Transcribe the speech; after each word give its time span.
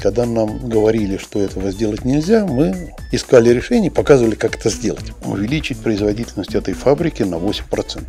Когда 0.00 0.24
нам 0.24 0.68
говорили, 0.68 1.18
что 1.18 1.42
этого 1.42 1.70
сделать 1.70 2.06
нельзя, 2.06 2.46
мы 2.46 2.94
искали 3.12 3.50
решение, 3.50 3.90
показывали, 3.90 4.34
как 4.34 4.56
это 4.56 4.70
сделать. 4.70 5.12
Увеличить 5.24 5.78
производительность 5.78 6.54
этой 6.54 6.72
фабрики 6.72 7.22
на 7.22 7.34
8% 7.34 8.04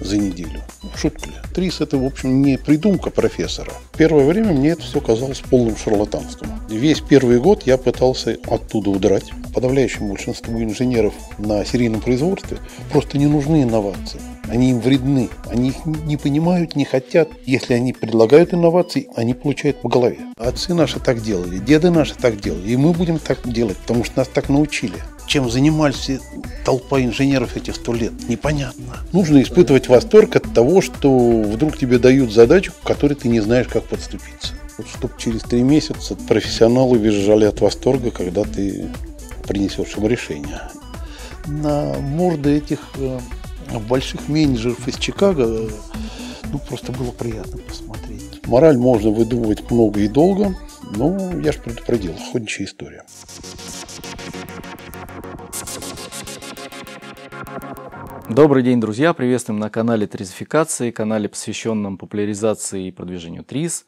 за 0.00 0.18
неделю. 0.18 0.60
Шутка 0.96 1.26
ли? 1.26 1.34
Трис– 1.54 1.80
это, 1.80 1.98
в 1.98 2.04
общем, 2.04 2.42
не 2.42 2.58
придумка 2.58 3.10
профессора. 3.10 3.72
Первое 3.96 4.26
время 4.26 4.52
мне 4.52 4.70
это 4.70 4.82
все 4.82 5.00
казалось 5.00 5.40
полным 5.40 5.76
шарлатанством. 5.76 6.50
Весь 6.68 7.00
первый 7.00 7.38
год 7.38 7.62
я 7.64 7.78
пытался 7.78 8.36
оттуда 8.46 8.90
удрать. 8.90 9.30
Подавляющему 9.54 10.10
большинству 10.10 10.60
инженеров 10.60 11.14
на 11.38 11.64
серийном 11.64 12.00
производстве 12.00 12.58
просто 12.90 13.18
не 13.18 13.26
нужны 13.26 13.62
инновации. 13.62 14.20
Они 14.48 14.70
им 14.70 14.80
вредны. 14.80 15.28
Они 15.50 15.70
их 15.70 15.86
не 15.86 16.16
понимают, 16.16 16.76
не 16.76 16.84
хотят. 16.84 17.28
Если 17.44 17.74
они 17.74 17.92
предлагают 17.92 18.54
инновации, 18.54 19.08
они 19.16 19.34
получают 19.34 19.80
по 19.82 19.88
голове. 19.88 20.18
Отцы 20.36 20.74
наши 20.74 21.00
так 21.00 21.22
делали, 21.22 21.58
деды 21.58 21.90
наши 21.90 22.14
так 22.14 22.40
делали. 22.40 22.70
И 22.70 22.76
мы 22.76 22.92
будем 22.92 23.18
так 23.18 23.38
делать, 23.44 23.76
потому 23.78 24.04
что 24.04 24.18
нас 24.18 24.28
так 24.28 24.48
научили. 24.48 24.94
Чем 25.26 25.50
занимались 25.50 26.10
толпа 26.64 27.00
инженеров 27.00 27.56
этих 27.56 27.74
сто 27.74 27.92
лет, 27.92 28.12
непонятно. 28.28 28.98
Нужно 29.12 29.42
испытывать 29.42 29.88
восторг 29.88 30.36
от 30.36 30.54
того, 30.54 30.80
что 30.80 31.10
вдруг 31.42 31.76
тебе 31.76 31.98
дают 31.98 32.32
задачу, 32.32 32.72
к 32.72 32.86
которой 32.86 33.14
ты 33.14 33.28
не 33.28 33.40
знаешь, 33.40 33.66
как 33.66 33.84
подступиться. 33.84 34.54
Вот 34.78 34.86
чтобы 34.88 35.14
через 35.18 35.42
три 35.42 35.62
месяца 35.62 36.14
профессионалы 36.28 36.98
визжали 36.98 37.44
от 37.46 37.60
восторга, 37.60 38.10
когда 38.10 38.44
ты 38.44 38.86
принесешь 39.46 39.96
им 39.96 40.06
решение. 40.06 40.60
На 41.46 41.94
морды 41.94 42.58
этих 42.58 42.80
э, 42.96 43.18
больших 43.88 44.28
менеджеров 44.28 44.86
из 44.88 44.96
Чикаго 44.96 45.68
ну, 46.52 46.58
просто 46.58 46.92
было 46.92 47.10
приятно 47.10 47.58
посмотреть. 47.58 48.46
Мораль 48.46 48.78
можно 48.78 49.10
выдумывать 49.10 49.70
много 49.70 50.00
и 50.00 50.08
долго, 50.08 50.54
но 50.94 51.38
я 51.40 51.52
же 51.52 51.60
предупредил, 51.60 52.14
ходячая 52.32 52.66
история. 52.66 53.04
Добрый 58.28 58.62
день, 58.62 58.80
друзья! 58.80 59.12
Приветствуем 59.12 59.60
на 59.60 59.70
канале 59.70 60.06
Тризификации, 60.06 60.90
канале, 60.90 61.28
посвященном 61.28 61.96
популяризации 61.96 62.88
и 62.88 62.92
продвижению 62.92 63.44
ТРИЗ. 63.44 63.86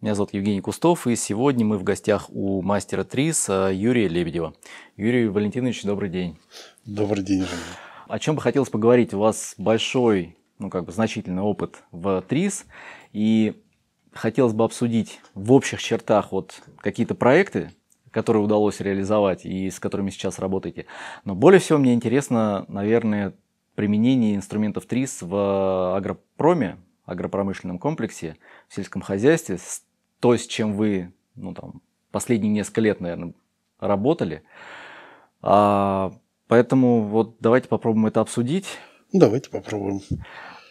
Меня 0.00 0.14
зовут 0.14 0.32
Евгений 0.32 0.60
Кустов, 0.60 1.06
и 1.06 1.16
сегодня 1.16 1.64
мы 1.66 1.76
в 1.76 1.82
гостях 1.82 2.26
у 2.30 2.62
мастера 2.62 3.04
ТРИЗ 3.04 3.46
а, 3.48 3.68
Юрия 3.68 4.08
Лебедева. 4.08 4.54
Юрий 4.96 5.28
Валентинович, 5.28 5.82
добрый 5.82 6.08
день. 6.08 6.38
Добрый 6.86 7.22
день, 7.22 7.40
Женя. 7.40 7.89
О 8.10 8.18
чем 8.18 8.34
бы 8.34 8.42
хотелось 8.42 8.68
поговорить? 8.68 9.14
У 9.14 9.20
вас 9.20 9.54
большой, 9.56 10.36
ну 10.58 10.68
как 10.68 10.84
бы 10.84 10.90
значительный 10.90 11.42
опыт 11.42 11.84
в 11.92 12.20
ТРИЗ, 12.22 12.66
и 13.12 13.62
хотелось 14.12 14.52
бы 14.52 14.64
обсудить 14.64 15.20
в 15.36 15.52
общих 15.52 15.80
чертах 15.80 16.32
вот 16.32 16.60
какие-то 16.78 17.14
проекты, 17.14 17.70
которые 18.10 18.42
удалось 18.42 18.80
реализовать 18.80 19.46
и 19.46 19.70
с 19.70 19.78
которыми 19.78 20.10
сейчас 20.10 20.40
работаете. 20.40 20.86
Но 21.24 21.36
более 21.36 21.60
всего 21.60 21.78
мне 21.78 21.94
интересно, 21.94 22.64
наверное, 22.66 23.32
применение 23.76 24.34
инструментов 24.34 24.86
ТРИС 24.86 25.22
в 25.22 25.96
агропроме, 25.96 26.78
агропромышленном 27.04 27.78
комплексе, 27.78 28.38
в 28.66 28.74
сельском 28.74 29.02
хозяйстве, 29.02 29.58
то, 30.18 30.36
с 30.36 30.48
чем 30.48 30.72
вы 30.72 31.12
ну, 31.36 31.54
там, 31.54 31.80
последние 32.10 32.52
несколько 32.52 32.80
лет, 32.80 33.00
наверное, 33.00 33.34
работали. 33.78 34.42
А, 35.42 36.12
поэтому 36.50 37.04
вот 37.04 37.36
давайте 37.38 37.68
попробуем 37.68 38.06
это 38.06 38.20
обсудить. 38.20 38.66
Давайте 39.12 39.50
попробуем. 39.50 40.02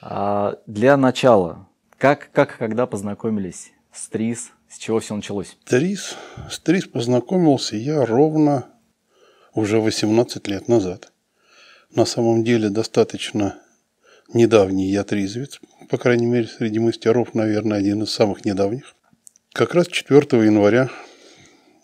А, 0.02 0.59
для 0.67 0.97
начала, 0.97 1.67
как, 1.97 2.30
как 2.33 2.58
когда 2.58 2.85
познакомились 2.85 3.72
с 3.94 4.09
ТРИС, 4.09 4.52
с 4.67 4.77
чего 4.77 5.00
все 5.00 5.16
началось? 5.16 5.57
ТРИС, 5.63 6.17
с 6.52 6.59
ТРИС 6.59 6.89
познакомился 6.89 7.77
я 7.77 8.05
ровно 8.05 8.67
уже 9.55 9.80
18 9.80 10.47
лет 10.50 10.67
назад 10.67 11.13
на 11.95 12.05
самом 12.05 12.44
деле 12.44 12.69
достаточно 12.69 13.57
недавний 14.34 14.90
ятризвец, 14.91 15.59
по 15.90 15.97
крайней 15.97 16.25
мере, 16.25 16.47
среди 16.47 16.79
мастеров, 16.79 17.34
наверное, 17.34 17.79
один 17.79 18.03
из 18.03 18.11
самых 18.11 18.44
недавних. 18.46 18.96
Как 19.53 19.73
раз 19.73 19.88
4 19.88 20.19
января 20.46 20.90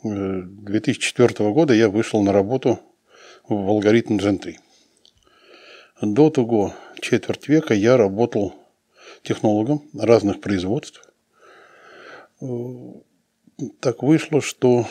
2004 0.04 1.34
э, 1.40 1.52
года 1.52 1.74
я 1.74 1.90
вышел 1.90 2.22
на 2.22 2.34
работу 2.34 2.80
в 3.48 3.70
алгоритм 3.70 4.18
Gen 4.18 4.38
3. 4.38 4.60
До 6.02 6.30
того 6.30 6.74
четверть 7.00 7.48
века 7.48 7.74
я 7.74 7.98
работал 7.98 8.54
технологом 9.24 9.84
разных 9.94 10.42
производств. 10.42 11.08
Так 13.80 14.04
вышло, 14.04 14.42
что 14.42 14.86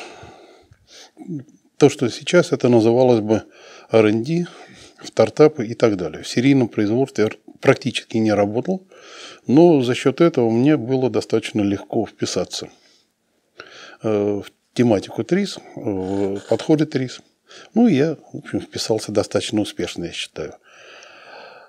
то, 1.76 1.88
что 1.88 2.08
сейчас 2.08 2.52
это 2.52 2.68
называлось 2.68 3.20
бы 3.20 3.42
R&D, 3.90 4.46
стартапы 5.02 5.66
и 5.66 5.74
так 5.74 5.96
далее. 5.96 6.22
В 6.22 6.28
серийном 6.28 6.68
производстве 6.68 7.30
практически 7.60 8.16
не 8.16 8.32
работал, 8.32 8.86
но 9.46 9.82
за 9.82 9.94
счет 9.94 10.20
этого 10.20 10.50
мне 10.50 10.76
было 10.76 11.10
достаточно 11.10 11.60
легко 11.60 12.06
вписаться 12.06 12.70
э, 14.02 14.08
в 14.08 14.46
тематику 14.72 15.24
ТРИС, 15.24 15.58
в 15.74 16.40
подходы 16.48 16.86
ТРИС. 16.86 17.20
Ну, 17.74 17.88
я, 17.88 18.16
в 18.32 18.38
общем, 18.38 18.60
вписался 18.60 19.12
достаточно 19.12 19.60
успешно, 19.60 20.04
я 20.04 20.12
считаю. 20.12 20.54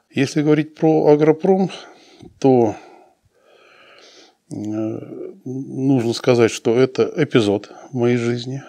Если 0.09 0.41
говорить 0.41 0.75
про 0.75 1.07
агропром, 1.07 1.69
то 2.39 2.75
э, 4.49 4.55
нужно 5.45 6.13
сказать, 6.13 6.51
что 6.51 6.77
это 6.79 7.11
эпизод 7.17 7.71
моей 7.91 8.17
жизни 8.17 8.63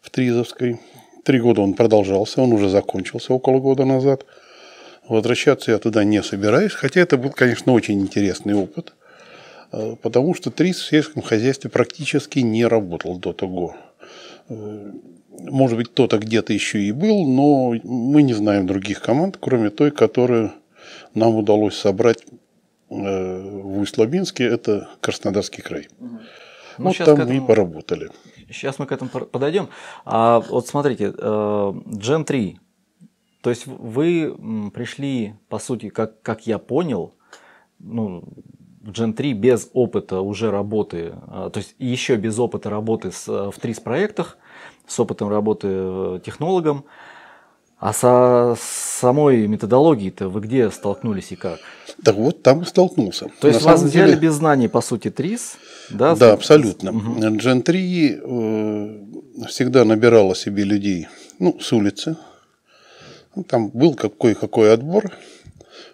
в 0.00 0.10
Тризовской. 0.10 0.78
Три 1.24 1.40
года 1.40 1.62
он 1.62 1.74
продолжался, 1.74 2.42
он 2.42 2.52
уже 2.52 2.68
закончился 2.68 3.32
около 3.32 3.58
года 3.58 3.84
назад. 3.84 4.24
Возвращаться 5.08 5.72
я 5.72 5.78
туда 5.78 6.04
не 6.04 6.22
собираюсь, 6.22 6.72
хотя 6.72 7.00
это 7.00 7.16
был, 7.16 7.30
конечно, 7.30 7.72
очень 7.72 8.00
интересный 8.00 8.54
опыт, 8.54 8.94
э, 9.72 9.96
потому 10.00 10.34
что 10.34 10.50
ТРИС 10.50 10.80
в 10.80 10.86
сельском 10.86 11.22
хозяйстве 11.22 11.70
практически 11.70 12.38
не 12.40 12.64
работал 12.66 13.18
до 13.18 13.32
того. 13.32 13.74
Может 15.40 15.76
быть, 15.76 15.88
кто-то 15.88 16.18
где-то 16.18 16.52
еще 16.52 16.80
и 16.80 16.92
был, 16.92 17.26
но 17.26 17.74
мы 17.84 18.22
не 18.22 18.34
знаем 18.34 18.66
других 18.66 19.00
команд, 19.00 19.36
кроме 19.40 19.70
той, 19.70 19.90
которую 19.90 20.52
нам 21.14 21.36
удалось 21.36 21.76
собрать 21.76 22.24
э, 22.24 22.34
в 22.90 23.80
Усть-Лабинске, 23.80 24.44
это 24.44 24.88
Краснодарский 25.00 25.62
край. 25.62 25.88
Ну, 26.78 26.88
вот 26.88 26.96
там 26.96 27.18
мы 27.26 27.36
и 27.36 27.40
поработали. 27.40 28.10
Сейчас 28.50 28.78
мы 28.78 28.86
к 28.86 28.92
этому 28.92 29.10
подойдем. 29.10 29.68
А 30.04 30.40
вот 30.40 30.68
смотрите, 30.68 31.06
э, 31.06 31.12
Gen 31.18 32.24
3. 32.24 32.58
То 33.42 33.50
есть 33.50 33.66
вы 33.66 34.70
пришли, 34.74 35.34
по 35.48 35.58
сути, 35.58 35.88
как, 35.90 36.22
как 36.22 36.46
я 36.46 36.58
понял, 36.58 37.14
ну, 37.78 38.24
в 38.80 38.90
Gen 38.90 39.12
3 39.12 39.34
без 39.34 39.70
опыта 39.72 40.20
уже 40.20 40.50
работы, 40.50 41.14
э, 41.26 41.50
то 41.52 41.58
есть 41.58 41.74
еще 41.78 42.16
без 42.16 42.38
опыта 42.38 42.70
работы 42.70 43.12
с, 43.12 43.26
в 43.26 43.54
TRIS 43.60 43.82
проектах, 43.82 44.38
с 44.88 44.98
опытом 44.98 45.28
работы 45.28 45.68
э, 45.70 46.20
технологом. 46.24 46.84
А 47.78 47.92
со 47.92 48.56
самой 48.60 49.46
методологией-то 49.46 50.28
вы 50.28 50.40
где 50.40 50.68
столкнулись 50.70 51.30
и 51.30 51.36
как? 51.36 51.60
Так 52.04 52.16
вот, 52.16 52.42
там 52.42 52.62
и 52.62 52.64
столкнулся. 52.64 53.30
То 53.40 53.46
есть 53.46 53.60
На 53.60 53.72
вас 53.72 53.82
взяли 53.82 54.10
деле... 54.10 54.20
без 54.20 54.34
знаний, 54.34 54.66
по 54.68 54.80
сути, 54.80 55.10
ТРИС? 55.10 55.58
Да, 55.90 56.16
да 56.16 56.32
абсолютно. 56.32 56.90
Угу. 56.90 57.20
Gen 57.20 57.62
3 57.62 58.20
э, 58.20 59.46
всегда 59.46 59.84
набирала 59.84 60.34
себе 60.34 60.64
людей 60.64 61.06
ну, 61.38 61.58
с 61.60 61.72
улицы. 61.72 62.16
Ну, 63.36 63.44
там 63.44 63.68
был 63.68 63.94
какой-какой 63.94 64.72
отбор. 64.72 65.12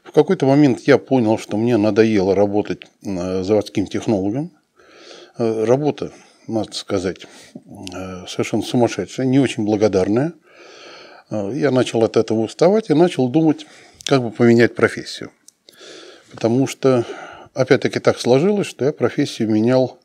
В 0.02 0.12
какой-то 0.12 0.46
момент 0.46 0.80
я 0.86 0.96
понял, 0.96 1.36
что 1.38 1.58
мне 1.58 1.76
надоело 1.76 2.34
работать 2.34 2.86
э, 3.02 3.42
заводским 3.42 3.86
технологом. 3.86 4.52
Э, 5.36 5.64
работа, 5.64 6.12
надо 6.46 6.72
сказать, 6.72 7.26
э, 7.54 8.26
совершенно 8.26 8.62
сумасшедшая, 8.62 9.26
не 9.26 9.38
очень 9.38 9.64
благодарная. 9.64 10.32
Э, 11.30 11.50
я 11.54 11.70
начал 11.70 12.04
от 12.04 12.16
этого 12.16 12.40
уставать 12.40 12.90
и 12.90 12.94
начал 12.94 13.28
думать, 13.28 13.66
как 14.04 14.22
бы 14.22 14.30
поменять 14.30 14.74
профессию. 14.74 15.30
Потому 16.30 16.66
что, 16.66 17.04
опять-таки, 17.54 18.00
так 18.00 18.18
сложилось, 18.18 18.66
что 18.66 18.84
я 18.84 18.92
профессию 18.92 19.50
менял, 19.50 19.98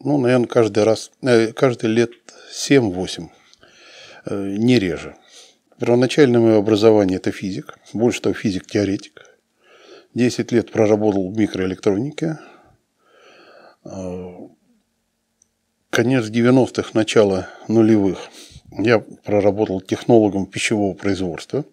ну, 0.00 0.18
наверное, 0.18 0.46
каждый 0.46 0.84
раз, 0.84 1.10
э, 1.22 1.52
каждый 1.52 1.90
лет 1.90 2.12
7-8, 2.52 3.30
э, 4.26 4.56
не 4.58 4.78
реже. 4.78 5.16
Первоначальное 5.78 6.40
мое 6.40 6.58
образование– 6.58 7.16
это 7.18 7.32
физик, 7.32 7.78
больше 7.92 8.22
того, 8.22 8.34
физик-теоретик. 8.34 9.26
10 10.14 10.52
лет 10.52 10.70
проработал 10.70 11.30
в 11.30 11.38
микроэлектронике. 11.38 12.38
Конец 15.92 16.24
90-х, 16.24 16.90
начало 16.94 17.48
нулевых– 17.68 18.28
я 18.78 19.00
проработал 19.00 19.80
технологом 19.80 20.46
пищевого 20.46 20.94
производства. 20.94 21.64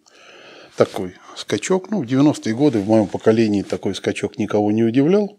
Такой 0.76 1.16
скачок. 1.36 1.90
Ну, 1.92 2.02
в 2.02 2.06
90-е 2.06 2.54
годы 2.54 2.80
в 2.80 2.88
моем 2.88 3.08
поколении 3.08 3.62
такой 3.62 3.96
скачок 3.96 4.38
никого 4.38 4.72
не 4.72 4.84
удивлял. 4.84 5.38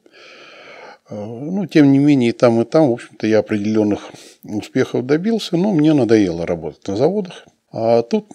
Ну, 1.10 1.66
тем 1.66 1.92
не 1.92 1.98
менее, 1.98 2.30
и 2.30 2.32
там, 2.32 2.60
и 2.60 2.64
там, 2.64 2.88
в 2.88 2.92
общем-то, 2.92 3.26
я 3.26 3.40
определенных 3.40 4.10
успехов 4.44 5.04
добился, 5.06 5.56
но 5.56 5.72
мне 5.72 5.92
надоело 5.92 6.46
работать 6.46 6.86
на 6.86 6.96
заводах. 6.96 7.46
А 7.72 8.02
тут 8.02 8.26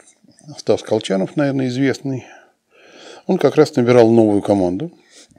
Стас 0.57 0.83
Колчанов, 0.83 1.36
наверное, 1.38 1.68
известный, 1.68 2.25
он 3.27 3.38
как 3.38 3.56
раз 3.56 3.75
набирал 3.75 4.12
новую 4.12 4.42
команду. 4.42 4.92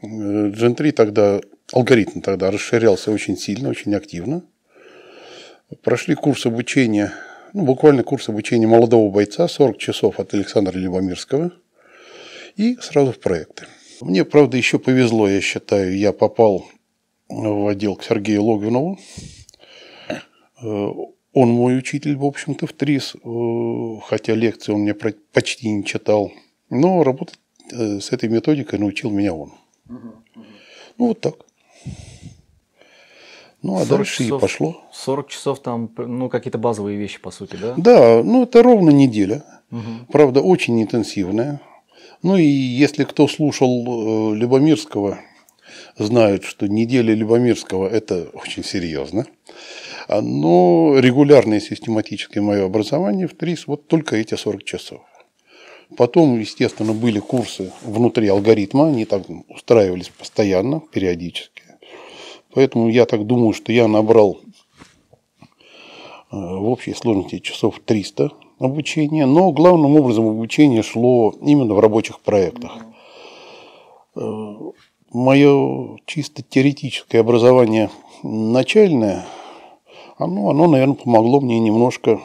Gen 0.03 0.93
тогда, 0.93 1.41
алгоритм 1.73 2.21
тогда 2.21 2.51
расширялся 2.51 3.13
очень 3.13 3.37
сильно, 3.37 3.69
очень 3.69 3.95
активно. 3.95 4.43
Прошли 5.83 6.15
курс 6.15 6.47
обучения, 6.47 7.13
ну, 7.53 7.65
буквально 7.65 8.05
курс 8.05 8.29
обучения 8.29 8.69
молодого 8.69 9.11
бойца, 9.11 9.49
40 9.49 9.79
часов 9.79 10.21
от 10.21 10.33
Александра 10.33 10.79
Любомирского, 10.79 11.53
и 12.57 12.77
сразу 12.77 13.13
в 13.13 13.19
проекты. 13.19 13.67
Мне, 14.01 14.25
правда, 14.25 14.57
еще 14.57 14.79
повезло, 14.79 15.29
я 15.29 15.41
считаю, 15.41 15.97
я 15.97 16.13
попал 16.13 16.67
в 17.29 17.67
отдел 17.67 17.97
к 17.97 18.05
Сергею 18.05 18.45
Логвинову. 18.45 18.99
Э, 20.63 20.89
он 21.33 21.49
мой 21.51 21.77
учитель, 21.77 22.17
в 22.17 22.25
общем-то, 22.25 22.69
в 22.69 22.73
ТРИС, 22.73 23.17
э, 23.17 24.01
хотя 24.07 24.35
лекции 24.35 24.73
он 24.73 24.83
мне 24.83 24.95
почти 24.95 25.69
не 25.69 25.85
читал. 25.85 26.31
Но 26.71 27.03
работать 27.03 27.41
э, 27.73 27.99
с 27.99 28.13
этой 28.13 28.29
методикой 28.29 28.79
научил 28.79 29.11
меня 29.11 29.35
он. 29.35 29.53
Ну, 29.89 31.09
вот 31.09 31.21
так. 31.21 31.35
Ну, 33.63 33.81
а 33.81 33.87
дальше 33.87 34.25
часов, 34.25 34.39
и 34.39 34.41
пошло. 34.41 34.83
40 34.93 35.29
часов 35.29 35.61
там, 35.61 35.91
ну, 35.97 36.29
какие-то 36.29 36.59
базовые 36.59 36.97
вещи, 36.99 37.21
по 37.21 37.31
сути, 37.31 37.57
да? 37.57 37.75
Да, 37.77 38.23
ну, 38.23 38.45
это 38.45 38.63
ровно 38.63 38.91
неделя. 38.91 39.45
Угу. 39.71 40.13
Правда, 40.13 40.41
очень 40.41 40.81
интенсивная. 40.83 41.61
Ну, 42.23 42.37
и 42.37 42.45
если 42.45 43.05
кто 43.05 43.29
слушал 43.29 44.33
Любомирского, 44.35 45.19
знают, 45.97 46.45
что 46.45 46.69
неделя 46.69 47.15
Любомирского– 47.15 47.89
это 47.91 48.29
очень 48.33 48.65
серьезно. 48.65 49.27
Но 50.09 50.97
регулярное 50.99 51.61
систематическое 51.61 52.43
мое 52.43 52.65
образование 52.65 53.27
в 53.27 53.35
ТРИС 53.35 53.67
вот 53.67 53.89
только 53.89 54.17
эти 54.17 54.35
40 54.35 54.63
часов. 54.65 55.01
Потом, 55.97 56.39
естественно, 56.39 56.93
были 56.93 57.21
курсы 57.21 57.73
внутри 57.83 58.29
алгоритма, 58.29 58.89
они 58.89 59.05
так 59.05 59.23
устраивались 59.49 60.09
постоянно, 60.09 60.81
периодически. 60.81 61.63
Поэтому 62.57 62.89
я 62.89 63.05
так 63.05 63.27
думаю, 63.27 63.53
что 63.53 63.71
я 63.71 63.87
набрал 63.87 64.39
э, 66.33 66.37
в 66.39 66.71
общей 66.71 66.95
сложности 66.95 67.39
часов 67.39 67.81
300 67.85 68.31
обучения, 68.59 69.27
но 69.27 69.53
главным 69.53 69.95
образом 69.95 70.27
обучение 70.27 70.83
шло 70.83 71.35
именно 71.43 71.75
в 71.75 71.81
рабочих 71.81 72.21
проектах. 72.21 72.79
Э, 74.15 74.55
мое 75.13 75.99
чисто 76.07 76.43
теоретическое 76.43 77.19
образование 77.19 77.91
начальное, 78.23 79.27
оно, 80.17 80.49
оно 80.49 80.67
наверное, 80.67 80.95
помогло 80.95 81.43
мне 81.43 81.61
немножко 81.61 82.23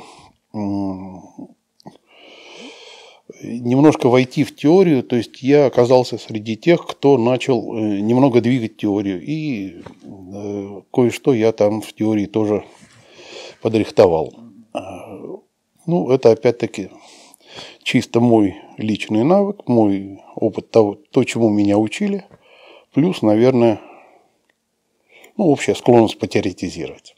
немножко 3.43 4.07
войти 4.09 4.43
в 4.43 4.55
теорию, 4.55 5.03
то 5.03 5.15
есть 5.15 5.41
я 5.41 5.65
оказался 5.65 6.17
среди 6.17 6.55
тех, 6.55 6.85
кто 6.85 7.17
начал 7.17 7.75
э, 7.75 7.99
немного 7.99 8.41
двигать 8.41 8.77
теорию, 8.77 9.21
и 9.21 9.81
э, 10.03 10.81
кое-что 10.91 11.33
я 11.33 11.51
там 11.51 11.81
в 11.81 11.93
теории 11.93 12.25
тоже 12.25 12.63
подрихтовал. 13.61 14.33
Ну, 15.85 16.09
это 16.09 16.31
опять-таки 16.31 16.89
чисто 17.83 18.19
мой 18.19 18.55
личный 18.77 19.23
навык, 19.23 19.67
мой 19.67 20.21
опыт 20.35 20.71
того, 20.71 20.97
то, 21.11 21.23
чему 21.23 21.49
меня 21.49 21.77
учили– 21.77 22.25
Плюс, 22.93 23.21
наверное, 23.21 23.79
ну, 25.37 25.45
общая 25.45 25.75
склонность 25.75 26.19
потеоретизировать. 26.19 27.15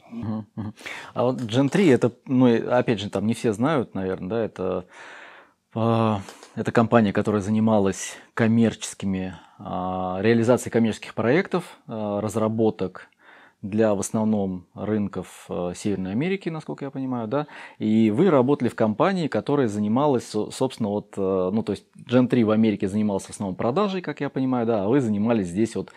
А 1.14 1.24
вот 1.24 1.40
Gen 1.40 1.68
3, 1.68 1.88
это, 1.88 2.12
ну, 2.26 2.46
опять 2.70 3.00
же, 3.00 3.10
там 3.10 3.26
не 3.26 3.34
все 3.34 3.52
знают, 3.52 3.94
наверное, 3.94 4.28
да, 4.28 4.44
это, 4.44 4.86
это 5.74 6.72
компания, 6.72 7.12
которая 7.12 7.42
занималась 7.42 8.16
коммерческими, 8.34 9.34
э, 9.58 9.62
реализацией 10.20 10.72
коммерческих 10.72 11.14
проектов, 11.14 11.64
э, 11.88 12.18
разработок 12.22 13.08
для 13.60 13.94
в 13.94 14.00
основном 14.00 14.66
рынков 14.74 15.48
Северной 15.74 16.12
Америки, 16.12 16.50
насколько 16.50 16.84
я 16.84 16.90
понимаю, 16.90 17.28
да, 17.28 17.46
и 17.78 18.10
вы 18.10 18.28
работали 18.28 18.68
в 18.68 18.74
компании, 18.74 19.26
которая 19.26 19.68
занималась, 19.68 20.30
собственно, 20.52 20.90
вот, 20.90 21.16
ну, 21.16 21.62
то 21.62 21.72
есть 21.72 21.84
Gen 21.96 22.28
3 22.28 22.44
в 22.44 22.50
Америке 22.50 22.88
занимался 22.88 23.28
в 23.28 23.30
основном 23.30 23.56
продажей, 23.56 24.02
как 24.02 24.20
я 24.20 24.28
понимаю, 24.28 24.66
да, 24.66 24.84
а 24.84 24.88
вы 24.88 25.00
занимались 25.00 25.46
здесь 25.46 25.76
вот, 25.76 25.92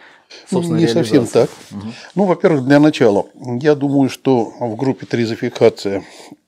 собственно, 0.50 0.78
Не 0.78 0.88
совсем 0.88 1.28
так. 1.28 1.50
Угу. 1.72 1.88
Ну, 2.16 2.24
во-первых, 2.24 2.64
для 2.64 2.80
начала, 2.80 3.26
я 3.36 3.76
думаю, 3.76 4.10
что 4.10 4.46
в 4.46 4.78
группе 4.78 5.06
тризификация, 5.06 6.04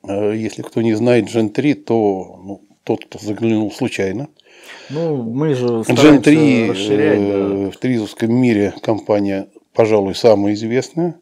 э, 0.08 0.38
если 0.38 0.62
кто 0.62 0.82
не 0.82 0.94
знает 0.94 1.26
Gen 1.26 1.50
3, 1.50 1.74
то 1.74 2.40
ну, 2.42 2.62
тот, 2.90 3.06
кто 3.06 3.20
заглянул 3.20 3.72
случайно, 3.72 4.30
ну, 4.90 5.22
мы 5.22 5.54
же 5.54 5.68
Gen 5.68 6.22
3 6.22 6.72
расширять, 6.72 7.20
да. 7.20 7.70
в 7.70 7.78
тризовском 7.78 8.34
мире 8.34 8.74
компания 8.82 9.48
пожалуй, 9.74 10.16
самая 10.16 10.56
известная, 10.56 11.20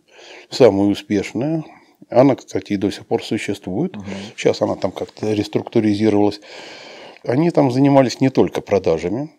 самая 0.49 0.87
успешная. 0.87 1.63
Она, 2.09 2.35
кстати, 2.35 2.73
и 2.73 2.77
до 2.77 2.89
сих 2.89 3.05
пор 3.05 3.23
существует. 3.23 3.97
Угу. 3.97 4.05
Сейчас 4.35 4.61
она 4.61 4.75
там 4.75 4.91
как-то 4.91 5.33
реструктуризировалась. 5.33 6.39
Они 7.23 7.51
там 7.51 7.69
занимались 7.69 8.21
не 8.21 8.29
только 8.29 8.61
продажами. 8.61 9.29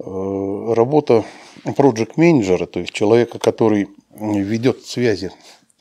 Э, 0.00 0.72
работа 0.74 1.24
project 1.64 2.14
менеджера, 2.16 2.66
то 2.66 2.80
есть 2.80 2.92
человека, 2.92 3.38
который 3.38 3.88
ведет 4.18 4.82
связи 4.84 5.30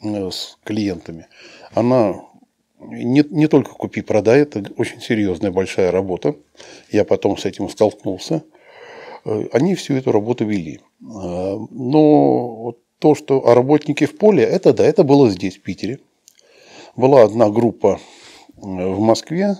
э, 0.03 0.29
с 0.29 0.57
клиентами, 0.63 1.27
она 1.73 2.21
не, 2.79 3.23
не 3.29 3.47
только 3.47 3.71
купи-продай, 3.71 4.41
это 4.41 4.63
очень 4.77 5.01
серьезная 5.01 5.51
большая 5.51 5.91
работа. 5.91 6.35
Я 6.91 7.05
потом 7.05 7.37
с 7.37 7.45
этим 7.45 7.69
столкнулся. 7.69 8.43
Э, 9.25 9.45
они 9.51 9.75
всю 9.75 9.95
эту 9.95 10.11
работу 10.11 10.45
вели. 10.45 10.79
Э, 11.01 11.57
но 11.71 12.75
то, 12.99 13.15
что 13.15 13.47
о 13.47 13.55
работнике 13.55 14.05
в 14.05 14.17
поле, 14.17 14.43
это 14.43 14.73
да, 14.73 14.85
это 14.85 15.03
было 15.03 15.29
здесь, 15.29 15.57
в 15.57 15.61
Питере. 15.61 15.99
Была 16.95 17.23
одна 17.23 17.49
группа 17.49 17.99
э, 18.57 18.59
в 18.61 18.99
Москве, 18.99 19.57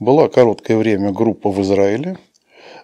была 0.00 0.28
короткое 0.28 0.76
время 0.76 1.12
группа 1.12 1.50
в 1.50 1.60
Израиле, 1.62 2.18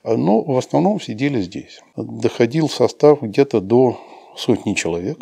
но 0.04 0.40
в 0.40 0.56
основном 0.56 1.00
сидели 1.00 1.40
здесь. 1.40 1.80
Доходил 1.96 2.68
состав 2.68 3.22
где-то 3.22 3.60
до 3.60 4.00
сотни 4.36 4.74
человек, 4.74 5.18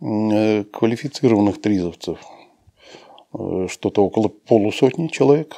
квалифицированных 0.00 1.60
тризовцев, 1.60 2.18
что-то 3.32 4.04
около 4.04 4.28
полусотни 4.28 5.08
человек. 5.08 5.56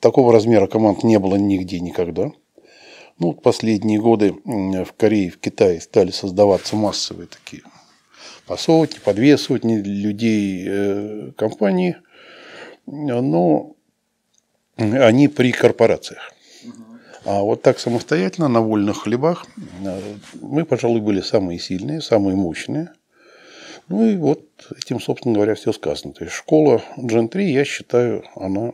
Такого 0.00 0.32
размера 0.32 0.66
команд 0.66 1.02
не 1.04 1.18
было 1.18 1.36
нигде 1.36 1.80
никогда– 1.80 2.32
ну, 3.18 3.32
последние 3.32 4.00
годы 4.00 4.34
в 4.44 4.92
Корее, 4.96 5.30
в 5.30 5.38
Китае 5.38 5.80
стали 5.80 6.10
создаваться 6.10 6.76
массовые 6.76 7.28
такие 7.28 7.62
по 8.46 8.56
сотни, 8.56 8.98
по 8.98 9.12
две 9.14 9.38
сотни 9.38 9.76
людей 9.76 10.64
э, 10.68 11.32
компании, 11.36 11.96
но 12.86 13.74
они 14.76 15.28
при 15.28 15.50
корпорациях. 15.50 16.32
А 17.24 17.40
вот 17.40 17.62
так 17.62 17.80
самостоятельно, 17.80 18.46
на 18.46 18.60
вольных 18.60 19.02
хлебах, 19.02 19.46
э, 19.82 20.00
мы, 20.40 20.64
пожалуй, 20.64 21.00
были 21.00 21.22
самые 21.22 21.58
сильные, 21.58 22.00
самые 22.00 22.36
мощные. 22.36 22.92
Ну 23.88 24.04
и 24.04 24.16
вот 24.16 24.42
этим, 24.76 25.00
собственно 25.00 25.34
говоря, 25.34 25.54
все 25.54 25.72
сказано. 25.72 26.12
То 26.12 26.24
есть 26.24 26.36
школа 26.36 26.82
Gen 26.96 27.28
3, 27.28 27.52
я 27.52 27.64
считаю, 27.64 28.24
она 28.34 28.72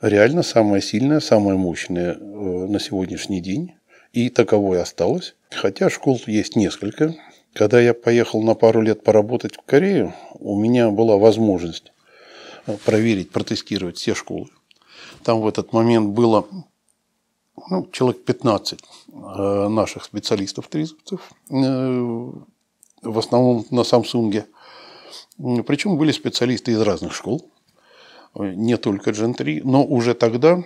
реально 0.00 0.42
самая 0.42 0.80
сильная, 0.80 1.20
самая 1.20 1.56
мощная 1.56 2.14
э, 2.14 2.16
на 2.18 2.80
сегодняшний 2.80 3.40
день. 3.40 3.74
И 4.12 4.28
таковой 4.28 4.80
осталось. 4.80 5.34
Хотя 5.50 5.88
школ 5.88 6.20
есть 6.26 6.56
несколько. 6.56 7.14
Когда 7.54 7.80
я 7.80 7.94
поехал 7.94 8.42
на 8.42 8.54
пару 8.54 8.80
лет 8.82 9.04
поработать 9.04 9.56
в 9.56 9.62
Корею, 9.62 10.14
у 10.38 10.58
меня 10.58 10.90
была 10.90 11.16
возможность 11.16 11.92
э, 12.66 12.76
проверить, 12.84 13.30
протестировать 13.30 13.98
все 13.98 14.14
школы. 14.14 14.48
Там 15.24 15.40
в 15.40 15.46
этот 15.46 15.72
момент 15.72 16.10
было 16.10 16.46
ну, 17.70 17.86
человек 17.92 18.24
15 18.24 18.80
э, 18.80 19.68
наших 19.68 20.04
специалистов-тризовцев, 20.04 21.30
в 23.02 23.18
основном 23.18 23.66
на 23.70 23.84
Самсунге. 23.84 24.46
Причем 25.66 25.96
были 25.96 26.12
специалисты 26.12 26.72
из 26.72 26.80
разных 26.80 27.14
школ 27.14 27.50
не 28.34 28.76
только 28.76 29.10
Gen 29.10 29.34
3, 29.34 29.62
но 29.64 29.84
уже 29.84 30.14
тогда 30.14 30.62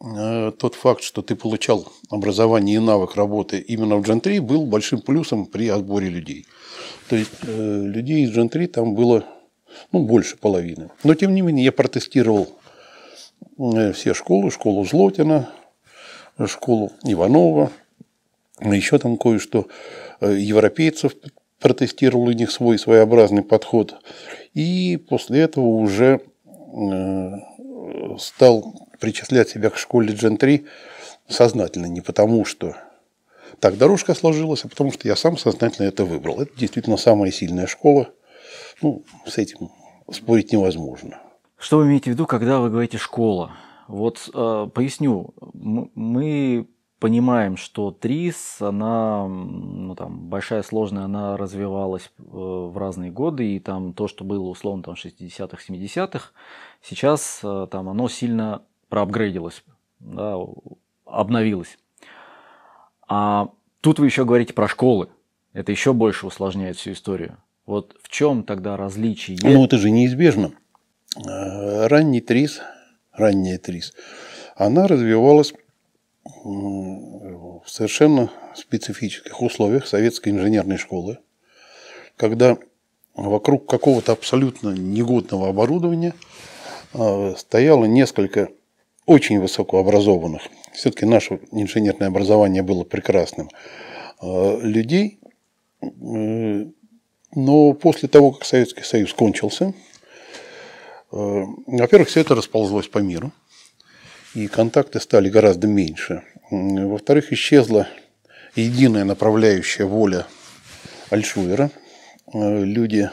э, 0.00 0.52
тот 0.58 0.74
факт, 0.74 1.02
что 1.02 1.22
ты 1.22 1.36
получал 1.36 1.92
образование 2.10 2.76
и 2.76 2.78
навык 2.78 3.16
работы 3.16 3.58
именно 3.58 3.96
в 3.96 4.02
Gen 4.02 4.20
3, 4.20 4.38
был 4.40 4.66
большим 4.66 5.00
плюсом 5.00 5.46
при 5.46 5.68
отборе 5.68 6.08
людей. 6.08 6.46
То 7.08 7.16
есть 7.16 7.32
э, 7.42 7.82
людей 7.84 8.24
из 8.24 8.36
Gen 8.36 8.48
3 8.48 8.66
там 8.68 8.94
было 8.94 9.24
ну, 9.92 10.04
больше 10.04 10.36
половины. 10.36 10.90
Но 11.02 11.14
тем 11.14 11.34
не 11.34 11.42
менее 11.42 11.66
я 11.66 11.72
протестировал 11.72 12.48
э, 13.58 13.92
все 13.92 14.14
школы, 14.14 14.50
школу 14.50 14.84
Злотина, 14.86 15.50
школу 16.46 16.92
Иванова, 17.04 17.70
Еще 18.60 18.98
там 18.98 19.16
кое-что 19.18 19.66
европейцев 20.20 21.14
протестировал 21.60 22.24
у 22.24 22.32
них 22.32 22.50
свой 22.50 22.78
своеобразный 22.78 23.42
подход. 23.42 23.96
И 24.52 24.96
после 24.96 25.40
этого 25.40 25.64
уже 25.64 26.20
э, 26.74 27.30
стал 28.18 28.88
причислять 29.00 29.48
себя 29.48 29.70
к 29.70 29.76
школе 29.76 30.14
3 30.14 30.66
сознательно, 31.28 31.86
не 31.86 32.00
потому 32.00 32.44
что 32.44 32.76
так 33.60 33.78
дорожка 33.78 34.14
сложилась, 34.14 34.64
а 34.64 34.68
потому 34.68 34.92
что 34.92 35.08
я 35.08 35.16
сам 35.16 35.36
сознательно 35.36 35.86
это 35.86 36.04
выбрал. 36.04 36.40
Это 36.40 36.56
действительно 36.56 36.96
самая 36.96 37.30
сильная 37.30 37.66
школа. 37.66 38.10
Ну, 38.82 39.04
с 39.26 39.38
этим 39.38 39.70
спорить 40.10 40.52
невозможно. 40.52 41.20
Что 41.58 41.78
вы 41.78 41.86
имеете 41.86 42.10
в 42.10 42.14
виду, 42.14 42.26
когда 42.26 42.58
вы 42.58 42.68
говорите 42.68 42.98
«школа»? 42.98 43.52
Вот 43.88 44.28
э, 44.34 44.68
поясню. 44.74 45.34
Мы 45.52 46.66
понимаем, 47.04 47.58
что 47.58 47.90
ТРИС, 47.90 48.62
она 48.62 49.28
ну, 49.28 49.94
там, 49.94 50.20
большая, 50.30 50.62
сложная, 50.62 51.04
она 51.04 51.36
развивалась 51.36 52.10
э, 52.16 52.22
в 52.22 52.78
разные 52.78 53.10
годы, 53.10 53.56
и 53.56 53.60
там 53.60 53.92
то, 53.92 54.08
что 54.08 54.24
было 54.24 54.48
условно 54.48 54.82
там, 54.82 54.94
60-х, 54.94 55.58
70-х, 55.68 56.30
сейчас 56.80 57.40
э, 57.42 57.66
там 57.70 57.90
оно 57.90 58.08
сильно 58.08 58.62
проапгрейдилось, 58.88 59.64
да, 60.00 60.38
обновилось. 61.04 61.76
А 63.06 63.50
тут 63.82 63.98
вы 63.98 64.06
еще 64.06 64.24
говорите 64.24 64.54
про 64.54 64.66
школы. 64.66 65.10
Это 65.52 65.72
еще 65.72 65.92
больше 65.92 66.26
усложняет 66.26 66.78
всю 66.78 66.92
историю. 66.92 67.36
Вот 67.66 67.98
в 68.02 68.08
чем 68.08 68.44
тогда 68.44 68.78
различие? 68.78 69.36
Ну, 69.42 69.62
это 69.62 69.76
же 69.76 69.90
неизбежно. 69.90 70.52
Э, 71.18 71.86
ранний 71.86 72.22
ТРИС, 72.22 72.62
ранняя 73.12 73.58
ТРИС, 73.58 73.92
она 74.56 74.86
развивалась 74.86 75.52
в 77.64 77.70
совершенно 77.70 78.30
специфических 78.54 79.40
условиях 79.40 79.86
советской 79.86 80.30
инженерной 80.30 80.76
школы, 80.76 81.18
когда 82.16 82.58
вокруг 83.14 83.68
какого-то 83.68 84.12
абсолютно 84.12 84.70
негодного 84.70 85.48
оборудования 85.48 86.14
а, 86.92 87.34
стояло 87.36 87.86
несколько 87.86 88.50
очень 89.06 89.40
высокообразованных, 89.40 90.42
все-таки 90.72 91.06
наше 91.06 91.40
инженерное 91.52 92.08
образование 92.08 92.62
было 92.62 92.84
прекрасным, 92.84 93.48
а, 94.20 94.58
людей, 94.60 95.18
но 95.80 97.72
после 97.74 98.08
того, 98.08 98.32
как 98.32 98.44
Советский 98.44 98.84
Союз 98.84 99.12
кончился, 99.12 99.74
э, 101.12 101.44
во-первых, 101.66 102.08
все 102.08 102.20
это 102.20 102.34
расползлось 102.34 102.88
по 102.88 102.98
миру– 102.98 103.32
и 104.34 104.48
контакты 104.48 105.00
стали 105.00 105.30
гораздо 105.30 105.68
меньше. 105.68 106.24
Во-вторых, 106.50 107.32
исчезла 107.32 107.88
единая 108.54 109.04
направляющая 109.04 109.86
воля 109.86 110.26
Альшулера. 111.10 111.70
Э, 112.32 112.64
люди 112.64 113.10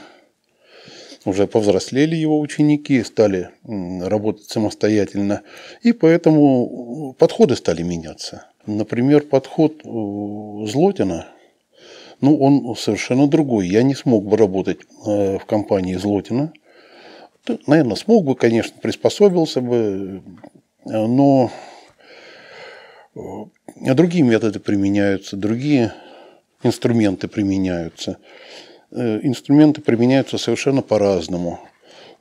уже 1.24 1.48
повзрослели 1.48 2.16
его 2.16 2.40
ученики, 2.40 3.04
стали 3.04 3.50
работать 3.64 4.50
самостоятельно, 4.50 5.44
и 5.84 5.94
поэтому 5.94 7.14
подходы 7.14 7.56
стали 7.56 7.84
меняться. 7.84 8.48
Например, 8.66 9.22
подход 9.22 9.82
э, 9.84 10.68
Злотина, 10.68 11.28
ну, 12.20 12.38
он 12.38 12.76
совершенно 12.76 13.28
другой. 13.28 13.68
Я 13.68 13.84
не 13.84 13.96
смог 13.96 14.26
бы 14.26 14.38
работать 14.38 14.80
э, 15.06 15.38
в 15.38 15.46
компании 15.46 15.96
Злотина. 15.96 16.54
Наверное, 17.66 17.96
смог 17.96 18.24
бы, 18.24 18.36
конечно, 18.36 18.76
приспособился 18.80 19.62
бы, 19.62 20.22
но 20.86 21.52
э, 23.16 23.94
другие 23.94 24.24
методы 24.24 24.60
применяются, 24.60 25.38
другие 25.38 25.94
инструменты 26.64 27.28
применяются. 27.28 28.18
Э, 28.92 29.20
инструменты 29.24 29.82
применяются 29.82 30.38
совершенно 30.38 30.82
по-разному. 30.82 31.60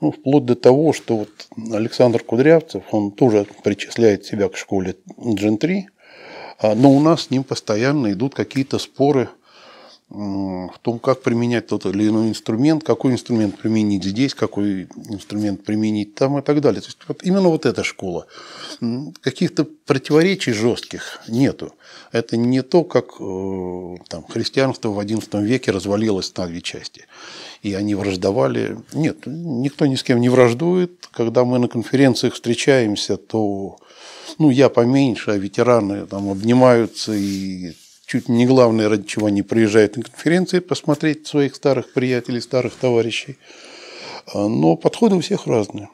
Ну, 0.01 0.13
вплоть 0.13 0.47
до 0.47 0.55
того, 0.55 0.93
что 0.93 1.17
вот 1.19 1.31
Александр 1.73 2.23
Кудрявцев, 2.23 2.83
он 2.91 3.11
тоже 3.11 3.47
причисляет 3.63 4.25
себя 4.25 4.49
к 4.49 4.57
школе 4.57 4.97
3, 5.37 5.89
а, 6.59 6.75
но 6.75 6.91
у 6.91 7.01
нас 7.01 7.25
с 7.25 7.31
ним 7.31 7.45
постоянно 7.45 8.13
идут 8.13 8.35
какие-то 8.35 8.79
споры– 8.79 9.29
в 10.11 10.79
том, 10.83 10.99
как 10.99 11.23
применять 11.23 11.69
тот 11.69 11.87
или 11.87 12.09
иной 12.09 12.31
инструмент, 12.31 12.83
какой 12.83 13.13
инструмент 13.13 13.57
применить 13.57 14.03
здесь, 14.03 14.35
какой 14.35 14.89
инструмент 15.09 15.63
применить 15.63 16.17
там 16.17 16.39
и 16.39 16.43
так 16.43 16.61
далее. 16.61 16.81
То 16.81 16.89
есть 16.89 16.99
вот 17.07 17.23
именно 17.23 17.49
вот 17.49 17.65
эта 17.65 17.85
школа. 17.85 18.27
Каких-то 19.21 19.65
противоречий 19.87 20.53
жестких 20.53 21.23
нету. 21.29 21.73
Это 22.11 22.37
не 22.37 22.63
то, 22.63 22.83
как 22.83 23.21
э, 23.21 23.97
там, 24.09 24.25
христианство 24.29 24.89
в 24.89 24.99
XI 24.99 25.45
веке 25.45 25.71
развалилось 25.71 26.37
на 26.37 26.47
две 26.47 26.61
части. 26.61 27.07
И 27.63 27.75
они 27.75 27.95
враждовали. 27.95 28.79
Нет, 28.93 29.27
никто 29.27 29.87
ни 29.87 29.95
с 29.95 30.03
кем 30.03 30.21
не 30.21 30.29
враждует. 30.29 31.09
Когда 31.13 31.45
мы 31.45 31.61
на 31.61 31.69
конференциях 31.69 32.35
встречаемся, 32.35 33.17
то 33.17 33.79
ну, 34.39 34.51
я 34.51 34.71
поменьше, 34.71 35.31
а 35.31 35.37
ветераны 35.37 36.07
там 36.07 36.31
обнимаются 36.31 37.13
и 37.13 37.75
чуть 38.11 38.29
не 38.29 38.45
главное, 38.45 38.89
ради 38.89 39.05
чего 39.05 39.27
они 39.27 39.43
приезжают 39.43 39.97
на 39.97 40.03
конференции, 40.03 40.59
посмотреть 40.59 41.29
своих 41.29 41.55
старых 41.55 41.93
приятелей, 41.93 42.41
старых 42.41 42.75
товарищей. 42.75 43.39
А, 44.35 44.49
но 44.49 44.75
подходы 44.75 45.15
у 45.15 45.21
всех 45.21 45.47
разные. 45.47 45.89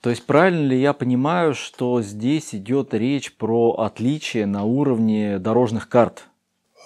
То 0.00 0.08
есть 0.08 0.24
правильно 0.24 0.66
ли 0.66 0.80
я 0.80 0.94
понимаю, 0.94 1.54
что 1.54 2.00
здесь 2.00 2.54
идет 2.54 2.94
речь 2.94 3.34
про 3.34 3.72
отличие 3.72 4.46
на 4.46 4.64
уровне 4.64 5.38
дорожных 5.38 5.90
карт? 5.90 6.24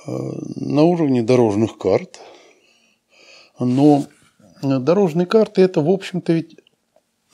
А, 0.04 0.10
на 0.56 0.82
уровне 0.82 1.22
дорожных 1.22 1.78
карт. 1.78 2.20
Но 3.60 4.04
дорожные 4.62 5.26
карты 5.26 5.62
это, 5.62 5.80
в 5.80 5.90
общем-то, 5.90 6.32
ведь 6.32 6.56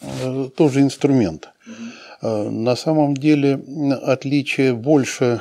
э, 0.03 0.51
тоже 0.55 0.83
инструмент. 0.83 1.49
А, 2.21 2.51
на 2.51 2.77
самом 2.77 3.17
деле 3.17 3.59
отличие 4.03 4.75
больше 4.75 5.41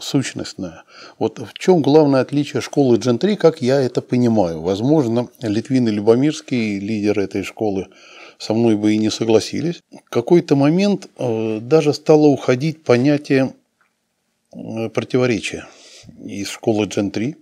сущностная. 0.00 0.84
Вот 1.18 1.38
в 1.38 1.52
чем 1.54 1.80
главное 1.80 2.20
отличие 2.20 2.60
школы 2.60 2.98
3, 2.98 3.36
как 3.36 3.62
я 3.62 3.80
это 3.80 4.02
понимаю. 4.02 4.60
Возможно, 4.60 5.28
Литвин 5.40 5.88
и 5.88 5.92
Любомирский, 5.92 6.78
лидеры 6.78 7.24
этой 7.24 7.44
школы, 7.44 7.86
со 8.38 8.54
мной 8.54 8.76
бы 8.76 8.94
и 8.94 8.98
не 8.98 9.10
согласились. 9.10 9.80
В 9.90 10.10
какой-то 10.10 10.56
момент 10.56 11.08
э, 11.18 11.60
даже 11.60 11.94
стало 11.94 12.26
уходить 12.26 12.82
понятие 12.82 13.54
э, 14.52 14.88
противоречия 14.88 15.68
из 16.24 16.48
школы 16.48 16.88
3. 16.88 17.36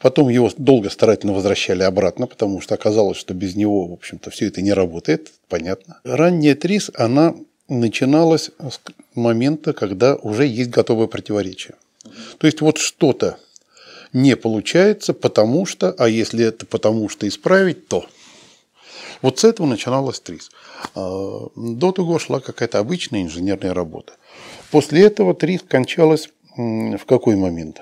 Потом 0.00 0.28
его 0.28 0.50
долго 0.56 0.90
старательно 0.90 1.32
возвращали 1.32 1.84
обратно, 1.84 2.26
потому 2.26 2.60
что 2.60 2.74
оказалось, 2.74 3.16
что 3.16 3.34
без 3.34 3.54
него, 3.54 3.86
в 3.86 3.92
общем-то, 3.92 4.30
все 4.30 4.48
это 4.48 4.60
не 4.60 4.72
работает, 4.72 5.30
понятно. 5.48 6.00
Ранняя 6.02 6.56
ТРИС, 6.56 6.90
она 6.94 7.36
начиналось 7.80 8.50
с 8.58 8.80
момента, 9.14 9.72
когда 9.72 10.16
уже 10.16 10.46
есть 10.46 10.70
готовое 10.70 11.06
противоречие. 11.06 11.74
То 12.38 12.46
есть 12.46 12.60
вот 12.60 12.78
что-то 12.78 13.38
не 14.12 14.36
получается, 14.36 15.14
потому 15.14 15.66
что, 15.66 15.94
а 15.98 16.08
если 16.08 16.44
это 16.44 16.66
потому 16.66 17.08
что 17.08 17.26
исправить, 17.26 17.88
то. 17.88 18.04
Вот 19.22 19.38
с 19.38 19.44
этого 19.44 19.66
начиналась 19.66 20.20
ТРИС. 20.20 20.50
А, 20.94 21.48
до 21.54 21.92
того 21.92 22.18
шла 22.18 22.40
какая-то 22.40 22.78
обычная 22.78 23.22
инженерная 23.22 23.72
работа. 23.72 24.14
После 24.70 25.02
этого 25.02 25.34
ТРИС 25.34 25.62
кончалась 25.66 26.28
в 26.56 27.04
какой 27.06 27.36
момент? 27.36 27.80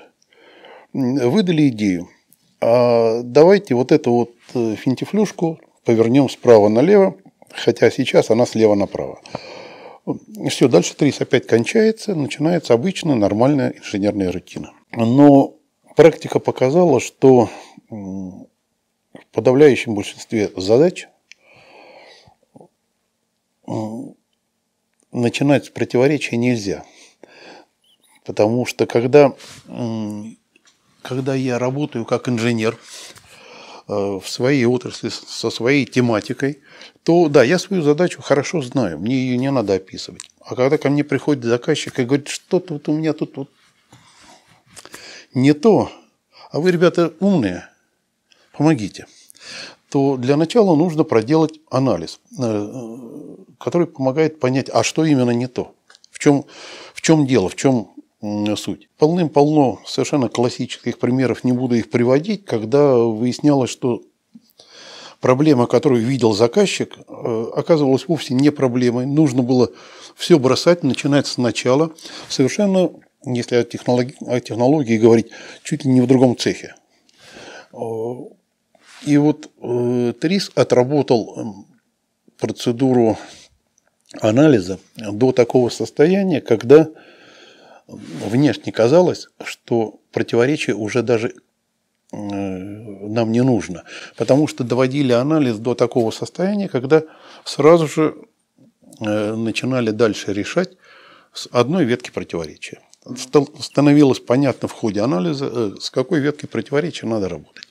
Выдали 0.93 1.69
идею. 1.69 2.09
А 2.61 3.21
давайте 3.23 3.75
вот 3.75 3.91
эту 3.91 4.11
вот 4.11 4.31
э, 4.53 4.75
финтифлюшку 4.75 5.59
повернем 5.83 6.29
справа 6.29 6.69
налево, 6.69 7.15
хотя 7.49 7.89
сейчас 7.89 8.29
она 8.29 8.45
слева 8.45 8.75
направо. 8.75 9.19
Все, 10.49 10.67
дальше 10.67 10.95
трис 10.95 11.21
опять 11.21 11.45
кончается, 11.47 12.15
начинается 12.15 12.73
обычная 12.73 13.15
нормальная 13.15 13.69
инженерная 13.71 14.31
рутина. 14.31 14.73
Но 14.91 15.55
практика 15.95 16.39
показала, 16.39 16.99
что 16.99 17.49
в 17.89 18.47
подавляющем 19.31 19.93
большинстве 19.93 20.51
задач 20.55 21.07
начинать 25.11 25.65
с 25.65 25.69
противоречия 25.69 26.37
нельзя. 26.37 26.83
Потому 28.25 28.65
что 28.65 28.85
когда, 28.85 29.33
когда 31.01 31.35
я 31.35 31.59
работаю 31.59 32.05
как 32.05 32.27
инженер 32.27 32.77
в 33.87 34.23
своей 34.25 34.65
отрасли 34.65 35.09
со 35.09 35.49
своей 35.49 35.85
тематикой, 35.85 36.59
то 37.03 37.27
да, 37.29 37.43
я 37.43 37.59
свою 37.59 37.81
задачу 37.81 38.21
хорошо 38.21 38.61
знаю, 38.61 38.99
мне 38.99 39.15
ее 39.15 39.37
не 39.37 39.51
надо 39.51 39.73
описывать. 39.73 40.29
А 40.39 40.55
когда 40.55 40.77
ко 40.77 40.89
мне 40.89 41.03
приходит 41.03 41.43
заказчик 41.43 41.99
и 41.99 42.05
говорит, 42.05 42.27
что-то 42.27 42.75
вот 42.75 42.89
у 42.89 42.93
меня 42.93 43.13
тут 43.13 43.37
вот 43.37 43.49
не 45.33 45.53
то, 45.53 45.91
а 46.51 46.59
вы, 46.59 46.71
ребята, 46.71 47.13
умные, 47.19 47.69
помогите, 48.51 49.07
то 49.89 50.17
для 50.17 50.37
начала 50.37 50.75
нужно 50.75 51.03
проделать 51.03 51.59
анализ, 51.69 52.19
э, 52.39 52.97
который 53.59 53.87
помогает 53.87 54.39
понять, 54.39 54.69
а 54.69 54.83
что 54.83 55.05
именно 55.05 55.31
не 55.31 55.47
то, 55.47 55.73
в 56.09 56.19
чем, 56.19 56.45
в 56.93 57.01
чем 57.01 57.25
дело, 57.25 57.49
в 57.49 57.55
чем 57.55 57.91
суть. 58.55 58.89
Полным-полно 58.97 59.79
совершенно 59.85 60.29
классических 60.29 60.99
примеров, 60.99 61.43
не 61.43 61.51
буду 61.51 61.75
их 61.75 61.89
приводить, 61.89 62.45
когда 62.45 62.95
выяснялось, 62.95 63.69
что 63.69 64.03
проблема, 65.19 65.67
которую 65.67 66.05
видел 66.05 66.33
заказчик, 66.33 66.97
э, 66.97 67.45
оказывалась 67.55 68.07
вовсе 68.07 68.33
не 68.33 68.51
проблемой. 68.51 69.05
Нужно 69.05 69.41
было 69.41 69.71
все 70.15 70.37
бросать, 70.37 70.83
начинать 70.83 71.27
сначала, 71.27 71.91
совершенно, 72.29 72.91
если 73.25 73.55
о 73.55 73.63
технологии, 73.63 74.15
о 74.27 74.39
технологии 74.39 74.97
говорить, 74.97 75.27
чуть 75.63 75.85
ли 75.85 75.91
не 75.91 76.01
в 76.01 76.07
другом 76.07 76.37
цехе. 76.37 76.75
И 79.05 79.17
вот 79.17 79.49
э, 79.61 80.13
ТРИС 80.19 80.51
отработал 80.53 81.65
процедуру 82.37 83.17
анализа 84.19 84.79
до 84.95 85.31
такого 85.31 85.69
состояния, 85.69 86.41
когда 86.41 86.89
внешне 87.91 88.71
казалось, 88.71 89.27
что 89.43 89.99
противоречие 90.11 90.75
уже 90.75 91.01
даже 91.01 91.33
э, 92.11 92.15
нам 92.15 93.31
не 93.31 93.41
нужно, 93.41 93.83
потому 94.15 94.47
что 94.47 94.63
доводили 94.63 95.11
анализ 95.13 95.57
до 95.57 95.75
такого 95.75 96.11
состояния, 96.11 96.69
когда 96.69 97.03
сразу 97.43 97.87
же 97.87 98.15
э, 98.99 99.35
начинали 99.35 99.91
дальше 99.91 100.33
решать 100.33 100.71
с 101.33 101.47
одной 101.51 101.85
ветки 101.85 102.11
противоречия. 102.11 102.79
Становилось 103.59 104.19
понятно 104.19 104.67
в 104.67 104.73
ходе 104.73 105.01
анализа, 105.01 105.49
э, 105.51 105.71
с 105.79 105.89
какой 105.89 106.19
веткой 106.19 106.49
противоречия 106.49 107.07
надо 107.07 107.29
работать. 107.29 107.67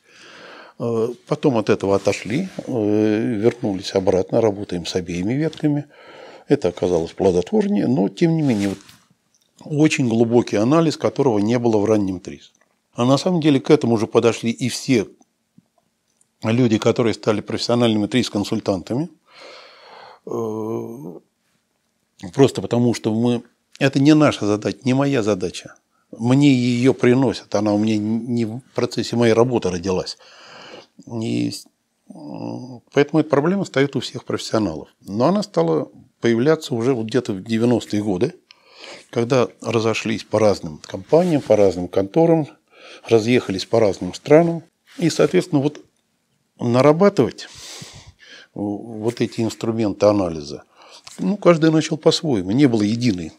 Потом 1.26 1.58
от 1.58 1.68
этого 1.68 1.94
отошли, 1.96 2.48
вернулись 2.66 3.94
обратно, 3.94 4.40
работаем 4.40 4.86
с 4.86 4.94
обеими 4.94 5.34
ветками. 5.34 5.84
Это 6.48 6.68
оказалось 6.68 7.12
плодотворнее, 7.12 7.86
но 7.86 8.08
тем 8.08 8.34
не 8.34 8.40
менее 8.40 8.74
очень 9.64 10.08
глубокий 10.08 10.56
анализ, 10.56 10.96
которого 10.96 11.38
не 11.38 11.58
было 11.58 11.78
в 11.78 11.84
раннем 11.84 12.20
ТРИС. 12.20 12.52
А 12.94 13.04
на 13.04 13.18
самом 13.18 13.40
деле 13.40 13.60
к 13.60 13.70
этому 13.70 13.94
уже 13.94 14.06
подошли 14.06 14.50
и 14.50 14.68
все 14.68 15.06
люди, 16.42 16.78
которые 16.78 17.14
стали 17.14 17.40
профессиональными 17.40 18.06
ТРИС-консультантами. 18.06 19.10
Э, 20.26 21.18
просто 22.32 22.62
потому, 22.62 22.94
что 22.94 23.14
мы... 23.14 23.42
Это 23.78 24.00
не 24.00 24.14
наша 24.14 24.46
задача, 24.46 24.78
не 24.84 24.94
моя 24.94 25.22
задача. 25.22 25.74
Мне 26.16 26.52
ее 26.52 26.92
приносят, 26.92 27.54
она 27.54 27.72
у 27.72 27.78
меня 27.78 27.96
не 27.96 28.44
в 28.44 28.60
процессе 28.74 29.16
моей 29.16 29.32
работы 29.32 29.70
родилась. 29.70 30.18
И 31.06 31.52
поэтому 32.92 33.20
эта 33.20 33.30
проблема 33.30 33.64
стоит 33.64 33.94
у 33.96 34.00
всех 34.00 34.24
профессионалов. 34.24 34.88
Но 35.00 35.26
она 35.26 35.42
стала 35.42 35.88
появляться 36.20 36.74
уже 36.74 36.94
вот 36.94 37.06
где-то 37.06 37.32
в 37.32 37.38
90-е 37.38 38.02
годы 38.02 38.34
когда 39.10 39.48
разошлись 39.60 40.24
по 40.24 40.38
разным 40.38 40.78
компаниям, 40.78 41.42
по 41.42 41.56
разным 41.56 41.88
конторам, 41.88 42.48
разъехались 43.06 43.66
по 43.66 43.80
разным 43.80 44.14
странам. 44.14 44.62
И, 44.98 45.10
соответственно, 45.10 45.60
вот 45.60 45.80
нарабатывать 46.58 47.48
вот 48.54 49.20
эти 49.20 49.40
инструменты 49.40 50.06
анализа, 50.06 50.64
ну, 51.18 51.36
каждый 51.36 51.70
начал 51.70 51.96
по-своему. 51.96 52.50
Не 52.50 52.66
было 52.66 52.82
единой, 52.82 53.32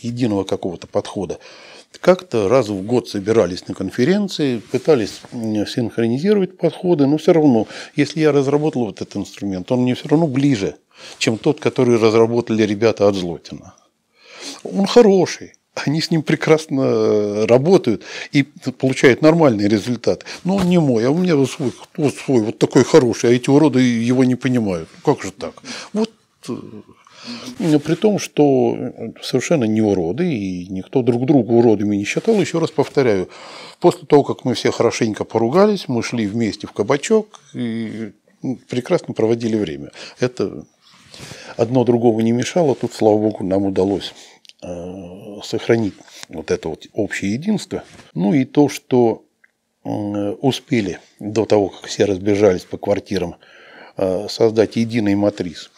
единого 0.00 0.44
какого-то 0.44 0.86
подхода. 0.86 1.38
Как-то 2.00 2.48
раз 2.48 2.68
в 2.68 2.82
год 2.82 3.08
собирались 3.08 3.66
на 3.66 3.74
конференции, 3.74 4.58
пытались 4.58 5.20
синхронизировать 5.32 6.56
подходы, 6.56 7.06
но 7.06 7.18
все 7.18 7.32
равно, 7.32 7.66
если 7.96 8.20
я 8.20 8.32
разработал 8.32 8.86
вот 8.86 9.02
этот 9.02 9.16
инструмент, 9.16 9.70
он 9.72 9.80
мне 9.80 9.94
все 9.96 10.08
равно 10.08 10.28
ближе, 10.28 10.76
чем 11.18 11.36
тот, 11.36 11.58
который 11.58 11.98
разработали 11.98 12.62
ребята 12.62 13.08
от 13.08 13.16
Злотина 13.16 13.74
он 14.64 14.86
хороший. 14.86 15.54
Они 15.74 16.00
с 16.00 16.10
ним 16.10 16.22
прекрасно 16.22 16.82
э, 16.82 17.46
работают 17.46 18.02
и 18.32 18.42
получают 18.42 19.22
нормальный 19.22 19.68
результат. 19.68 20.24
Но 20.44 20.56
он 20.56 20.68
не 20.68 20.78
мой, 20.78 21.06
а 21.06 21.10
у 21.10 21.16
меня 21.16 21.36
вот 21.36 21.50
свой, 21.50 21.72
вот 21.96 22.14
свой, 22.14 22.42
вот 22.42 22.58
такой 22.58 22.84
хороший, 22.84 23.30
а 23.30 23.32
эти 23.32 23.48
уроды 23.50 23.80
его 23.80 24.24
не 24.24 24.34
понимают. 24.34 24.88
Как 25.04 25.22
же 25.22 25.30
так? 25.30 25.62
Вот 25.92 26.10
э, 26.48 26.54
при 27.58 27.94
том, 27.94 28.18
что 28.18 28.76
совершенно 29.22 29.64
не 29.64 29.80
уроды, 29.80 30.32
и 30.32 30.66
никто 30.68 31.02
друг 31.02 31.24
друга 31.26 31.52
уродами 31.52 31.96
не 31.96 32.04
считал, 32.04 32.40
еще 32.40 32.58
раз 32.58 32.70
повторяю, 32.70 33.28
после 33.78 34.06
того, 34.06 34.24
как 34.24 34.44
мы 34.44 34.54
все 34.54 34.72
хорошенько 34.72 35.24
поругались, 35.24 35.86
мы 35.88 36.02
шли 36.02 36.26
вместе 36.26 36.66
в 36.66 36.72
кабачок 36.72 37.40
и 37.54 38.12
прекрасно 38.68 39.14
проводили 39.14 39.56
время. 39.56 39.92
Это 40.18 40.64
одно 41.56 41.84
другого 41.84 42.20
не 42.20 42.32
мешало, 42.32 42.74
тут, 42.74 42.92
слава 42.92 43.18
богу, 43.18 43.44
нам 43.44 43.66
удалось 43.66 44.14
сохранить 45.42 45.94
вот 46.28 46.50
это 46.50 46.68
вот 46.68 46.86
общее 46.92 47.32
единство. 47.32 47.82
Ну 48.14 48.34
и 48.34 48.44
то, 48.44 48.68
что 48.68 49.24
успели 49.82 51.00
до 51.18 51.46
того, 51.46 51.68
как 51.68 51.86
все 51.86 52.04
разбежались 52.04 52.64
по 52.64 52.76
квартирам, 52.76 53.36
э, 53.96 54.28
создать 54.28 54.76
единый 54.76 55.14
матриз, 55.14 55.70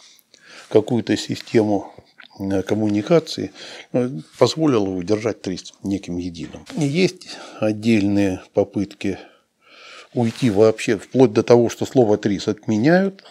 какую-то 0.69 1.15
систему 1.15 1.93
э, 2.39 2.63
коммуникации, 2.63 3.51
позволило 4.37 4.89
удержать 4.89 5.41
ТРИС 5.41 5.73
неким 5.83 6.17
единым. 6.17 6.65
Есть 6.75 7.37
отдельные 7.59 8.41
попытки 8.53 9.19
уйти 10.13 10.49
вообще, 10.49 10.97
вплоть 10.97 11.33
до 11.33 11.43
того, 11.43 11.69
что 11.69 11.85
слово 11.85 12.17
ТРИС 12.17 12.47
отменяют, 12.47 13.23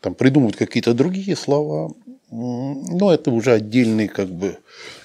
там 0.00 0.14
придумывают 0.14 0.56
какие-то 0.56 0.94
другие 0.94 1.36
слова, 1.36 1.92
но 2.30 3.12
это 3.12 3.30
уже 3.30 3.52
отдельные 3.52 4.08
как 4.08 4.28
бы 4.28 4.58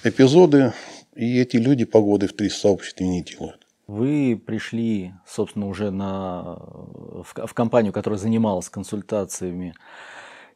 эпизоды, 0.04 0.72
и 1.14 1.38
эти 1.38 1.56
люди 1.56 1.84
погоды 1.84 2.28
в 2.28 2.32
три 2.32 2.48
сообществе 2.48 3.08
не 3.08 3.22
делают. 3.22 3.66
Вы 3.86 4.40
пришли, 4.44 5.12
собственно, 5.26 5.68
уже 5.68 5.90
на, 5.90 6.58
в, 6.58 7.46
в 7.46 7.54
компанию, 7.54 7.92
которая 7.92 8.18
занималась 8.18 8.68
консультациями 8.68 9.74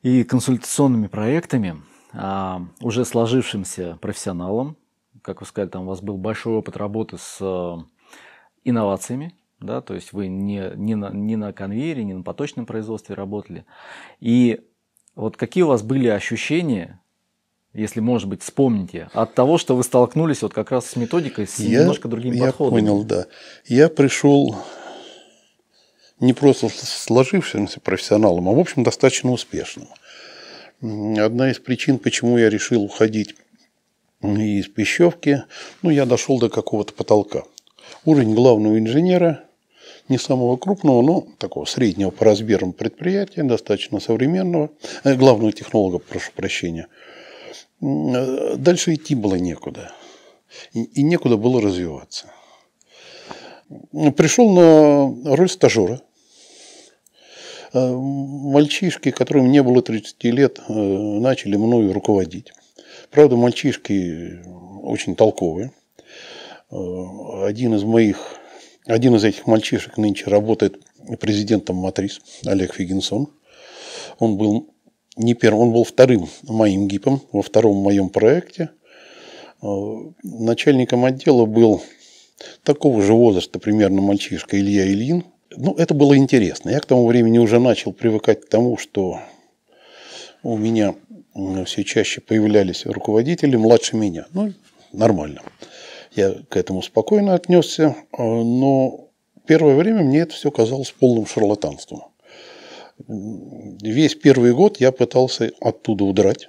и 0.02 0.24
консультационными 0.24 1.06
проектами, 1.06 1.80
а, 2.12 2.62
уже 2.80 3.04
сложившимся 3.04 3.98
профессионалом. 4.00 4.76
Как 5.22 5.40
вы 5.40 5.46
сказали, 5.46 5.70
там 5.70 5.82
у 5.82 5.86
вас 5.86 6.00
был 6.00 6.16
большой 6.16 6.54
опыт 6.54 6.76
работы 6.76 7.18
с 7.18 7.38
э, 7.40 7.76
инновациями, 8.64 9.34
да, 9.60 9.82
то 9.82 9.94
есть 9.94 10.12
вы 10.12 10.28
не, 10.28 10.72
не, 10.74 10.94
на, 10.94 11.10
не 11.10 11.36
на 11.36 11.52
конвейере, 11.52 12.04
не 12.04 12.14
на 12.14 12.22
поточном 12.22 12.64
производстве 12.64 13.14
работали. 13.14 13.66
И 14.18 14.60
вот 15.14 15.36
какие 15.36 15.62
у 15.62 15.68
вас 15.68 15.82
были 15.82 16.08
ощущения, 16.08 17.00
если, 17.72 18.00
может 18.00 18.28
быть, 18.28 18.42
вспомните, 18.42 19.08
от 19.12 19.34
того, 19.34 19.56
что 19.58 19.76
вы 19.76 19.84
столкнулись 19.84 20.42
вот 20.42 20.52
как 20.52 20.70
раз 20.70 20.86
с 20.86 20.96
методикой, 20.96 21.46
с 21.46 21.58
я, 21.58 21.80
немножко 21.80 22.08
другим 22.08 22.32
я 22.32 22.46
подходом? 22.46 22.78
Я 22.78 22.80
понял, 22.82 23.04
да. 23.04 23.26
Я 23.66 23.88
пришел 23.88 24.56
не 26.18 26.32
просто 26.32 26.68
сложившимся 26.68 27.80
профессионалом, 27.80 28.48
а, 28.48 28.52
в 28.52 28.58
общем, 28.58 28.82
достаточно 28.82 29.30
успешным. 29.30 29.88
Одна 30.82 31.50
из 31.50 31.58
причин, 31.58 31.98
почему 31.98 32.38
я 32.38 32.50
решил 32.50 32.82
уходить 32.82 33.36
из 34.22 34.66
Пищевки, 34.68 35.44
ну, 35.82 35.90
я 35.90 36.06
дошел 36.06 36.38
до 36.38 36.50
какого-то 36.50 36.92
потолка. 36.92 37.44
Уровень 38.04 38.34
главного 38.34 38.78
инженера 38.78 39.44
не 40.10 40.18
самого 40.18 40.56
крупного, 40.56 41.02
но 41.02 41.26
такого 41.38 41.64
среднего 41.64 42.10
по 42.10 42.24
размерам 42.24 42.72
предприятия, 42.72 43.44
достаточно 43.44 44.00
современного, 44.00 44.70
э, 45.04 45.14
главного 45.14 45.52
технолога, 45.52 45.98
прошу 45.98 46.32
прощения. 46.34 46.88
Э, 47.80 48.56
дальше 48.56 48.94
идти 48.94 49.14
было 49.14 49.36
некуда. 49.36 49.92
И, 50.72 51.02
некуда 51.02 51.36
было 51.36 51.62
развиваться. 51.62 52.26
Пришел 54.16 54.50
на 54.50 55.36
роль 55.36 55.48
стажера. 55.48 56.02
Э, 57.72 57.92
мальчишки, 57.94 59.12
которым 59.12 59.50
не 59.50 59.62
было 59.62 59.80
30 59.80 60.24
лет, 60.24 60.60
начали 60.68 61.56
мною 61.56 61.92
руководить. 61.92 62.52
Правда, 63.10 63.36
мальчишки 63.36 64.40
очень 64.82 65.14
толковые. 65.14 65.70
Один 66.70 67.74
из 67.74 67.84
моих 67.84 68.39
один 68.86 69.14
из 69.16 69.24
этих 69.24 69.46
мальчишек 69.46 69.96
нынче 69.96 70.26
работает 70.26 70.78
президентом 71.18 71.76
Матрис, 71.76 72.20
Олег 72.44 72.74
Фигинсон. 72.74 73.28
Он 74.18 74.36
был 74.36 74.68
не 75.16 75.34
первым, 75.34 75.68
он 75.68 75.72
был 75.72 75.84
вторым 75.84 76.28
моим 76.44 76.88
ГИПом 76.88 77.22
во 77.32 77.42
втором 77.42 77.76
моем 77.76 78.08
проекте. 78.08 78.70
Э, 79.62 79.66
начальником 80.22 81.04
отдела 81.04 81.46
был 81.46 81.82
такого 82.62 83.02
же 83.02 83.12
возраста 83.12 83.58
примерно 83.58 84.00
мальчишка 84.00 84.58
Илья 84.58 84.86
Ильин. 84.86 85.24
Ну, 85.56 85.74
это 85.74 85.94
было 85.94 86.16
интересно. 86.16 86.70
Я 86.70 86.80
к 86.80 86.86
тому 86.86 87.06
времени 87.06 87.38
уже 87.38 87.58
начал 87.58 87.92
привыкать 87.92 88.42
к 88.42 88.48
тому, 88.48 88.76
что 88.76 89.20
у 90.42 90.56
меня 90.56 90.94
все 91.66 91.84
чаще 91.84 92.20
появлялись 92.20 92.86
руководители 92.86 93.56
младше 93.56 93.96
меня. 93.96 94.26
Ну, 94.32 94.52
нормально. 94.92 95.42
Я 96.12 96.34
к 96.48 96.56
этому 96.56 96.82
спокойно 96.82 97.34
отнесся, 97.34 97.94
а, 98.12 98.22
но 98.22 99.08
первое 99.46 99.76
время 99.76 100.02
мне 100.02 100.20
это 100.20 100.34
все 100.34 100.50
казалось 100.50 100.90
полным 100.90 101.26
шарлатанством. 101.26 102.04
Весь 103.08 104.14
первый 104.14 104.52
год 104.52 104.80
я 104.80 104.92
пытался 104.92 105.52
оттуда 105.60 106.04
удрать. 106.04 106.48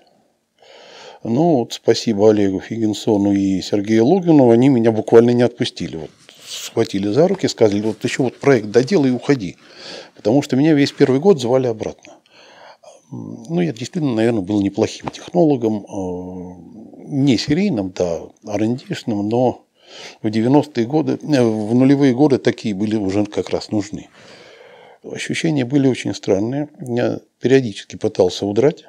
Ну, 1.23 1.59
вот 1.59 1.73
спасибо 1.73 2.31
Олегу 2.31 2.59
Фигенсону 2.59 3.31
и 3.31 3.61
Сергею 3.61 4.05
Логвину, 4.07 4.49
они 4.49 4.69
меня 4.69 4.91
буквально 4.91 5.31
не 5.31 5.43
отпустили. 5.43 5.97
Вот 5.97 6.09
схватили 6.45 7.07
за 7.07 7.27
руки, 7.27 7.47
сказали, 7.47 7.81
вот 7.81 8.03
еще 8.03 8.23
вот 8.23 8.37
проект 8.37 8.67
доделай 8.67 9.09
и 9.09 9.13
уходи. 9.13 9.57
Потому 10.15 10.41
что 10.41 10.55
меня 10.55 10.73
весь 10.73 10.91
первый 10.91 11.19
год 11.19 11.39
звали 11.39 11.67
обратно. 11.67 12.13
Ну, 13.11 13.61
я 13.61 13.71
действительно, 13.71 14.15
наверное, 14.15 14.41
был 14.41 14.61
неплохим 14.61 15.09
технологом, 15.09 15.83
э, 15.83 16.80
не 17.11 17.37
серийным, 17.37 17.91
да, 17.91 18.21
рндшным, 18.47 19.27
но 19.27 19.65
в 20.21 20.27
90-е 20.27 20.85
годы, 20.85 21.19
э, 21.21 21.43
в 21.43 21.75
нулевые 21.75 22.13
годы 22.13 22.37
такие 22.37 22.73
были 22.73 22.95
уже 22.95 23.25
как 23.25 23.49
раз 23.49 23.71
нужны. 23.71 24.09
Ощущения 25.03 25.65
были 25.65 25.87
очень 25.87 26.13
странные. 26.13 26.69
Я 26.79 27.19
периодически 27.39 27.95
пытался 27.97 28.45
удрать, 28.45 28.85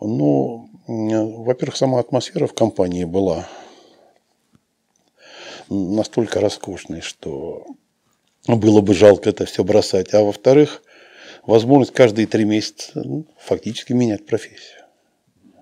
но, 0.00 0.68
во-первых, 0.86 1.76
сама 1.76 2.00
атмосфера 2.00 2.46
в 2.46 2.52
компании 2.52 3.04
была 3.04 3.48
настолько 5.68 6.40
роскошной, 6.40 7.00
что 7.00 7.64
было 8.46 8.80
бы 8.80 8.92
жалко 8.92 9.30
это 9.30 9.46
все 9.46 9.64
бросать. 9.64 10.12
А 10.14 10.22
во-вторых, 10.22 10.82
возможность 11.46 11.92
каждые 11.92 12.26
три 12.26 12.44
месяца 12.44 13.02
ну, 13.04 13.24
фактически 13.38 13.92
менять 13.92 14.26
профессию. 14.26 14.82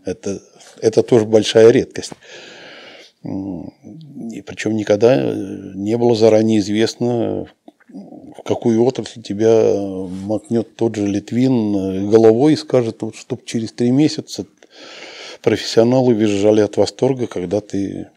Это, 0.04 0.40
это 0.82 1.02
тоже 1.02 1.24
большая 1.24 1.70
редкость. 1.70 2.12
И 3.24 4.42
причем 4.42 4.76
никогда 4.76 5.32
не 5.74 5.96
было 5.96 6.14
заранее 6.14 6.58
известно, 6.58 7.46
в 7.88 8.42
какую 8.44 8.82
отрасль 8.84 9.22
тебя 9.22 9.74
макнет 9.74 10.76
тот 10.76 10.96
же 10.96 11.06
Литвин 11.06 12.10
головой 12.10 12.54
и 12.54 12.56
скажет, 12.56 13.02
вот, 13.02 13.14
чтобы 13.14 13.42
через 13.44 13.72
три 13.72 13.90
месяца 13.90 14.44
профессионалы 15.40 16.14
визжали 16.14 16.60
от 16.60 16.76
восторга, 16.76 17.26
когда 17.26 17.60
ты 17.60 18.08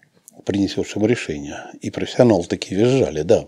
принесешь 0.44 0.96
им 0.96 1.06
решение. 1.06 1.58
И 1.82 1.92
профессионалы 1.92 2.46
такие 2.46 2.80
визжали, 2.80 3.22
да. 3.22 3.46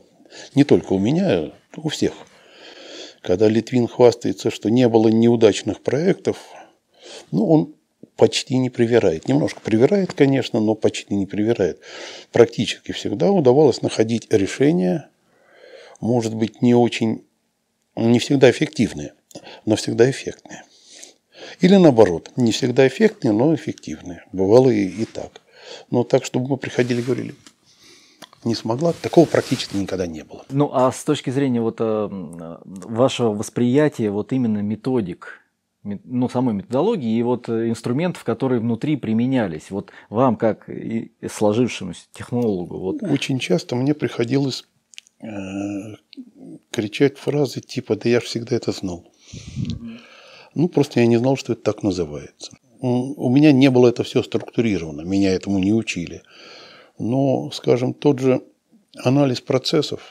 Не 0.53 0.63
только 0.63 0.93
у 0.93 0.99
меня, 0.99 1.51
у 1.75 1.89
всех. 1.89 2.13
Когда 3.21 3.47
Литвин 3.47 3.88
хвастается, 3.88 4.51
что 4.51 4.69
не 4.69 4.88
было 4.88 5.08
неудачных 5.08 5.82
проектов, 5.82 6.38
ну, 7.32 7.49
он 7.49 7.73
почти 8.17 8.58
не 8.58 8.69
привирает. 8.69 9.27
Немножко 9.27 9.62
привирает, 9.62 10.13
конечно, 10.13 10.60
но 10.60 10.75
почти 10.75 11.15
не 11.15 11.25
привирает. 11.25 11.80
Практически 12.32 12.91
всегда 12.91 13.32
удавалось 13.32 13.82
находить 13.82 14.27
решения, 14.32 15.10
может 16.01 16.36
быть, 16.36 16.62
не 16.62 16.75
очень, 16.75 17.23
не 17.95 18.19
всегда 18.19 18.49
эффективные, 18.51 19.13
но 19.65 19.75
всегда 19.75 20.10
эффектные. 20.10 20.63
Или 21.62 21.75
наоборот, 21.75 22.32
не 22.36 22.51
всегда 22.51 22.88
эффектные, 22.88 23.32
но 23.32 23.53
эффективные. 23.56 24.25
Бывало 24.34 24.69
и, 24.69 24.86
и 24.86 25.06
так. 25.06 25.41
Но 25.91 26.03
так, 26.03 26.25
чтобы 26.25 26.49
мы 26.49 26.58
приходили 26.58 27.01
и 27.01 27.03
говорили, 27.03 27.36
не 28.43 28.56
смогла, 28.56 28.93
такого 28.93 29.25
практически 29.25 29.75
никогда 29.75 30.08
не 30.08 30.23
было. 30.23 30.45
Ну, 30.49 30.69
а 30.73 30.91
с 30.91 31.03
точки 31.03 31.30
зрения 31.30 31.62
вот 31.62 31.77
э, 31.80 32.08
вашего 32.65 33.34
восприятия 33.34 34.10
вот 34.10 34.34
именно 34.34 34.60
методик, 34.60 35.41
ну, 36.04 36.30
самой 36.30 36.54
методологии 36.54 37.17
и 37.17 37.23
вот 37.23 37.50
инструментов, 37.50 38.23
которые 38.23 38.60
внутри 38.60 38.95
применялись, 38.97 39.71
вот 39.71 39.91
вам 40.10 40.36
как 40.36 40.69
и 40.69 41.12
сложившемуся 41.28 42.02
технологу? 42.12 42.78
Вот. 42.78 43.04
Очень 43.04 43.39
часто 43.39 43.76
мне 43.76 43.93
приходилось 43.93 44.65
э, 45.21 45.28
кричать 46.71 47.17
фразы 47.17 47.62
типа 47.62 47.95
«да 47.95 48.10
я 48.10 48.19
же 48.19 48.26
всегда 48.26 48.56
это 48.56 48.71
знал». 48.71 49.06
Ну, 50.54 50.69
просто 50.69 51.00
я 51.00 51.06
не 51.06 51.17
знал, 51.17 51.38
что 51.38 51.54
это 51.54 51.62
так 51.62 51.84
называется. 51.84 52.52
У 52.80 53.30
меня 53.30 53.52
не 53.52 53.69
было 53.69 53.89
это 53.89 54.04
все 54.04 54.23
структурировано, 54.23 55.02
меня 55.02 55.34
этому 55.34 55.60
не 55.60 55.73
учили. 55.73 56.23
Но, 57.00 57.52
скажем, 57.52 57.93
тот 57.93 58.19
же 58.19 58.41
анализ 59.04 59.41
процессов, 59.41 60.02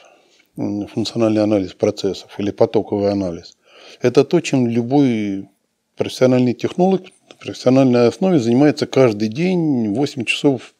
функциональный 0.55 1.43
анализ 1.43 1.73
процессов 1.73 2.39
или 2.39 2.51
потоковый 2.51 3.11
анализ, 3.11 3.57
это 4.01 4.23
то, 4.23 4.41
чем 4.41 4.67
любой 4.67 5.49
профессиональный 5.97 6.53
технолог 6.53 7.01
на 7.29 7.35
профессиональной 7.39 8.07
основе 8.07 8.39
занимается 8.39 8.85
каждый 8.85 9.29
день 9.29 9.93
8 9.93 10.25
часов 10.25 10.73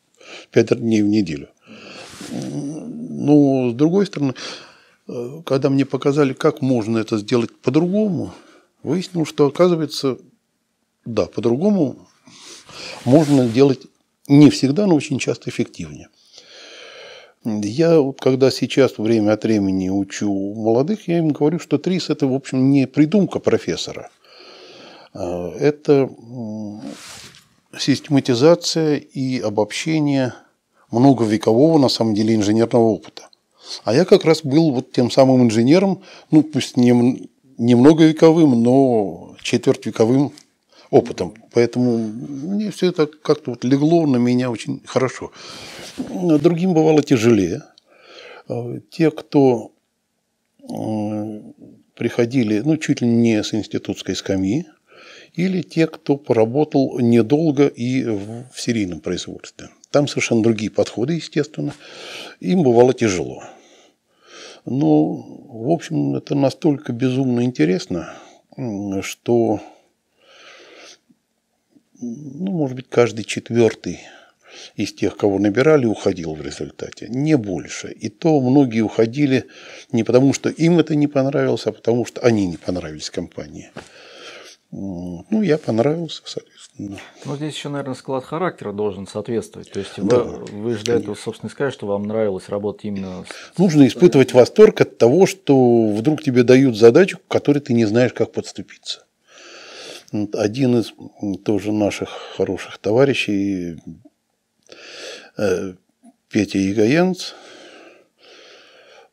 5 0.51 0.79
дней 0.79 1.01
в 1.01 1.07
неделю. 1.07 1.49
Ну, 2.31 3.71
с 3.71 3.73
другой 3.73 4.05
стороны, 4.05 4.33
когда 5.45 5.69
мне 5.69 5.85
показали, 5.85 6.33
как 6.33 6.61
можно 6.61 6.97
это 6.97 7.17
сделать 7.17 7.55
по-другому, 7.57 8.33
выяснилось, 8.83 9.29
что 9.29 9.47
оказывается, 9.47 10.17
да, 11.05 11.25
по-другому 11.25 12.07
можно 13.05 13.47
делать 13.47 13.81
не 14.27 14.49
всегда, 14.49 14.87
но 14.87 14.95
очень 14.95 15.19
часто 15.19 15.49
эффективнее. 15.49 16.09
Я 17.45 18.01
вот 18.01 18.19
когда 18.19 18.51
сейчас 18.51 18.97
время 18.97 19.31
от 19.33 19.43
времени 19.43 19.89
учу 19.89 20.53
молодых, 20.53 21.07
я 21.07 21.19
им 21.19 21.29
говорю, 21.29 21.59
что 21.59 21.77
ТРИС– 21.77 22.09
это, 22.11 22.27
в 22.27 22.33
общем, 22.33 22.71
не 22.71 22.87
придумка 22.87 23.39
профессора. 23.39 24.09
А, 25.13 25.51
это 25.57 26.09
систематизация 27.77 28.97
и 28.97 29.39
обобщение 29.39 30.33
многовекового, 30.91 31.77
на 31.77 31.89
самом 31.89 32.13
деле, 32.13 32.35
инженерного 32.35 32.83
опыта. 32.83 33.29
А 33.83 33.93
я 33.93 34.05
как 34.05 34.25
раз 34.25 34.41
был 34.43 34.71
вот 34.71 34.91
тем 34.91 35.11
самым 35.11 35.43
инженером, 35.43 36.01
ну, 36.31 36.43
пусть 36.43 36.77
не, 36.77 37.29
не 37.57 37.75
многовековым, 37.75 38.61
но 38.63 39.35
четвертьвековым 39.41 40.31
опытом. 40.89 41.33
Поэтому 41.53 41.97
мне 41.97 42.71
все 42.71 42.87
это 42.87 43.07
как-то 43.07 43.51
вот 43.51 43.63
легло 43.65 44.05
на 44.05 44.17
меня 44.17 44.49
очень 44.49 44.81
хорошо. 44.85 45.31
Другим 45.97 46.73
бывало 46.73 47.01
тяжелее. 47.03 47.63
А, 48.47 48.79
те, 48.89 49.11
кто 49.11 49.71
приходили, 51.95 52.59
ну, 52.59 52.77
чуть 52.77 53.01
ли 53.01 53.07
не 53.07 53.41
с 53.41 53.53
институтской 53.53 54.15
скамьи, 54.15 54.65
или 55.37 55.61
те, 55.61 55.87
кто 55.87 56.17
поработал 56.17 56.99
недолго 56.99 57.67
и 57.67 58.03
в 58.03 58.51
серийном 58.55 58.99
производстве. 58.99 59.69
Там 59.91 60.07
совершенно 60.07 60.43
другие 60.43 60.71
подходы, 60.71 61.13
естественно. 61.13 61.73
Им 62.41 62.63
бывало 62.63 62.93
тяжело. 62.93 63.43
Но, 64.65 65.13
в 65.13 65.71
общем, 65.71 66.15
это 66.15 66.35
настолько 66.35 66.91
безумно 66.91 67.43
интересно, 67.43 68.13
что 69.01 69.61
ну, 71.99 72.51
может 72.51 72.75
быть, 72.75 72.89
каждый 72.89 73.23
четвертый 73.23 73.99
из 74.75 74.93
тех, 74.93 75.17
кого 75.17 75.39
набирали, 75.39 75.85
уходил 75.85 76.33
в 76.33 76.41
результате. 76.41 77.07
Не 77.09 77.37
больше. 77.37 77.91
И 77.91 78.09
то 78.09 78.39
многие 78.39 78.81
уходили 78.81 79.45
не 79.91 80.03
потому, 80.03 80.33
что 80.33 80.49
им 80.49 80.79
это 80.79 80.95
не 80.95 81.07
понравилось, 81.07 81.65
а 81.65 81.71
потому, 81.71 82.05
что 82.05 82.21
они 82.21 82.47
не 82.47 82.57
понравились 82.57 83.09
компании. 83.09 83.71
Ну, 84.69 85.41
я 85.41 85.57
понравился, 85.57 86.21
соответственно. 86.25 86.97
Ну, 87.23 87.35
здесь 87.37 87.55
еще, 87.55 87.69
наверное, 87.69 87.95
склад 87.95 88.25
характера 88.25 88.73
должен 88.73 89.07
соответствовать. 89.07 89.71
То 89.71 89.79
есть 89.79 89.93
да, 89.97 90.23
вы, 90.23 90.45
вы 90.45 90.75
же 90.75 90.83
до 90.83 90.93
этого, 90.93 91.15
собственно, 91.15 91.49
сказали, 91.49 91.71
что 91.71 91.87
вам 91.87 92.03
нравилось 92.03 92.49
работать 92.49 92.85
именно 92.85 93.23
с... 93.23 93.57
Нужно 93.57 93.87
испытывать 93.87 94.33
восторг 94.33 94.81
от 94.81 94.97
того, 94.97 95.25
что 95.25 95.87
вдруг 95.87 96.21
тебе 96.21 96.43
дают 96.43 96.77
задачу, 96.77 97.17
к 97.17 97.31
которой 97.31 97.59
ты 97.59 97.73
не 97.73 97.85
знаешь, 97.85 98.11
как 98.11 98.33
подступиться. 98.33 99.05
Один 100.33 100.79
из 100.79 100.93
тоже 101.45 101.71
наших 101.71 102.09
хороших 102.35 102.77
товарищей, 102.77 103.77
э, 105.37 105.73
Петя 106.29 106.59
Ягоянц, 106.59 107.33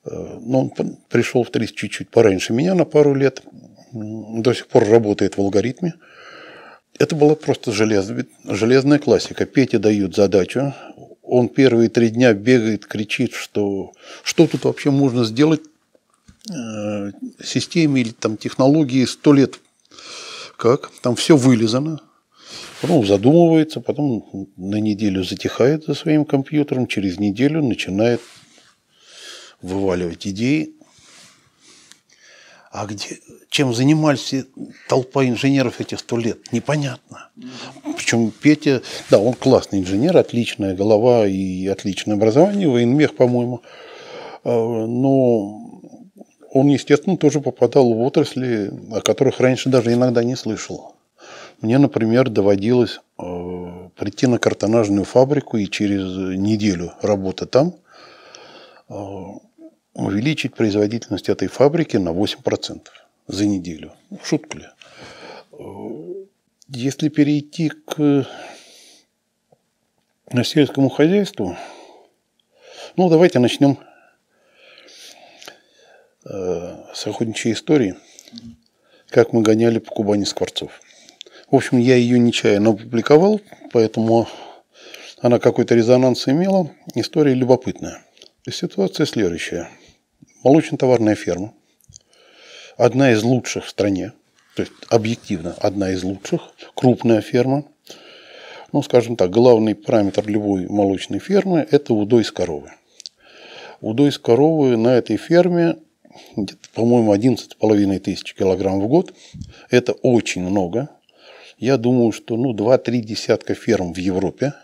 э, 0.05 0.11
но 0.41 0.63
он 0.63 0.71
пришел 1.09 1.45
в 1.45 1.51
30 1.51 1.77
чуть-чуть 1.77 2.11
пораньше 2.11 2.53
меня 2.53 2.75
на 2.75 2.85
пару 2.85 3.15
лет, 3.15 3.43
до 3.95 4.53
сих 4.53 4.67
пор 4.67 4.89
работает 4.89 5.37
в 5.37 5.41
алгоритме. 5.41 5.95
Это 6.99 7.17
была 7.17 7.35
просто 7.35 7.73
желез, 7.73 8.11
железная 8.45 8.99
классика. 8.99 9.47
Пете 9.47 9.79
дают 9.79 10.15
задачу, 10.15 10.75
он 11.23 11.49
первые 11.49 11.89
три 11.89 12.11
дня 12.11 12.33
бегает, 12.35 12.87
кричит, 12.87 13.33
что 13.33 13.93
что 14.23 14.47
тут 14.47 14.65
вообще 14.65 14.91
можно 14.91 15.25
сделать 15.25 15.63
э, 16.51 17.11
системе 17.43 18.03
или 18.03 18.11
там 18.11 18.37
технологии 18.37 19.05
сто 19.05 19.33
лет 19.33 19.59
как, 20.57 20.91
там 21.03 21.17
все 21.17 21.37
вылезано, 21.37 22.01
потом 22.81 23.05
задумывается, 23.07 23.81
потом 23.81 24.49
на 24.57 24.77
неделю 24.77 25.25
затихает 25.25 25.85
за 25.85 25.95
своим 25.95 26.25
компьютером, 26.25 26.87
через 26.87 27.19
неделю 27.19 27.63
начинает 27.63 28.21
вываливать 29.63 30.27
идеи. 30.27 30.75
А 32.75 32.87
где, 32.87 33.21
чем 33.51 33.73
занимались 33.73 34.35
толпа 34.89 35.25
инженеров 35.25 35.81
этих 35.81 36.01
сто 36.01 36.19
лет, 36.19 36.39
непонятно. 36.51 37.29
Причем 37.97 38.33
Петя, 38.33 38.83
да, 39.11 39.21
он 39.21 39.35
классный 39.35 39.79
инженер, 39.79 40.17
отличная 40.17 40.75
голова 40.75 41.25
и 41.25 41.69
отличное 41.69 42.17
образование, 42.17 42.69
военмех, 42.69 43.15
по-моему. 43.15 43.63
А, 44.43 44.87
но 44.87 45.61
он, 46.51 46.67
естественно, 46.67 47.17
тоже 47.17 47.41
попадал 47.41 47.95
в 47.95 48.03
отрасли, 48.03 48.73
о 48.91 49.03
которых 49.03 49.39
раньше 49.39 49.69
даже 49.69 49.93
иногда 49.93 50.25
не 50.25 50.35
слышал. 50.35 50.97
Мне, 51.61 51.79
например, 51.79 52.29
доводилось 52.29 52.99
э, 53.21 53.89
прийти 53.95 54.27
на 54.27 54.39
картонажную 54.41 55.05
фабрику 55.05 55.59
и 55.59 55.71
через 55.71 56.03
неделю 56.37 56.93
работы 57.03 57.47
там 57.47 57.77
э, 58.89 58.95
увеличить 59.95 60.55
производительность 60.55 61.29
этой 61.29 61.49
фабрики 61.49 61.97
на 61.97 62.11
8% 62.11 62.89
за 63.27 63.47
неделю. 63.47 63.93
Шутка 64.23 64.59
ли? 64.59 64.67
Э, 65.53 66.27
если 66.69 67.09
перейти 67.09 67.71
к 67.71 68.27
сельскому 70.45 70.89
хозяйству, 70.89 71.57
ну, 72.97 73.09
давайте 73.09 73.39
начнем 73.39 73.79
с 76.25 77.07
охотничьей 77.07 77.55
истории, 77.55 77.97
как 79.09 79.33
мы 79.33 79.43
гоняли 79.43 79.79
по 79.79 79.91
Кубани 79.91 80.25
скворцов. 80.25 80.81
В 81.51 81.57
общем, 81.57 81.79
я 81.79 81.97
ее 81.97 82.19
нечаянно 82.19 82.71
опубликовал, 82.71 83.41
поэтому 83.73 84.27
она 85.21 85.39
какой-то 85.39 85.75
резонанс 85.75 86.27
имела. 86.29 86.71
История 86.95 87.35
любопытная. 87.35 88.03
Ситуация 88.51 89.07
следующая. 89.07 89.69
Молочно-товарная 90.45 91.15
ферма. 91.15 91.53
Одна 92.77 93.13
из 93.13 93.23
лучших 93.23 93.65
в 93.65 93.69
стране. 93.69 94.13
То 94.55 94.63
есть, 94.63 94.73
объективно, 94.89 95.55
одна 95.59 95.91
из 95.91 96.05
лучших. 96.05 96.53
Крупная 96.75 97.23
ферма. 97.23 97.65
Ну, 98.73 98.83
скажем 98.83 99.17
так, 99.17 99.31
главный 99.31 99.75
параметр 99.75 100.27
любой 100.27 100.69
молочной 100.69 101.19
фермы– 101.19 101.67
это 101.71 101.95
удой 101.95 102.23
из 102.23 102.31
коровы. 102.31 102.73
Удой 103.81 104.11
из 104.11 104.19
коровы 104.19 104.77
на 104.77 104.89
этой 104.89 105.17
ферме 105.17 105.77
по-моему, 106.75 107.15
11,5 107.15 107.99
тысяч 107.99 108.35
килограмм 108.35 108.81
в 108.81 108.89
год. 108.89 109.13
Это 109.71 109.93
очень 109.93 110.43
много. 110.43 110.89
Я 111.59 111.77
думаю, 111.77 112.13
что 112.13 112.37
ну, 112.37 112.53
2-3 112.53 113.01
десятка 113.01 113.55
ферм 113.55 113.93
в 113.93 113.99
Европе 113.99 114.55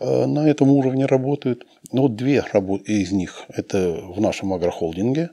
на 0.00 0.48
этом 0.48 0.70
уровне 0.70 1.06
работают. 1.06 1.66
Но 1.92 2.08
две 2.08 2.44
из 2.84 3.12
них– 3.12 3.44
это 3.48 3.92
в 3.92 4.20
нашем 4.20 4.52
агрохолдинге. 4.52 5.30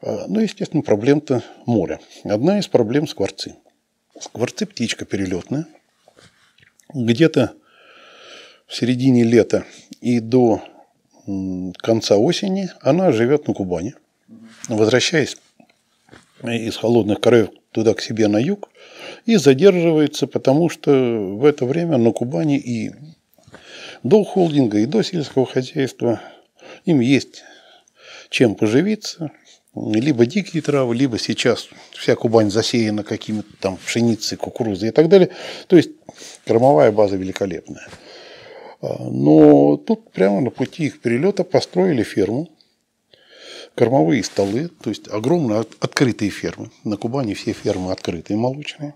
Э, 0.00 0.26
ну, 0.28 0.40
естественно, 0.40 0.82
проблем-то 0.82 1.42
море. 1.66 1.98
Одна 2.24 2.58
из 2.58 2.68
проблем– 2.68 3.06
скворцы. 3.08 3.56
Скворцы– 4.18 4.66
птичка 4.66 5.04
перелетная. 5.04 5.66
Где-то 6.92 7.54
в 8.66 8.74
середине 8.74 9.24
лета 9.24 9.64
и 10.00 10.20
до 10.20 10.62
конца 11.78 12.16
осени 12.16 12.70
она 12.80 13.12
живет 13.12 13.48
на 13.48 13.54
Кубани. 13.54 13.94
Возвращаясь 14.68 15.36
из 16.42 16.76
холодных 16.76 17.20
краев 17.20 17.48
туда 17.72 17.94
к 17.94 18.00
себе 18.00 18.28
на 18.28 18.38
юг, 18.38 18.70
и 19.26 19.36
задерживается, 19.36 20.26
потому 20.26 20.68
что 20.68 20.90
в 20.92 21.44
это 21.44 21.64
время 21.64 21.96
на 21.96 22.12
Кубани 22.12 22.58
и 22.58 22.92
до 24.04 24.22
холдинга, 24.22 24.78
и 24.78 24.86
до 24.86 25.02
сельского 25.02 25.46
хозяйства 25.46 26.20
им 26.84 27.00
есть 27.00 27.42
чем 28.30 28.54
поживиться, 28.54 29.32
либо 29.74 30.26
дикие 30.26 30.62
травы, 30.62 30.94
либо 30.94 31.18
сейчас 31.18 31.68
вся 31.92 32.14
Кубань 32.14 32.50
засеяна 32.50 33.02
какими-то 33.02 33.48
там 33.60 33.76
пшеницей, 33.76 34.38
кукурузой 34.38 34.90
и 34.90 34.92
так 34.92 35.08
далее. 35.08 35.30
То 35.66 35.76
есть 35.76 35.90
кормовая 36.46 36.92
база 36.92 37.16
великолепная. 37.16 37.88
А, 38.80 39.04
но 39.04 39.76
тут 39.76 40.10
прямо 40.12 40.40
на 40.40 40.50
пути 40.50 40.84
их 40.84 41.00
перелета 41.00 41.44
построили 41.44 42.02
ферму, 42.02 42.50
кормовые 43.74 44.22
столы, 44.22 44.68
то 44.82 44.90
есть 44.90 45.08
огромные 45.08 45.64
открытые 45.80 46.30
фермы. 46.30 46.70
На 46.84 46.96
Кубани 46.96 47.34
все 47.34 47.52
фермы 47.52 47.92
открытые, 47.92 48.36
молочные. 48.36 48.94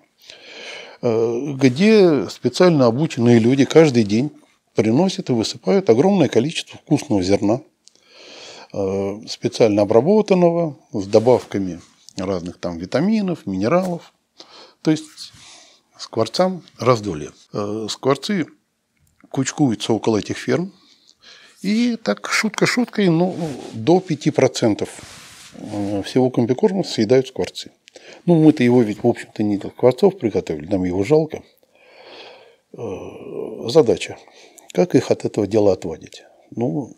Э, 1.01 1.55
где 1.55 2.29
специально 2.29 2.87
обученные 2.87 3.38
люди 3.38 3.64
каждый 3.64 4.05
день 4.05 4.31
приносят 4.78 5.28
и 5.28 5.32
высыпают 5.32 5.90
огромное 5.90 6.28
количество 6.28 6.78
вкусного 6.78 7.20
зерна, 7.20 7.62
э, 8.72 9.20
специально 9.26 9.82
обработанного, 9.82 10.78
с 10.92 11.04
добавками 11.08 11.80
разных 12.16 12.58
там 12.58 12.78
витаминов, 12.78 13.44
минералов. 13.44 14.12
То 14.82 14.92
есть 14.92 15.32
скворцам 15.98 16.62
раздолье. 16.78 17.32
Э, 17.52 17.88
скворцы 17.90 18.46
кучкуются 19.30 19.92
около 19.92 20.18
этих 20.18 20.38
ферм, 20.38 20.72
и 21.60 21.96
так 21.96 22.28
шутка 22.30 22.64
шуткой, 22.66 23.08
ну, 23.08 23.34
до 23.72 23.98
5% 23.98 24.88
всего 26.04 26.30
комбикорма 26.30 26.84
съедают 26.84 27.26
скворцы. 27.26 27.72
Ну, 28.26 28.36
мы-то 28.36 28.62
его 28.62 28.82
ведь, 28.82 29.02
в 29.02 29.08
общем-то, 29.08 29.42
не 29.42 29.56
для 29.56 29.70
скворцов 29.70 30.16
приготовили, 30.18 30.66
нам 30.66 30.84
его 30.84 31.02
жалко. 31.02 31.42
Э, 32.74 33.68
задача. 33.70 34.16
Как 34.72 34.94
их 34.94 35.11
от 35.11 35.24
этого 35.24 35.46
дела 35.46 35.72
отводить? 35.72 36.24
Ну, 36.50 36.92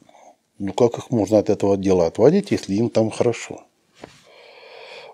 ну, 0.59 0.73
как 0.73 0.99
их 0.99 1.11
можно 1.11 1.39
от 1.39 1.51
этого 1.51 1.77
дела 1.77 2.07
отводить, 2.07 2.51
если 2.51 2.75
им 2.75 2.91
там 2.91 3.11
хорошо? 3.11 3.65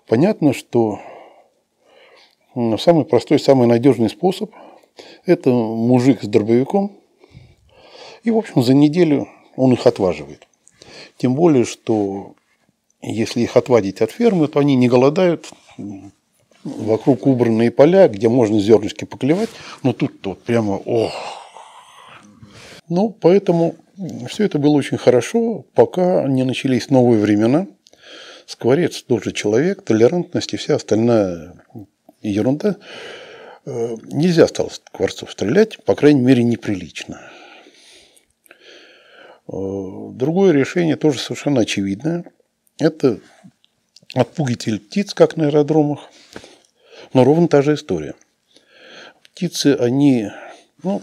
Понятно, 0.07 0.53
что 0.53 0.99
самый 2.77 3.05
простой, 3.05 3.39
самый 3.39 3.67
надежный 3.67 4.09
способ– 4.09 4.51
это 5.25 5.49
мужик 5.51 6.23
с 6.23 6.27
дробовиком, 6.27 6.91
и, 8.23 8.31
в 8.31 8.37
общем, 8.37 8.63
за 8.63 8.73
неделю 8.73 9.27
он 9.55 9.73
их 9.73 9.85
отваживает. 9.85 10.47
Тем 11.17 11.35
более, 11.35 11.65
что 11.65 12.35
если 13.01 13.41
их 13.41 13.55
отводить 13.55 14.01
от 14.01 14.11
фермы, 14.11 14.47
то 14.47 14.59
они 14.59 14.75
не 14.75 14.87
голодают, 14.87 15.51
вокруг 16.63 17.27
убранные 17.27 17.71
поля, 17.71 18.07
где 18.07 18.27
можно 18.27 18.59
зернышки 18.59 19.05
поклевать, 19.05 19.49
но 19.83 19.93
тут-то 19.93 20.31
вот 20.31 20.43
прямо, 20.43 20.73
ох. 20.73 21.36
Ну, 22.89 23.09
поэтому 23.09 23.75
все 24.29 24.45
это 24.45 24.59
было 24.59 24.71
очень 24.71 24.97
хорошо, 24.97 25.65
пока 25.73 26.27
не 26.27 26.43
начались 26.43 26.89
новые 26.89 27.19
времена. 27.19 27.67
Скворец 28.45 29.01
тоже 29.01 29.33
человек, 29.33 29.83
толерантность 29.83 30.53
и 30.53 30.57
вся 30.57 30.75
остальная 30.75 31.53
ерунда. 32.21 32.77
Э, 33.65 33.97
нельзя 34.03 34.47
стало 34.47 34.69
скворцов 34.69 35.31
стрелять, 35.31 35.83
по 35.83 35.95
крайней 35.95 36.21
мере, 36.21 36.43
неприлично. 36.43 37.29
Э, 39.47 39.51
другое 39.51 40.53
решение 40.53 40.95
тоже 40.95 41.19
совершенно 41.19 41.61
очевидное. 41.61 42.23
Это 42.79 43.19
отпугиватель 44.13 44.79
птиц, 44.79 45.13
как 45.13 45.35
на 45.35 45.47
аэродромах. 45.47 46.09
Но 47.13 47.25
ровно 47.25 47.49
та 47.49 47.61
же 47.61 47.73
история. 47.73 48.15
Птицы, 49.23 49.75
они 49.77 50.29
ну, 50.83 51.01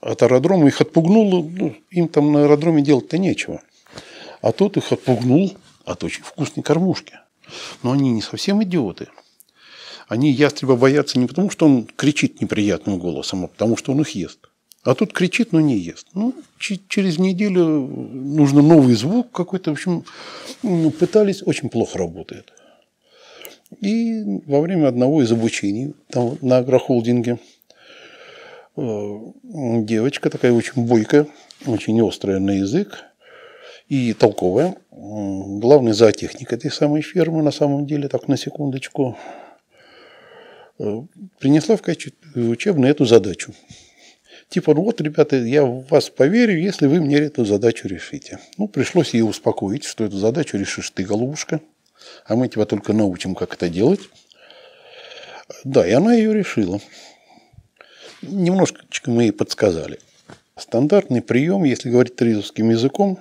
от 0.00 0.22
аэродрома 0.22 0.68
их 0.68 0.80
отпугнуло, 0.80 1.42
ну, 1.42 1.74
им 1.90 2.08
там 2.08 2.32
на 2.32 2.44
аэродроме 2.44 2.82
делать-то 2.82 3.18
нечего. 3.18 3.62
А 4.40 4.52
тот 4.52 4.76
их 4.76 4.92
отпугнул 4.92 5.56
от 5.84 6.04
очень 6.04 6.22
вкусной 6.22 6.62
кормушки. 6.62 7.14
Но 7.82 7.92
они 7.92 8.10
не 8.10 8.22
совсем 8.22 8.62
идиоты. 8.62 9.08
Они 10.08 10.30
ястреба 10.30 10.76
боятся 10.76 11.18
не 11.18 11.26
потому, 11.26 11.50
что 11.50 11.66
он 11.66 11.84
кричит 11.84 12.40
неприятным 12.40 12.98
голосом, 12.98 13.44
а 13.44 13.48
потому, 13.48 13.76
что 13.76 13.92
он 13.92 14.00
их 14.00 14.10
ест. 14.10 14.48
А 14.84 14.94
тут 14.94 15.12
кричит, 15.12 15.52
но 15.52 15.60
не 15.60 15.78
ест. 15.78 16.08
Ну, 16.12 16.34
через 16.58 17.18
неделю 17.18 17.62
нужно 17.64 18.62
новый 18.62 18.94
звук 18.94 19.30
какой-то. 19.30 19.70
В 19.70 19.74
общем, 19.74 20.04
пытались, 20.98 21.42
очень 21.46 21.68
плохо 21.68 21.98
работает. 21.98 22.52
И 23.80 24.22
во 24.46 24.60
время 24.60 24.88
одного 24.88 25.22
из 25.22 25.30
обучений 25.32 25.94
там, 26.10 26.36
на 26.42 26.58
агрохолдинге 26.58 27.38
девочка 28.76 30.30
такая 30.30 30.52
очень 30.52 30.86
бойкая, 30.86 31.26
очень 31.66 32.06
острая 32.06 32.38
на 32.38 32.52
язык 32.52 33.04
и 33.88 34.12
толковая. 34.14 34.76
Главный 34.90 35.92
зоотехник 35.92 36.52
этой 36.52 36.70
самой 36.70 37.02
фермы, 37.02 37.42
на 37.42 37.50
самом 37.50 37.86
деле, 37.86 38.08
так 38.08 38.28
на 38.28 38.36
секундочку, 38.36 39.16
э, 40.78 41.02
принесла 41.38 41.76
в 41.76 41.82
качестве 41.82 42.48
учебной 42.48 42.90
эту 42.90 43.04
задачу– 43.04 43.52
Типа, 44.52 44.74
ну 44.74 44.82
вот, 44.82 45.00
ребята, 45.00 45.36
я 45.36 45.64
в 45.64 45.86
вас 45.88 46.10
поверю, 46.10 46.60
если 46.60 46.86
вы 46.86 47.00
мне 47.00 47.16
эту 47.16 47.46
задачу 47.46 47.88
решите. 47.88 48.38
Ну, 48.58 48.68
пришлось 48.68 49.14
ее 49.14 49.24
успокоить, 49.24 49.84
что 49.84 50.04
эту 50.04 50.18
задачу 50.18 50.58
решишь 50.58 50.90
ты, 50.90 51.04
голубушка, 51.04 51.62
а 52.26 52.36
мы 52.36 52.48
тебя 52.48 52.66
только 52.66 52.92
научим, 52.92 53.34
как 53.34 53.54
это 53.54 53.70
делать. 53.70 54.00
Да, 55.64 55.86
и 55.86 55.92
она 55.92 56.12
ее 56.12 56.34
решила. 56.34 56.80
Немножечко 58.22 59.10
мы 59.10 59.24
ей 59.24 59.32
подсказали. 59.32 59.98
Стандартный 60.56 61.22
прием, 61.22 61.64
если 61.64 61.90
говорить 61.90 62.16
тризовским 62.16 62.70
языком, 62.70 63.18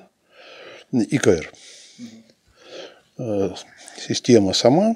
ИКР. 0.92 1.52
Э, 3.18 3.50
система 3.98 4.54
сама. 4.54 4.96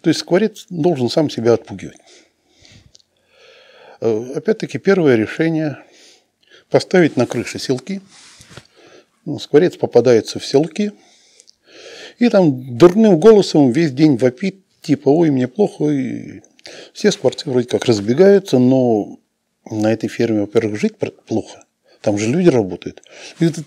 То 0.00 0.10
есть 0.10 0.20
скворец 0.20 0.66
должен 0.70 1.08
сам 1.08 1.30
себя 1.30 1.54
отпугивать. 1.54 1.98
Э, 4.00 4.32
опять-таки, 4.36 4.78
первое 4.78 5.16
решение– 5.16 5.78
поставить 6.74 7.16
на 7.16 7.24
крыше 7.24 7.60
селки. 7.60 8.00
Ну, 9.24 9.38
скворец 9.38 9.76
попадается 9.76 10.40
в 10.40 10.44
селки, 10.44 10.90
и 12.18 12.28
там 12.28 12.76
дурным 12.76 13.20
голосом 13.20 13.70
весь 13.70 13.92
день 13.92 14.16
вопит, 14.16 14.56
типа, 14.80 15.08
ой, 15.08 15.30
мне 15.30 15.46
плохо. 15.46 15.88
И 15.90 16.42
все 16.92 17.12
скворцы 17.12 17.48
вроде 17.48 17.68
как 17.68 17.84
разбегаются, 17.84 18.58
но 18.58 19.18
на 19.70 19.92
этой 19.92 20.08
ферме, 20.08 20.42
во-первых, 20.42 20.78
жить 20.78 20.96
плохо. 20.96 21.64
Там 22.00 22.18
же 22.18 22.28
люди 22.28 22.48
работают. 22.48 23.02
И 23.40 23.46
этот 23.46 23.66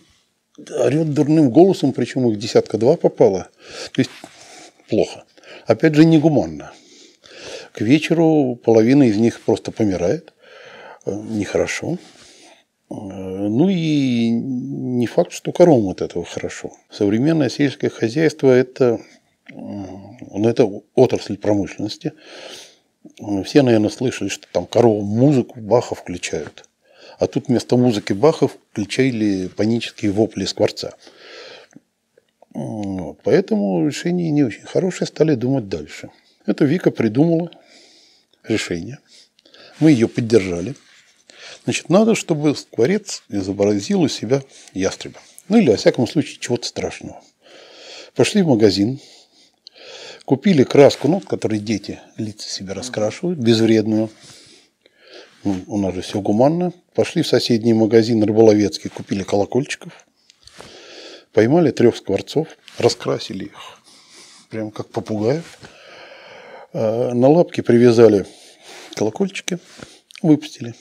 орет 0.80 1.14
дурным 1.14 1.50
голосом, 1.50 1.94
причем 1.94 2.30
их 2.30 2.38
десятка-два 2.38 2.98
попало. 2.98 3.50
То 3.94 4.02
есть 4.02 4.12
плохо. 4.90 5.26
Опять 5.66 5.96
же, 5.96 6.06
негуманно. 6.06 6.72
К 7.72 7.82
вечеру 7.82 8.56
половина 8.56 9.04
из 9.04 9.18
них 9.18 9.42
просто 9.42 9.72
помирает. 9.72 10.34
Э, 11.06 11.14
нехорошо. 11.14 11.98
Э, 12.90 12.94
ну 12.94 13.70
и 13.70 14.30
не 14.30 15.06
факт, 15.08 15.32
что 15.32 15.52
коровам 15.52 15.90
от 15.90 16.02
этого 16.02 16.26
хорошо. 16.26 16.72
Современное 16.90 17.50
сельское 17.50 17.90
хозяйство– 17.90 18.52
это, 18.52 19.00
ну, 19.50 20.50
это 20.50 20.66
отрасль 20.96 21.38
промышленности. 21.38 22.14
Все, 23.46 23.62
наверное, 23.62 23.90
слышали, 23.90 24.30
что 24.30 24.48
там 24.52 24.66
корову 24.66 25.02
музыку 25.02 25.60
Баха 25.60 25.96
включают. 25.96 26.68
А 27.20 27.28
тут 27.28 27.48
вместо 27.48 27.78
музыки 27.78 28.14
Баха 28.14 28.48
включали 28.48 29.48
панические 29.48 30.12
вопли 30.12 30.46
скворца. 30.46 30.94
Вот. 32.54 33.20
Поэтому 33.24 33.88
решение 33.88 34.30
не 34.32 34.44
очень 34.44 34.66
хорошее, 34.66 35.08
стали 35.08 35.36
думать 35.36 35.70
дальше. 35.70 36.10
Это 36.46 36.66
Вика 36.66 36.92
придумала 36.92 37.52
решение. 38.44 39.00
Мы 39.80 39.92
ее 39.92 40.08
поддержали. 40.08 40.76
Значит, 41.64 41.90
надо, 41.90 42.16
чтобы 42.16 42.56
скворец 42.56 43.24
изобразил 43.30 44.02
у 44.02 44.08
себя 44.08 44.42
ястреба. 44.74 45.20
Ну 45.50 45.58
или, 45.58 45.70
во 45.70 45.76
всяком 45.76 46.08
случае, 46.08 46.40
чего-то 46.40 46.66
страшного. 46.68 47.22
Пошли 48.16 48.42
в 48.42 48.48
магазин, 48.48 49.00
купили 50.28 50.64
краску, 50.64 51.08
ну, 51.08 51.22
которой 51.22 51.58
дети 51.58 52.02
лица 52.18 52.50
себе 52.50 52.74
раскрашивают, 52.74 53.40
безвредную. 53.40 54.10
Ну, 55.46 55.64
у 55.68 55.78
нас 55.78 55.96
же 55.96 56.02
все 56.02 56.20
гуманно. 56.20 56.74
Пошли 56.94 57.22
в 57.22 57.28
соседний 57.28 57.74
магазин 57.74 58.22
рыболовецкий, 58.22 58.90
купили 58.90 59.24
колокольчиков, 59.24 60.06
поймали 61.32 61.72
трех 61.72 61.96
скворцов, 61.96 62.50
раскрасили 62.78 63.46
их, 63.46 63.82
прям 64.50 64.70
как 64.70 64.90
попугаев. 64.90 65.60
А, 66.74 67.14
на 67.14 67.30
лапки 67.30 67.62
привязали 67.62 68.26
колокольчики, 68.96 69.60
выпустили. 70.22 70.76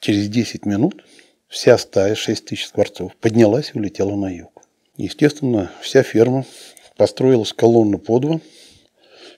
Через 0.00 0.30
10 0.30 0.64
минут 0.64 1.04
вся 1.48 1.76
стая, 1.76 2.14
6 2.14 2.46
тысяч 2.46 2.66
скворцов, 2.66 3.14
поднялась 3.16 3.72
и 3.74 3.78
улетела 3.78 4.16
на 4.16 4.34
юг. 4.34 4.62
Естественно, 4.96 5.70
вся 5.82 6.02
ферма 6.02 6.46
построилась 6.98 7.54
колонна 7.54 7.96
по 7.96 8.18
два. 8.18 8.40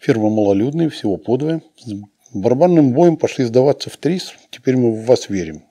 Ферма 0.01 0.31
малолюдная, 0.31 0.88
всего 0.88 1.16
по 1.16 1.37
два. 1.37 1.61
С 1.77 1.92
барабанным 2.33 2.92
боем 2.92 3.16
пошли 3.16 3.44
сдаваться 3.44 3.90
в 3.90 3.96
ТРИС. 3.99 4.33
Теперь 4.51 4.77
мы 4.77 4.92
в 4.92 5.05
вас 5.05 5.29
верим. 5.29 5.62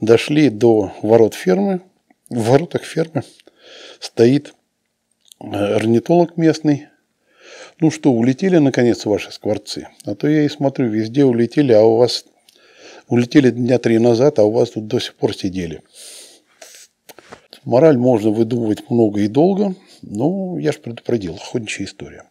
Дошли 0.00 0.50
до 0.50 0.92
ворот 1.02 1.34
фермы. 1.34 1.80
В 2.28 2.50
воротах 2.50 2.84
фермы 2.84 3.22
стоит 3.98 4.54
э, 5.40 5.46
орнитолог 5.46 6.36
местный. 6.36 6.88
Ну 7.80 7.90
что, 7.90 8.12
улетели 8.12 8.58
наконец 8.58 9.06
ваши 9.06 9.32
скворцы? 9.32 9.88
А 10.04 10.14
то 10.14 10.28
я 10.28 10.44
и 10.44 10.48
смотрю, 10.48 10.88
везде 10.88 11.24
улетели, 11.24 11.72
а 11.72 11.82
у 11.82 11.96
вас 11.96 12.26
улетели 13.08 13.50
дня 13.50 13.78
три 13.78 13.98
назад, 13.98 14.38
а 14.38 14.44
у 14.44 14.50
вас 14.50 14.70
тут 14.70 14.86
до 14.86 15.00
сих 15.00 15.14
пор 15.14 15.34
сидели. 15.34 15.82
Мораль 17.64 17.96
можно 17.96 18.30
выдумывать 18.30 18.90
много 18.90 19.20
и 19.20 19.28
долго, 19.28 19.74
но 20.06 20.58
я 20.58 20.72
же 20.72 20.78
предупредил, 20.78 21.34
охотничья 21.34 21.84
история. 21.84 22.24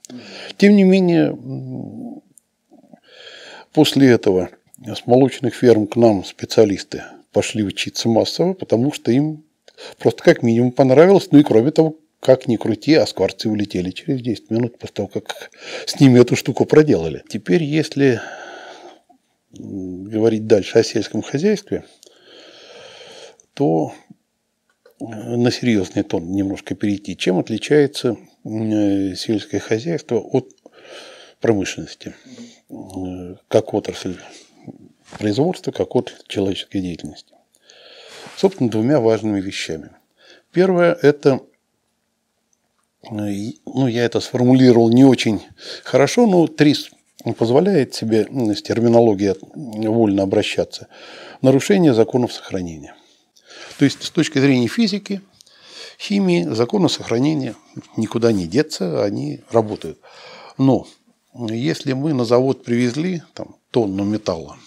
Тем 0.58 0.76
не 0.76 0.84
менее, 0.84 1.38
после 3.74 4.10
этого 4.10 4.50
с 4.86 5.06
молочных 5.08 5.56
ферм 5.56 5.88
к 5.88 5.96
нам 5.96 6.24
специалисты 6.24 7.04
пошли 7.32 7.64
учиться 7.64 8.10
массово, 8.10 8.54
потому 8.54 8.92
что 8.92 9.12
им 9.12 9.44
просто 9.98 10.24
как 10.24 10.44
минимум 10.44 10.72
понравилось, 10.72 11.30
ну 11.32 11.40
и 11.40 11.44
кроме 11.44 11.72
того, 11.72 11.98
как 12.20 12.48
ни 12.48 12.56
крути, 12.56 12.94
а 12.96 13.06
скворцы 13.06 13.50
улетели 13.50 13.92
через 13.92 14.22
10 14.22 14.50
минут 14.50 14.78
после 14.78 14.94
того, 14.94 15.08
как 15.10 15.52
с 15.86 16.00
ними 16.00 16.20
эту 16.20 16.36
штуку 16.36 16.66
проделали. 16.66 17.24
Теперь, 17.28 17.64
если 17.64 18.22
говорить 19.52 20.48
дальше 20.48 20.80
о 20.80 20.84
сельском 20.84 21.22
хозяйстве, 21.22 21.84
то 23.54 23.94
на 25.08 25.52
серьезный 25.52 26.04
тон 26.04 26.32
немножко 26.32 26.76
перейти. 26.76 27.18
Чем 27.18 27.40
отличается 27.40 28.16
э, 28.46 29.16
сельское 29.16 29.60
хозяйство 29.60 30.18
от 30.18 30.50
промышленности, 31.42 32.16
э, 32.70 33.36
как 33.48 33.74
отрасль 33.74 34.18
производства, 35.18 35.72
как 35.72 35.96
отрасль 35.96 36.24
человеческой 36.28 36.82
деятельности? 36.82 37.34
Собственно, 38.38 38.70
двумя 38.70 39.00
важными 39.00 39.42
вещами. 39.42 39.90
Первое– 40.52 40.98
это 41.02 41.42
ну, 43.12 43.88
я 43.88 44.06
это 44.06 44.22
сформулировал 44.22 44.90
не 44.90 45.04
очень 45.04 45.42
хорошо, 45.84 46.26
но 46.26 46.48
ТРИС 46.48 46.92
позволяет 47.38 47.94
себе 47.94 48.26
с 48.56 48.62
терминологией 48.62 49.36
вольно 49.90 50.24
обращаться, 50.24 50.88
нарушение 51.42 51.94
законов 51.94 52.32
сохранения. 52.32 52.96
То 53.78 53.86
есть 53.86 54.04
с 54.04 54.10
точки 54.10 54.40
зрения 54.40 54.68
физики, 54.68 55.22
химии, 56.00 56.44
законы 56.44 56.90
сохранения 56.90 57.56
никуда 57.98 58.32
не 58.32 58.48
деться, 58.48 59.04
они 59.04 59.42
работают. 59.52 60.00
Но 60.58 60.88
если 61.34 61.94
мы 61.94 62.14
на 62.14 62.26
завод 62.26 62.64
привезли 62.64 63.24
там, 63.34 63.56
тонну 63.72 64.04
металла, 64.04 64.58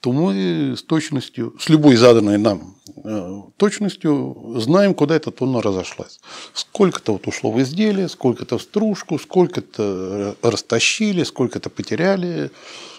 то 0.00 0.12
мы 0.12 0.74
с 0.76 0.82
точностью, 0.82 1.54
с 1.60 1.68
любой 1.68 1.96
заданной 1.96 2.38
нам 2.38 2.74
э, 3.04 3.42
точностью 3.58 4.54
знаем, 4.56 4.94
куда 4.94 5.14
эта 5.14 5.30
тонна 5.30 5.60
разошлась. 5.60 6.20
Сколько-то 6.54 7.12
вот 7.12 7.26
ушло 7.26 7.52
в 7.52 7.60
изделие, 7.60 8.08
сколько-то 8.08 8.56
в 8.56 8.62
стружку, 8.62 9.18
сколько-то 9.18 10.36
растащили, 10.42 11.22
сколько-то 11.22 11.68
потеряли. 11.68 12.50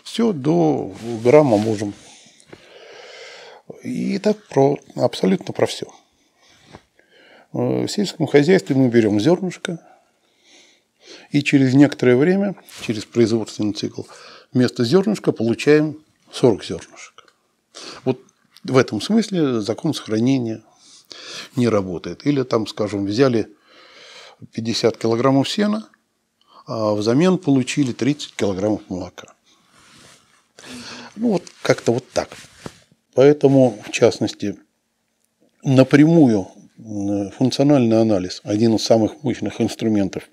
Все 0.04 0.32
до 0.32 0.94
грамма 1.24 1.58
можем. 1.58 1.94
И 3.84 4.20
так 4.20 4.38
про, 4.48 4.78
абсолютно 4.96 5.54
про 5.54 5.66
все. 5.66 5.88
Э, 7.54 7.86
в 7.86 7.88
сельском 7.88 8.28
хозяйстве 8.28 8.76
мы 8.76 8.90
берем 8.90 9.20
зернышко, 9.20 9.80
и 11.32 11.42
через 11.44 11.74
некоторое 11.74 12.16
время, 12.16 12.56
через 12.86 13.06
производственный 13.06 13.74
цикл, 13.74 14.04
вместо 14.54 14.84
зернышка 14.84 15.32
получаем 15.32 16.04
40 16.32 16.64
зернышек. 16.64 17.34
Вот 18.04 18.20
в 18.64 18.78
этом 18.78 19.02
смысле 19.02 19.62
закон 19.62 19.94
сохранения 19.94 20.64
не 21.56 21.68
работает. 21.68 22.26
Или 22.26 22.44
там, 22.44 22.68
скажем, 22.68 23.06
взяли 23.06 23.50
50 24.54 24.98
килограммов 24.98 25.50
сена, 25.50 25.90
а 26.66 26.94
взамен 26.94 27.38
получили 27.38 27.92
30 27.92 28.36
килограммов 28.36 28.82
молока. 28.90 29.34
Ну, 31.16 31.34
вот 31.34 31.44
как-то 31.62 31.94
вот 31.94 32.10
так. 32.12 32.30
Поэтому, 33.14 33.78
в 33.86 33.92
частности, 33.92 34.56
напрямую 35.64 36.48
функциональный 37.38 38.02
анализ, 38.02 38.42
один 38.44 38.76
из 38.76 38.84
самых 38.84 39.24
мощных 39.24 39.62
инструментов, 39.62 40.24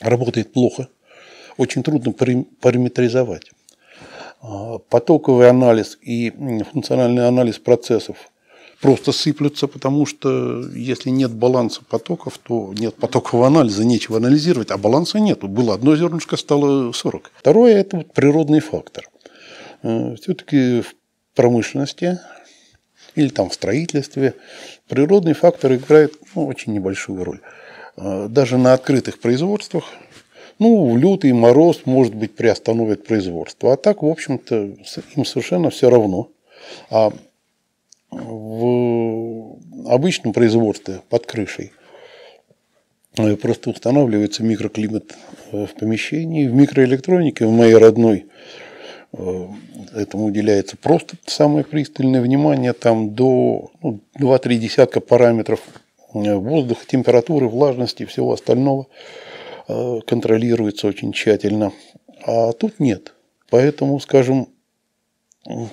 работает 0.00 0.52
плохо. 0.52 0.88
Очень 1.56 1.82
трудно 1.82 2.12
параметризовать. 2.60 3.50
А, 4.40 4.78
потоковый 4.78 5.50
анализ 5.50 5.98
и 6.00 6.30
функциональный 6.72 7.26
анализ 7.26 7.58
процессов 7.58 8.16
просто 8.80 9.10
сыплются, 9.10 9.66
потому 9.66 10.06
что 10.06 10.62
если 10.70 11.10
нет 11.10 11.32
баланса 11.32 11.82
потоков, 11.84 12.38
то 12.38 12.72
нет 12.78 12.94
потокового 12.94 13.48
анализа, 13.48 13.84
нечего 13.84 14.18
анализировать, 14.18 14.70
а 14.70 14.78
баланса 14.78 15.18
нет. 15.18 15.40
Было 15.40 15.74
одно 15.74 15.96
зернышко, 15.96 16.36
стало 16.36 16.92
40. 16.92 17.32
Второе– 17.36 17.74
это 17.80 17.98
вот 17.98 18.12
природный 18.12 18.60
фактор. 18.60 19.08
Э, 19.82 20.14
Все-таки 20.20 20.82
в 20.82 20.94
промышленности 21.38 22.18
или 23.14 23.28
там 23.28 23.48
в 23.48 23.54
строительстве 23.54 24.34
природный 24.88 25.34
фактор 25.34 25.72
играет 25.74 26.14
ну, 26.34 26.46
очень 26.46 26.72
небольшую 26.72 27.22
роль. 27.22 27.40
Э, 27.96 28.26
даже 28.28 28.58
на 28.58 28.72
открытых 28.72 29.20
производствах 29.20 29.84
ну, 30.58 30.96
лютый 30.96 31.32
мороз, 31.32 31.82
может 31.84 32.12
быть, 32.16 32.34
приостановит 32.34 33.06
производство. 33.06 33.72
А 33.72 33.76
так, 33.76 34.02
в 34.02 34.06
общем-то, 34.06 34.74
им 35.14 35.24
совершенно 35.24 35.70
все 35.70 35.88
равно. 35.90 36.28
А 36.90 37.12
в 38.10 39.58
обычном 39.86 40.32
производстве 40.32 41.02
под 41.08 41.24
крышей 41.26 41.70
э, 43.16 43.36
просто 43.36 43.70
устанавливается 43.70 44.42
микроклимат 44.42 45.16
э, 45.52 45.66
в 45.66 45.74
помещении. 45.78 46.48
В 46.48 46.54
микроэлектронике, 46.54 47.46
в 47.46 47.52
моей 47.52 47.76
родной, 47.76 48.26
этому 49.12 50.26
уделяется 50.26 50.76
просто 50.76 51.16
самое 51.26 51.64
пристальное 51.64 52.20
внимание. 52.20 52.72
Там 52.72 53.14
до 53.14 53.70
ну, 53.82 54.00
2-3 54.18 54.56
десятка 54.56 55.00
параметров 55.00 55.60
воздуха, 56.12 56.84
температуры, 56.86 57.48
влажности 57.48 58.02
и 58.02 58.06
всего 58.06 58.32
остального– 58.32 58.86
Э, 59.68 60.00
контролируется 60.06 60.86
очень 60.86 61.12
тщательно. 61.12 61.72
А 62.26 62.52
тут 62.52 62.80
нет. 62.80 63.14
Поэтому, 63.50 64.00
скажем, 64.00 64.48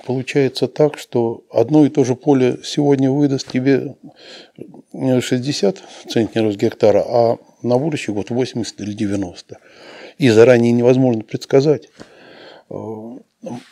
получается 0.06 0.68
так, 0.68 0.98
что 0.98 1.44
одно 1.50 1.86
и 1.86 1.88
то 1.88 2.04
же 2.04 2.14
поле 2.14 2.58
сегодня 2.62 3.10
выдаст 3.10 3.50
тебе 3.50 3.96
60 4.92 5.82
центнеров 6.08 6.52
с 6.52 6.56
гектара, 6.56 7.04
а 7.06 7.38
на 7.62 7.78
будущий 7.78 8.12
год 8.12 8.30
80 8.30 8.80
или 8.82 8.92
90. 8.92 9.58
И 10.18 10.28
заранее 10.28 10.72
невозможно 10.72 11.22
предсказать. 11.22 11.88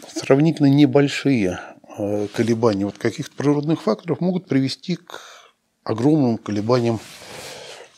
Сравнительно 0.08 0.66
небольшие 0.66 1.60
э, 1.98 2.28
колебания 2.28 2.84
вот 2.84 2.98
каких-то 2.98 3.34
природных 3.34 3.82
факторов 3.82 4.20
могут 4.20 4.46
привести 4.46 4.96
к 4.96 5.20
огромным 5.82 6.38
колебаниям 6.38 7.00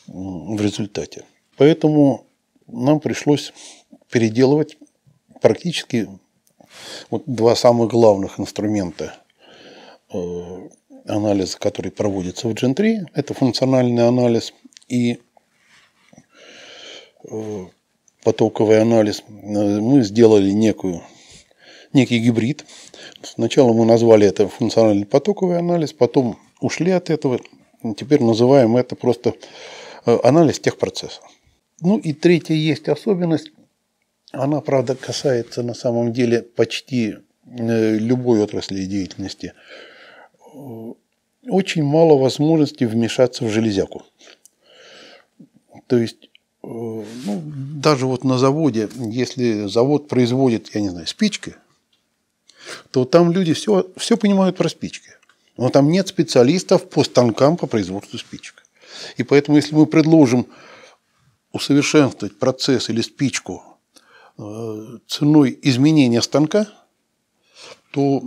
в 0.07 0.61
результате. 0.61 1.25
Поэтому 1.57 2.25
нам 2.67 2.99
пришлось 2.99 3.53
переделывать 4.11 4.77
практически 5.41 6.07
вот 7.09 7.23
два 7.25 7.55
самых 7.55 7.91
главных 7.91 8.39
инструмента 8.39 9.15
э, 10.13 10.69
анализа, 11.07 11.57
который 11.57 11.91
проводится 11.91 12.47
в 12.47 12.53
Gen 12.53 12.73
3, 12.73 13.05
это 13.13 13.33
функциональный 13.33 14.07
анализ 14.07 14.53
и 14.87 15.19
э, 17.29 17.65
потоковый 18.23 18.81
анализ. 18.81 19.23
Мы 19.27 20.03
сделали 20.03 20.51
некую, 20.51 21.01
некий 21.97 22.19
гибрид. 22.19 22.65
Сначала 23.21 23.73
мы 23.73 23.85
назвали 23.85 24.25
это 24.25 24.47
функциональный 24.47 25.05
потоковый 25.05 25.57
анализ, 25.57 25.91
потом 25.91 26.37
ушли 26.61 26.91
от 26.91 27.09
этого. 27.09 27.39
Теперь 27.97 28.23
называем 28.23 28.77
это 28.77 28.95
просто 28.95 29.33
э, 30.05 30.17
анализ 30.23 30.59
техпроцесса. 30.59 31.21
Ну 31.81 31.97
и 31.97 32.13
третья 32.13 32.55
есть 32.55 32.87
особенность. 32.87 33.51
Она, 34.31 34.61
правда, 34.61 34.95
касается 34.95 35.63
на 35.63 35.73
самом 35.73 36.13
деле 36.13 36.41
почти 36.41 37.15
э, 37.45 37.97
любой 37.97 38.41
отрасли 38.41 38.85
деятельности. 38.85 39.53
Очень 41.49 41.83
мало 41.83 42.17
возможностей 42.17 42.85
вмешаться 42.85 43.45
в 43.45 43.49
железяку. 43.49 44.03
То 45.87 45.97
есть, 45.97 46.29
э, 46.63 46.67
ну, 46.67 47.41
даже 47.81 48.05
вот 48.05 48.23
на 48.23 48.37
заводе, 48.37 48.89
если 48.95 49.67
завод 49.67 50.07
производит, 50.07 50.75
я 50.75 50.81
не 50.81 50.89
знаю, 50.89 51.07
спички, 51.07 51.55
то 52.91 53.05
там 53.05 53.31
люди 53.31 53.53
все, 53.53 53.87
все 53.97 54.17
понимают 54.17 54.57
про 54.57 54.69
спички. 54.69 55.11
Но 55.57 55.69
там 55.69 55.89
нет 55.89 56.07
специалистов 56.07 56.89
по 56.89 57.03
станкам 57.03 57.57
по 57.57 57.67
производству 57.67 58.17
спичек. 58.17 58.63
И 59.17 59.23
поэтому, 59.23 59.57
если 59.57 59.75
мы 59.75 59.85
предложим 59.85 60.47
усовершенствовать 61.51 62.37
процесс 62.37 62.89
или 62.89 63.01
спичку 63.01 63.63
Э, 64.39 64.99
ценой 65.07 65.57
изменения 65.63 66.21
станка, 66.21 66.67
то 67.91 68.21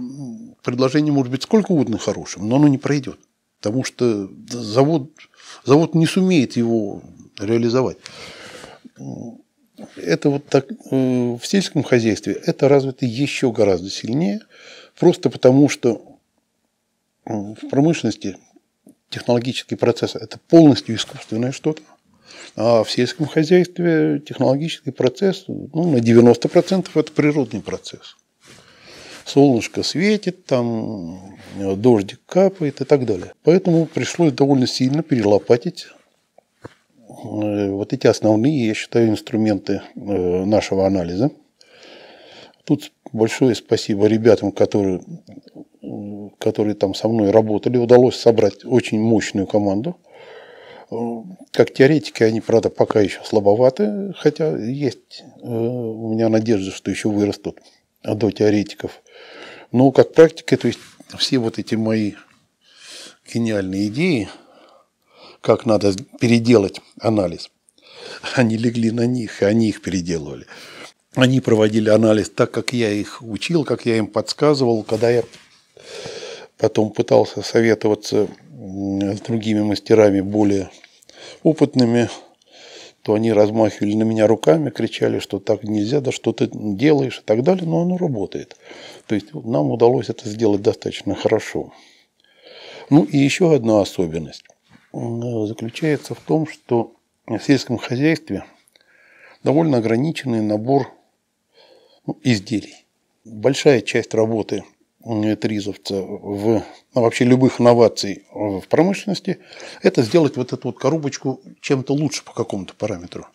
предложение 0.64 1.12
может 1.12 1.30
быть 1.30 1.45
сколько 1.45 1.70
угодно 1.70 1.99
хорошим, 1.99 2.49
но 2.49 2.57
оно 2.57 2.66
не 2.66 2.78
пройдет. 2.78 3.20
Потому 3.61 3.84
что 3.84 4.28
завод, 4.49 5.09
завод 5.64 5.95
не 5.95 6.07
сумеет 6.07 6.57
его 6.57 7.03
реализовать. 7.38 7.99
Это 9.97 10.31
вот 10.31 10.47
так 10.47 10.66
э, 10.70 10.76
в 10.91 11.41
сельском 11.45 11.83
хозяйстве 11.83 12.35
это 12.35 12.68
развито 12.68 13.07
еще 13.07 13.53
гораздо 13.53 13.91
сильнее, 13.91 14.41
просто 14.99 15.31
потому 15.31 15.68
что 15.68 16.03
в 17.24 17.68
промышленности 17.70 18.37
технологический 19.09 19.76
процесс 19.76 20.16
это 20.16 20.39
полностью 20.49 20.95
искусственное 20.95 21.53
что-то. 21.53 21.83
А 22.57 22.83
в 22.85 22.91
сельском 22.91 23.26
хозяйстве 23.26 24.20
технологический 24.20 24.91
процесс 24.91 25.45
ну, 25.49 25.91
на 25.91 25.97
90% 25.99 26.89
это 26.95 27.12
природный 27.12 27.61
процесс. 27.61 28.16
Солнышко 29.24 29.83
светит, 29.83 30.45
там 30.47 31.39
дождик 31.57 32.20
капает 32.26 32.81
и 32.81 32.85
так 32.85 33.07
далее. 33.07 33.33
Поэтому 33.45 33.87
пришлось 33.87 34.33
довольно 34.33 34.66
сильно 34.66 35.03
перелопатить 35.03 35.87
э, 35.87 35.99
вот 37.22 37.92
эти 37.92 38.06
основные, 38.06 38.68
я 38.68 38.74
считаю, 38.74 39.08
инструменты 39.08 39.82
э, 39.94 40.44
нашего 40.44 40.86
анализа. 40.86 41.30
Тут 42.64 42.92
большое 43.12 43.54
спасибо 43.54 44.06
ребятам, 44.06 44.52
которые, 44.52 45.00
которые 46.38 46.74
там 46.74 46.94
со 46.94 47.08
мной 47.08 47.30
работали. 47.30 47.78
Удалось 47.78 48.16
собрать 48.16 48.64
очень 48.64 49.00
мощную 49.00 49.46
команду– 49.46 49.96
как 51.52 51.72
теоретики 51.72 52.24
они, 52.24 52.40
правда, 52.40 52.68
пока 52.68 53.00
еще 53.00 53.20
слабоваты, 53.24 54.12
хотя 54.18 54.56
есть 54.56 55.22
э, 55.40 55.46
у 55.46 56.12
меня 56.12 56.28
надежда, 56.28 56.72
что 56.72 56.90
еще 56.90 57.08
вырастут 57.08 57.61
до 58.02 58.30
теоретиков. 58.32 59.00
Но 59.70 59.92
как 59.92 60.12
практика, 60.12 60.56
то 60.56 60.66
есть 60.66 60.80
все 61.16 61.38
вот 61.38 61.61
эти 61.61 61.76
мои 61.76 62.14
гениальные 63.32 63.86
идеи, 63.86 64.28
как 65.41 65.66
надо 65.66 65.95
переделать 66.20 66.80
анализ, 67.01 67.51
они 68.34 68.57
легли 68.57 68.91
на 68.91 69.07
них, 69.07 69.43
и 69.43 69.45
они 69.45 69.68
их 69.68 69.82
переделывали. 69.82 70.47
Они 71.14 71.41
проводили 71.41 71.91
анализ 71.91 72.30
так, 72.30 72.51
как 72.51 72.72
я 72.72 72.91
их 72.91 73.22
учил, 73.22 73.64
как 73.64 73.84
я 73.86 73.97
им 73.97 74.07
подсказывал, 74.07 74.84
когда 74.84 75.11
я 75.11 75.24
потом 76.57 76.91
пытался 76.91 77.43
советоваться 77.43 78.28
с 78.51 79.20
другими 79.20 79.62
мастерами 79.62 80.20
более 80.20 80.70
опытными, 81.43 82.09
то 83.03 83.14
они 83.14 83.32
размахивали 83.32 83.95
на 83.95 84.03
меня 84.03 84.26
руками, 84.26 84.70
кричали, 84.70 85.18
что 85.20 85.41
так 85.41 85.64
нельзя, 85.64 86.01
да 86.01 86.12
что 86.12 86.32
ты 86.32 86.51
делаешь 86.53 87.20
и 87.20 87.26
так 87.26 87.43
далее, 87.43 87.66
но 87.66 87.80
оно 87.80 87.97
работает. 87.97 88.57
То 89.07 89.14
есть 89.14 89.32
нам 89.32 89.70
удалось 89.70 90.11
это 90.11 90.28
сделать 90.28 90.62
достаточно 90.62 91.14
хорошо. 91.14 91.72
Ну 92.91 93.05
и 93.05 93.16
еще 93.16 93.55
одна 93.55 93.80
особенность 93.80 94.45
заключается 94.93 96.14
в 96.14 96.20
том, 96.20 96.47
что 96.47 96.95
в 97.26 97.38
сельском 97.38 97.78
хозяйстве 97.78 98.45
довольно 99.43 99.78
ограниченный 99.78 100.43
набор 100.43 100.93
ну, 102.07 102.18
изделий. 102.22 102.86
Большая 103.24 103.80
часть 103.82 104.14
работы 104.14 104.64
тризовца 105.41 105.95
в 105.95 106.62
ну, 106.95 107.01
вообще 107.01 107.24
любых 107.24 107.61
инноваций 107.61 108.24
в 108.32 108.62
промышленности, 108.68 109.38
это 109.82 110.03
сделать 110.03 110.36
вот 110.36 110.53
эту 110.53 110.68
вот 110.68 110.78
коробочку 110.78 111.41
чем-то 111.61 111.95
лучше 111.95 112.24
по 112.24 112.32
какому-то 112.32 112.74
параметру. 112.74 113.26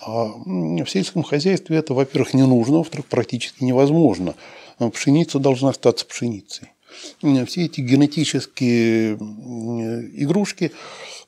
А 0.00 0.24
в 0.26 0.86
сельском 0.86 1.22
хозяйстве 1.22 1.76
это, 1.76 1.92
во-первых, 1.92 2.32
не 2.32 2.44
нужно, 2.44 2.78
во-вторых, 2.78 3.06
практически 3.06 3.64
невозможно. 3.64 4.34
Пшеница 4.92 5.38
должна 5.38 5.70
остаться 5.70 6.06
пшеницей. 6.06 6.68
Все 7.20 7.64
эти 7.64 7.80
генетические 7.80 9.14
игрушки, 9.14 10.72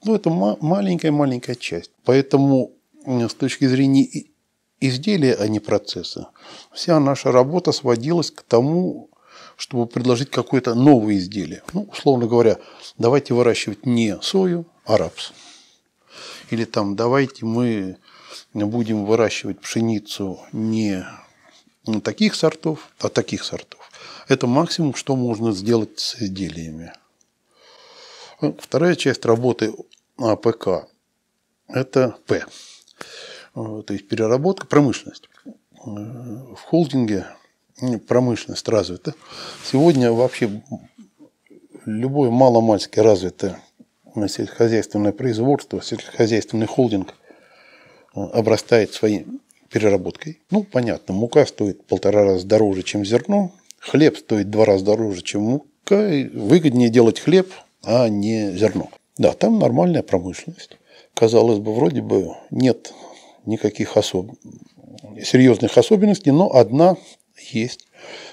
ну, 0.05 0.15
это 0.15 0.31
маленькая-маленькая 0.31 1.57
часть. 1.57 1.91
Поэтому 2.05 2.73
с 3.07 3.35
точки 3.35 3.67
зрения 3.67 4.09
изделия, 4.81 5.35
а 5.35 5.47
не 5.49 5.61
процесса, 5.61 6.29
вся 6.73 6.99
наша 7.01 7.33
работа 7.33 7.73
сводилась 7.73 8.31
к 8.31 8.43
тому, 8.43 9.11
чтобы 9.57 9.87
предложить 9.87 10.31
какое-то 10.31 10.75
новое 10.75 11.19
изделие. 11.19 11.63
Ну, 11.75 11.83
условно 11.83 12.27
говоря, 12.27 12.59
давайте 12.97 13.35
выращивать 13.35 13.85
не 13.85 14.19
сою, 14.23 14.65
а 14.87 14.97
рапс. 14.97 15.33
Или 16.51 16.65
там 16.65 16.97
давайте 16.97 17.45
мы 17.45 17.99
будем 18.55 19.05
выращивать 19.05 19.61
пшеницу 19.61 20.41
не 20.53 21.05
таких 22.03 22.35
сортов, 22.35 22.91
а 23.01 23.09
таких 23.09 23.45
сортов. 23.45 23.80
Это 24.29 24.47
максимум, 24.47 24.95
что 24.95 25.17
можно 25.17 25.53
сделать 25.53 25.99
с 25.99 26.17
изделиями. 26.17 26.93
Вторая 28.59 28.95
часть 28.95 29.25
работы 29.25 29.73
АПК– 30.19 30.89
это 31.69 32.17
П, 32.27 32.45
то 33.55 33.85
есть 33.89 34.09
переработка, 34.09 34.67
промышленность. 34.67 35.29
В 35.85 36.61
холдинге 36.67 37.27
промышленность 38.07 38.69
развита. 38.69 39.15
Сегодня 39.65 40.13
вообще 40.13 40.63
любое 41.85 42.31
маломальски 42.31 43.01
развитое 43.01 43.61
сельскохозяйственное 44.29 45.13
производство, 45.13 45.81
сельскохозяйственный 45.81 46.67
холдинг 46.67 47.15
э, 48.15 48.21
обрастает 48.21 48.93
своей 48.93 49.27
переработкой. 49.71 50.41
Ну, 50.51 50.65
понятно, 50.65 51.15
мука 51.15 51.47
стоит 51.47 51.87
полтора 51.87 52.25
раза 52.25 52.47
дороже, 52.47 52.83
чем 52.83 53.05
зерно, 53.05 53.53
хлеб 53.81 54.19
стоит 54.19 54.51
два 54.51 54.65
раза 54.67 54.85
дороже, 54.85 55.23
чем 55.23 55.43
мука, 55.43 56.13
и 56.13 56.29
выгоднее 56.29 56.91
делать 56.91 57.19
хлеб, 57.19 57.53
а 57.83 58.09
не 58.09 58.53
зерно. 58.53 58.91
Да, 59.19 59.33
там 59.33 59.59
нормальная 59.59 60.03
промышленность. 60.03 60.79
Казалось 61.15 61.59
бы, 61.59 61.75
вроде 61.75 62.03
бы 62.03 62.37
нет 62.51 62.93
никаких 63.45 63.97
особ... 63.97 64.31
серьезных 65.23 65.77
особенностей, 65.77 66.31
но 66.31 66.55
одна 66.55 66.97
есть. 67.51 67.87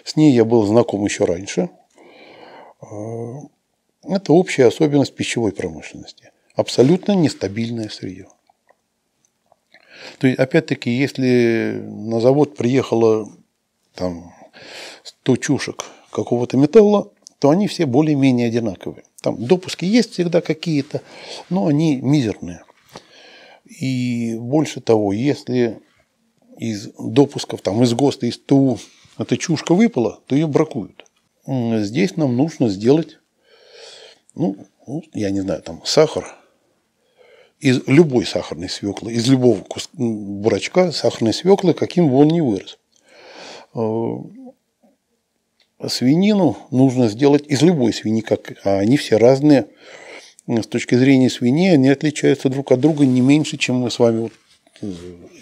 С 0.03 0.15
ней 0.15 0.33
я 0.33 0.45
был 0.45 0.63
знаком 0.65 1.03
еще 1.03 1.25
раньше. 1.25 1.69
А, 2.81 3.39
это 4.03 4.33
общая 4.33 4.67
особенность 4.67 5.15
пищевой 5.15 5.51
промышленности. 5.51 6.31
Абсолютно 6.55 7.13
нестабильное 7.13 7.89
сырье. 7.89 8.27
То 10.19 10.27
есть, 10.27 10.39
опять-таки, 10.39 10.91
если 10.91 11.81
на 11.85 12.19
завод 12.19 12.55
приехало 12.55 13.29
там 13.93 14.33
100 15.03 15.37
чушек 15.37 15.85
какого-то 16.11 16.57
металла, 16.57 17.11
то 17.39 17.49
они 17.49 17.67
все 17.67 17.85
более-менее 17.85 18.47
одинаковые. 18.47 19.03
Там 19.21 19.43
допуски 19.43 19.85
есть 19.85 20.13
всегда 20.13 20.41
какие-то, 20.41 21.01
но 21.49 21.67
они 21.67 21.97
мизерные. 21.97 22.63
И 23.65 24.35
больше 24.39 24.81
того, 24.81 25.13
если 25.13 25.79
из 26.57 26.89
допусков, 26.97 27.61
там, 27.61 27.83
из 27.83 27.93
ГОСТа, 27.93 28.25
из 28.25 28.37
ТУ 28.37 28.79
эта 29.17 29.37
чушка 29.37 29.73
выпала, 29.73 30.21
то 30.25 30.35
ее 30.35 30.47
бракуют. 30.47 31.05
Здесь 31.45 32.17
нам 32.17 32.35
нужно 32.35 32.69
сделать, 32.69 33.19
ну, 34.35 34.57
ну 34.85 35.03
я 35.13 35.29
не 35.29 35.41
знаю, 35.41 35.61
там, 35.61 35.81
сахар 35.85 36.25
из 37.59 37.87
любой 37.87 38.25
сахарной 38.25 38.69
свеклы, 38.69 39.13
из 39.13 39.27
любого 39.27 39.65
бурачка 39.93 40.91
сахарной 40.91 41.33
свеклы, 41.33 41.73
каким 41.73 42.09
бы 42.09 42.17
он 42.17 42.27
ни 42.27 42.41
вырос. 42.41 42.77
Свинину 45.85 46.57
нужно 46.71 47.07
сделать 47.07 47.45
из 47.47 47.61
любой 47.61 47.93
свиньи, 47.93 48.21
как, 48.21 48.53
они 48.63 48.97
все 48.97 49.17
разные. 49.17 49.67
С 50.47 50.65
точки 50.65 50.95
зрения 50.95 51.29
свиней 51.29 51.73
они 51.73 51.89
отличаются 51.89 52.49
друг 52.49 52.71
от 52.71 52.79
друга 52.79 53.05
не 53.05 53.21
меньше, 53.21 53.57
чем 53.57 53.75
мы 53.75 53.91
с 53.91 53.99
вами, 53.99 54.21
вот, 54.21 54.31
э, 54.81 54.91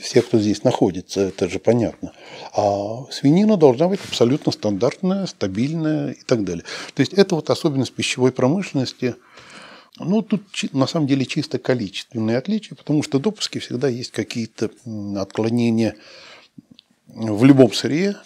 все, 0.02 0.22
кто 0.22 0.40
здесь 0.40 0.64
находится, 0.64 1.22
это 1.22 1.48
же 1.48 1.60
понятно. 1.60 2.12
А 2.54 3.06
свинина 3.12 3.56
должна 3.56 3.88
быть 3.88 4.00
абсолютно 4.06 4.52
стандартная, 4.52 5.26
стабильная 5.28 6.12
и 6.12 6.24
так 6.26 6.44
далее. 6.44 6.66
То 6.96 7.02
есть 7.02 7.14
это 7.14 7.36
вот 7.36 7.50
особенность 7.50 7.94
пищевой 7.94 8.32
промышленности. 8.32 9.16
Ну, 10.00 10.22
тут 10.22 10.44
на 10.74 10.88
самом 10.88 11.08
деле 11.08 11.26
чисто 11.26 11.60
количественные 11.60 12.38
отличия, 12.38 12.76
потому 12.76 13.04
что 13.04 13.20
допуски 13.20 13.60
всегда 13.60 13.88
есть 13.88 14.12
какие-то 14.12 14.70
отклонения 15.16 15.96
в 17.08 17.46
любом 17.46 17.72
сырье, 17.72 18.18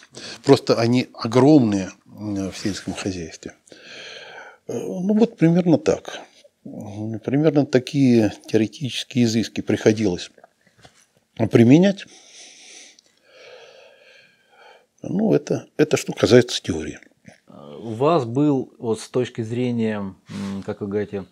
просто 0.44 0.76
они 0.80 1.10
огромные 1.14 1.92
в 2.20 2.54
сельском 2.58 2.94
хозяйстве. 2.94 3.54
Э, 4.68 4.74
ну 4.74 5.14
вот 5.14 5.38
примерно 5.38 5.78
так. 5.78 6.22
Примерно 6.64 7.66
такие 7.66 8.34
теоретические 8.48 9.26
изыски 9.26 9.62
приходилось 9.62 10.30
применять. 11.48 12.06
Ну, 15.02 15.34
это, 15.34 15.68
это 15.78 15.96
что 15.96 16.12
касается 16.12 16.62
теории. 16.62 17.00
У 17.82 17.94
вас 17.94 18.26
был, 18.26 18.74
вот 18.78 19.00
с 19.00 19.08
точки 19.08 19.42
зрения, 19.42 20.14
как 20.66 20.82
вы 20.82 20.88
говорите, 20.88 21.26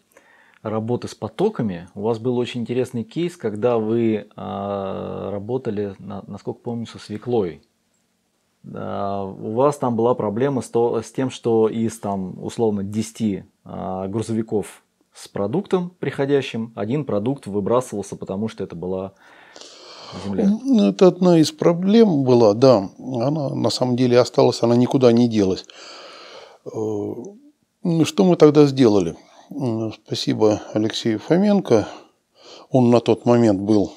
работы 0.61 1.09
с 1.09 1.15
потоками, 1.15 1.89
у 1.93 2.01
вас 2.01 2.19
был 2.19 2.38
очень 2.38 2.61
интересный 2.61 3.03
кейс, 3.03 3.35
когда 3.35 3.77
вы 3.77 4.27
а, 4.35 5.31
работали, 5.31 5.95
насколько 5.99 6.61
помню, 6.61 6.88
со 6.88 6.99
свеклой. 6.99 7.61
У 8.70 9.53
вас 9.53 9.78
там 9.78 9.95
была 9.95 10.13
проблема 10.13 10.61
с, 10.61 10.70
то, 10.70 11.01
с 11.01 11.11
тем, 11.11 11.30
что 11.30 11.70
из 11.70 11.99
там 11.99 12.43
условно 12.43 12.84
10 12.84 13.43
а, 13.63 14.07
грузовиков 14.07 14.84
с 15.13 15.28
продуктом 15.28 15.91
приходящим, 15.99 16.72
один 16.76 17.03
продукт 17.05 17.47
выбрасывался, 17.47 18.15
потому 18.15 18.47
что 18.47 18.63
это 18.63 18.76
была 18.76 19.13
земля. 20.24 20.47
Ну, 20.63 20.89
это 20.89 21.07
одна 21.07 21.39
из 21.39 21.51
проблем 21.51 22.24
была, 22.24 22.53
да. 22.53 22.89
Она 22.99 23.49
на 23.49 23.70
самом 23.70 23.95
деле 23.95 24.20
осталась, 24.20 24.61
она 24.61 24.76
никуда 24.76 25.11
не 25.11 25.28
делась. 25.28 25.65
Э, 26.65 26.70
ну, 26.74 28.05
что 28.05 28.26
мы 28.26 28.36
тогда 28.36 28.65
сделали? 28.65 29.15
Спасибо 30.05 30.61
Алексею 30.74 31.20
Фоменко. 31.20 31.88
Он 32.70 32.89
на 32.89 32.99
тот 32.99 33.26
момент 33.26 33.61
был, 33.61 33.93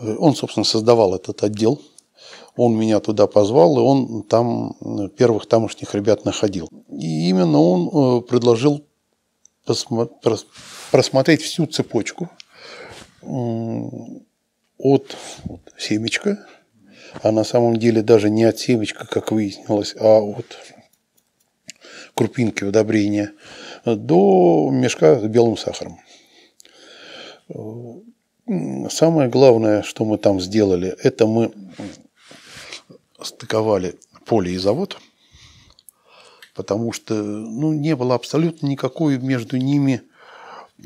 э, 0.00 0.16
он, 0.16 0.34
собственно, 0.34 0.64
создавал 0.64 1.14
этот 1.14 1.42
отдел. 1.42 1.80
Он 2.56 2.76
меня 2.76 3.00
туда 3.00 3.26
позвал, 3.26 3.78
и 3.78 3.80
он 3.80 4.22
там 4.24 4.74
первых 5.16 5.46
тамошних 5.46 5.94
ребят 5.94 6.24
находил. 6.24 6.68
И 6.90 7.28
именно 7.28 7.60
он 7.60 7.88
э, 7.88 8.20
предложил 8.22 8.84
просмотреть 10.90 11.42
всю 11.42 11.66
цепочку 11.66 12.28
от 13.22 15.16
семечка, 15.78 16.46
а 17.22 17.32
на 17.32 17.44
самом 17.44 17.76
деле 17.76 18.02
даже 18.02 18.30
не 18.30 18.44
от 18.44 18.58
семечка, 18.58 19.06
как 19.06 19.30
выяснилось, 19.30 19.94
а 19.98 20.20
от 20.20 20.56
крупинки 22.14 22.64
удобрения, 22.64 23.32
до 23.84 24.70
мешка 24.72 25.18
с 25.20 25.22
белым 25.24 25.56
сахаром. 25.56 25.98
Самое 28.90 29.28
главное, 29.28 29.82
что 29.82 30.04
мы 30.04 30.18
там 30.18 30.40
сделали, 30.40 30.96
это 31.02 31.26
мы 31.26 31.52
стыковали 33.22 33.98
поле 34.26 34.52
и 34.52 34.58
завод, 34.58 34.98
потому 36.54 36.92
что 36.92 37.14
ну, 37.14 37.72
не 37.72 37.96
было 37.96 38.14
абсолютно 38.14 38.66
никакой 38.66 39.18
между 39.18 39.56
ними, 39.56 40.02
э, 40.78 40.84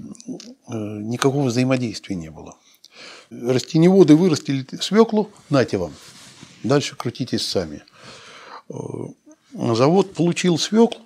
никакого 0.68 1.46
взаимодействия 1.46 2.16
не 2.16 2.30
было. 2.30 2.56
Растеневоды 3.30 4.14
вырастили 4.14 4.66
свеклу, 4.80 5.30
нате 5.50 5.78
вам, 5.78 5.92
дальше 6.62 6.96
крутитесь 6.96 7.46
сами. 7.46 7.82
Э, 8.68 8.74
завод 9.52 10.14
получил 10.14 10.58
свеклу, 10.58 11.00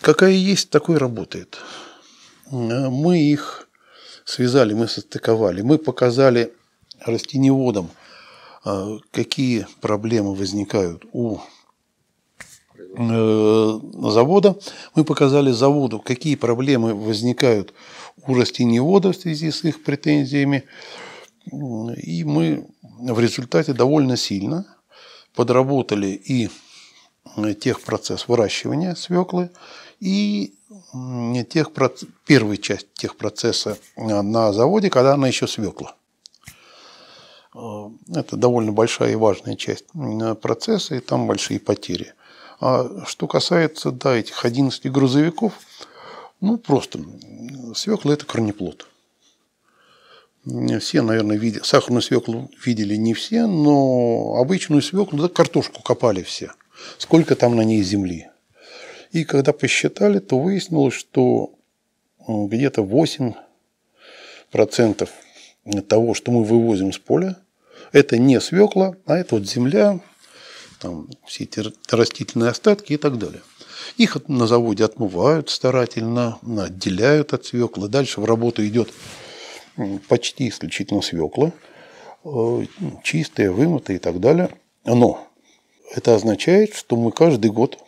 какая 0.00 0.32
есть, 0.32 0.70
такой 0.70 0.98
работает. 0.98 1.58
Э, 2.46 2.88
мы 2.88 3.20
их 3.20 3.68
связали, 4.24 4.74
мы 4.74 4.88
состыковали, 4.88 5.62
мы 5.62 5.78
показали 5.78 6.52
растеневодам, 7.00 7.90
какие 9.10 9.66
проблемы 9.80 10.34
возникают 10.34 11.04
у 11.12 11.38
завода. 12.96 14.56
Мы 14.94 15.04
показали 15.04 15.50
заводу, 15.50 16.00
какие 16.00 16.36
проблемы 16.36 16.94
возникают 16.94 17.74
у 18.26 18.34
растеневодов 18.34 19.16
в 19.16 19.20
связи 19.20 19.50
с 19.50 19.64
их 19.64 19.82
претензиями. 19.82 20.64
И 21.52 22.24
мы 22.24 22.66
в 23.00 23.20
результате 23.20 23.72
довольно 23.72 24.16
сильно 24.16 24.64
подработали 25.34 26.08
и 26.08 26.48
техпроцесс 27.60 28.28
выращивания 28.28 28.94
свеклы, 28.94 29.50
и 30.00 30.54
тех, 31.50 31.70
первую 32.26 32.56
часть 32.58 32.86
техпроцесса 32.94 33.76
на 33.96 34.52
заводе, 34.52 34.88
когда 34.90 35.14
она 35.14 35.26
еще 35.28 35.46
свекла. 35.48 35.96
Это 37.54 38.36
довольно 38.36 38.72
большая 38.72 39.12
и 39.12 39.16
важная 39.16 39.56
часть 39.56 39.86
процесса, 40.42 40.96
и 40.96 41.00
там 41.00 41.26
большие 41.26 41.60
потери. 41.60 42.14
А 42.60 43.04
что 43.06 43.26
касается 43.26 43.90
да, 43.90 44.16
этих 44.16 44.44
11 44.44 44.90
грузовиков– 44.90 45.54
ну, 46.44 46.58
просто 46.58 47.00
свекла– 47.74 48.12
это 48.14 48.26
корнеплод. 48.26 48.86
Все, 50.78 51.00
наверное, 51.00 51.38
видели, 51.38 51.62
сахарную 51.62 52.02
свеклу 52.02 52.50
видели 52.62 52.96
не 52.96 53.14
все, 53.14 53.46
но 53.46 54.36
обычную 54.38 54.82
свеклу, 54.82 55.18
да, 55.18 55.28
картошку 55.28 55.82
копали 55.82 56.22
все. 56.22 56.52
Сколько 56.98 57.34
там 57.34 57.56
на 57.56 57.62
ней 57.62 57.82
земли. 57.82 58.28
И 59.10 59.24
когда 59.24 59.54
посчитали, 59.54 60.18
то 60.18 60.38
выяснилось, 60.38 60.92
что 60.92 61.54
где-то 62.28 62.82
8% 62.82 65.08
того, 65.88 66.12
что 66.12 66.30
мы 66.30 66.44
вывозим 66.44 66.92
с 66.92 66.98
поля, 66.98 67.38
это 67.92 68.18
не 68.18 68.40
свекла, 68.40 68.96
а 69.06 69.16
это 69.16 69.36
вот 69.36 69.46
земля, 69.46 70.00
там 70.80 71.08
все 71.26 71.44
эти 71.44 71.62
растительные 71.90 72.50
остатки 72.50 72.92
и 72.92 72.96
так 72.96 73.18
далее. 73.18 73.42
Их 73.96 74.16
на 74.28 74.46
заводе 74.46 74.84
отмывают 74.84 75.50
старательно, 75.50 76.38
отделяют 76.58 77.32
от 77.32 77.46
свекла. 77.46 77.88
Дальше 77.88 78.20
в 78.20 78.24
работу 78.24 78.66
идет 78.66 78.92
почти 80.08 80.48
исключительно 80.48 81.02
свекла, 81.02 81.52
э, 82.24 82.66
чистая, 83.02 83.50
вымытая 83.50 83.96
и 83.96 84.00
так 84.00 84.20
далее. 84.20 84.50
Но 84.84 85.26
это 85.94 86.14
означает, 86.14 86.74
что 86.74 86.96
мы 86.96 87.12
каждый 87.12 87.50
год 87.50 87.78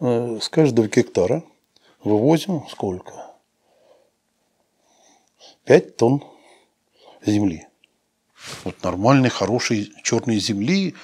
э, 0.00 0.38
с 0.40 0.48
каждого 0.48 0.88
гектара 0.88 1.42
вывозим 2.02 2.64
сколько? 2.70 3.12
5 5.64 5.96
тонн 5.96 6.24
земли. 7.24 7.66
Вот 8.64 8.82
нормальной, 8.82 9.30
хорошей 9.30 9.92
черной 10.02 10.38
земли, 10.38 10.94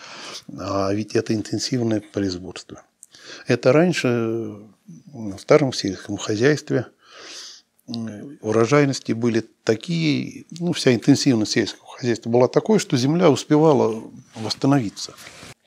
а 0.58 0.92
ведь 0.92 1.14
это 1.14 1.34
интенсивное 1.34 2.00
производство. 2.00 2.82
Это 3.46 3.72
раньше 3.72 4.56
в 5.06 5.38
старом 5.38 5.72
сельском 5.72 6.16
хозяйстве 6.16 6.86
урожайности 8.40 9.12
были 9.12 9.44
такие, 9.64 10.44
ну, 10.60 10.72
вся 10.72 10.94
интенсивность 10.94 11.52
сельского 11.52 11.86
хозяйства 11.86 12.30
была 12.30 12.48
такой, 12.48 12.78
что 12.78 12.96
земля 12.96 13.30
успевала 13.30 14.02
восстановиться. 14.36 15.14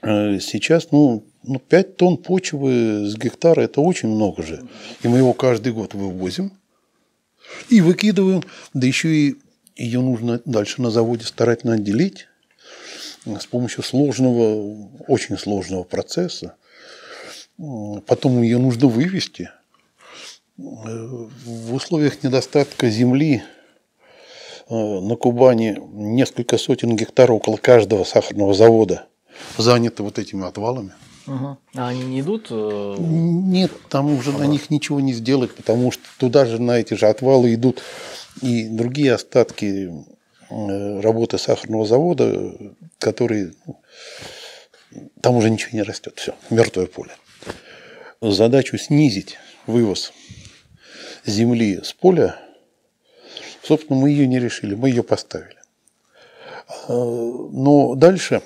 А 0.01 0.39
сейчас, 0.39 0.91
ну, 0.91 1.25
ну, 1.43 1.59
5 1.59 1.97
тонн 1.97 2.17
почвы 2.17 3.07
с 3.07 3.15
гектара– 3.17 3.61
это 3.61 3.81
очень 3.81 4.09
много 4.09 4.43
же. 4.43 4.67
И 5.03 5.07
мы 5.07 5.17
его 5.17 5.33
каждый 5.33 5.73
год 5.73 5.93
вывозим 5.93 6.51
и 7.69 7.81
выкидываем, 7.81 8.43
да 8.73 8.87
еще 8.87 9.13
и 9.13 9.35
ее 9.75 10.01
нужно 10.01 10.41
дальше 10.45 10.81
на 10.81 10.89
заводе 10.89 11.25
старательно 11.25 11.73
отделить, 11.73 12.27
с 13.25 13.45
помощью 13.45 13.83
сложного, 13.83 14.89
очень 15.07 15.37
сложного 15.37 15.83
процесса. 15.83 16.55
Потом 17.57 18.41
ее 18.41 18.57
нужно 18.57 18.87
вывести. 18.87 19.49
В 20.57 21.73
условиях 21.73 22.23
недостатка 22.23 22.89
земли 22.89 23.43
э, 24.69 24.73
на 24.73 25.15
Кубани 25.15 25.77
несколько 25.93 26.57
сотен 26.57 26.95
гектаров 26.95 27.37
около 27.37 27.57
каждого 27.57 28.05
сахарного 28.05 28.53
завода 28.53 29.07
заняты 29.57 30.03
вот 30.03 30.17
этими 30.17 30.47
отвалами. 30.47 30.93
Угу. 31.27 31.57
А 31.75 31.87
они 31.89 32.03
не 32.03 32.21
идут? 32.21 32.47
Э... 32.51 32.95
Нет, 32.99 33.71
там 33.89 34.13
уже 34.13 34.31
на 34.31 34.45
них 34.45 34.69
ничего 34.69 34.99
не 34.99 35.13
сделать, 35.13 35.53
потому 35.55 35.91
что 35.91 36.03
туда 36.19 36.45
же 36.45 36.61
на 36.61 36.79
эти 36.79 36.93
же 36.93 37.07
отвалы 37.07 37.53
идут 37.53 37.81
и 38.41 38.67
другие 38.67 39.13
остатки 39.13 39.91
э, 40.49 40.99
работы 40.99 41.37
сахарного 41.37 41.85
завода, 41.85 42.53
которые 42.99 43.53
ну, 43.65 43.81
там 45.21 45.35
уже 45.35 45.49
ничего 45.49 45.71
не 45.73 45.83
растет, 45.83 46.13
все, 46.17 46.35
мертвое 46.49 46.87
поле. 46.87 47.11
Задачу 48.21 48.77
снизить 48.77 49.37
вывоз 49.67 50.13
земли 51.25 51.81
с 51.83 51.93
поля, 51.93 52.39
собственно, 53.63 53.99
мы 53.99 54.09
ее 54.09 54.27
не 54.27 54.39
решили, 54.39 54.75
мы 54.75 54.89
ее 54.89 55.03
поставили. 55.03 55.57
Э, 56.87 56.93
но 56.93 57.95
дальше, 57.95 58.41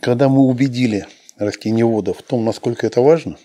когда 0.00 0.28
мы 0.28 0.42
убедили 0.42 1.06
растениеводов 1.36 2.18
в 2.18 2.22
том, 2.22 2.44
насколько 2.44 2.86
это 2.86 3.00
важно, 3.00 3.38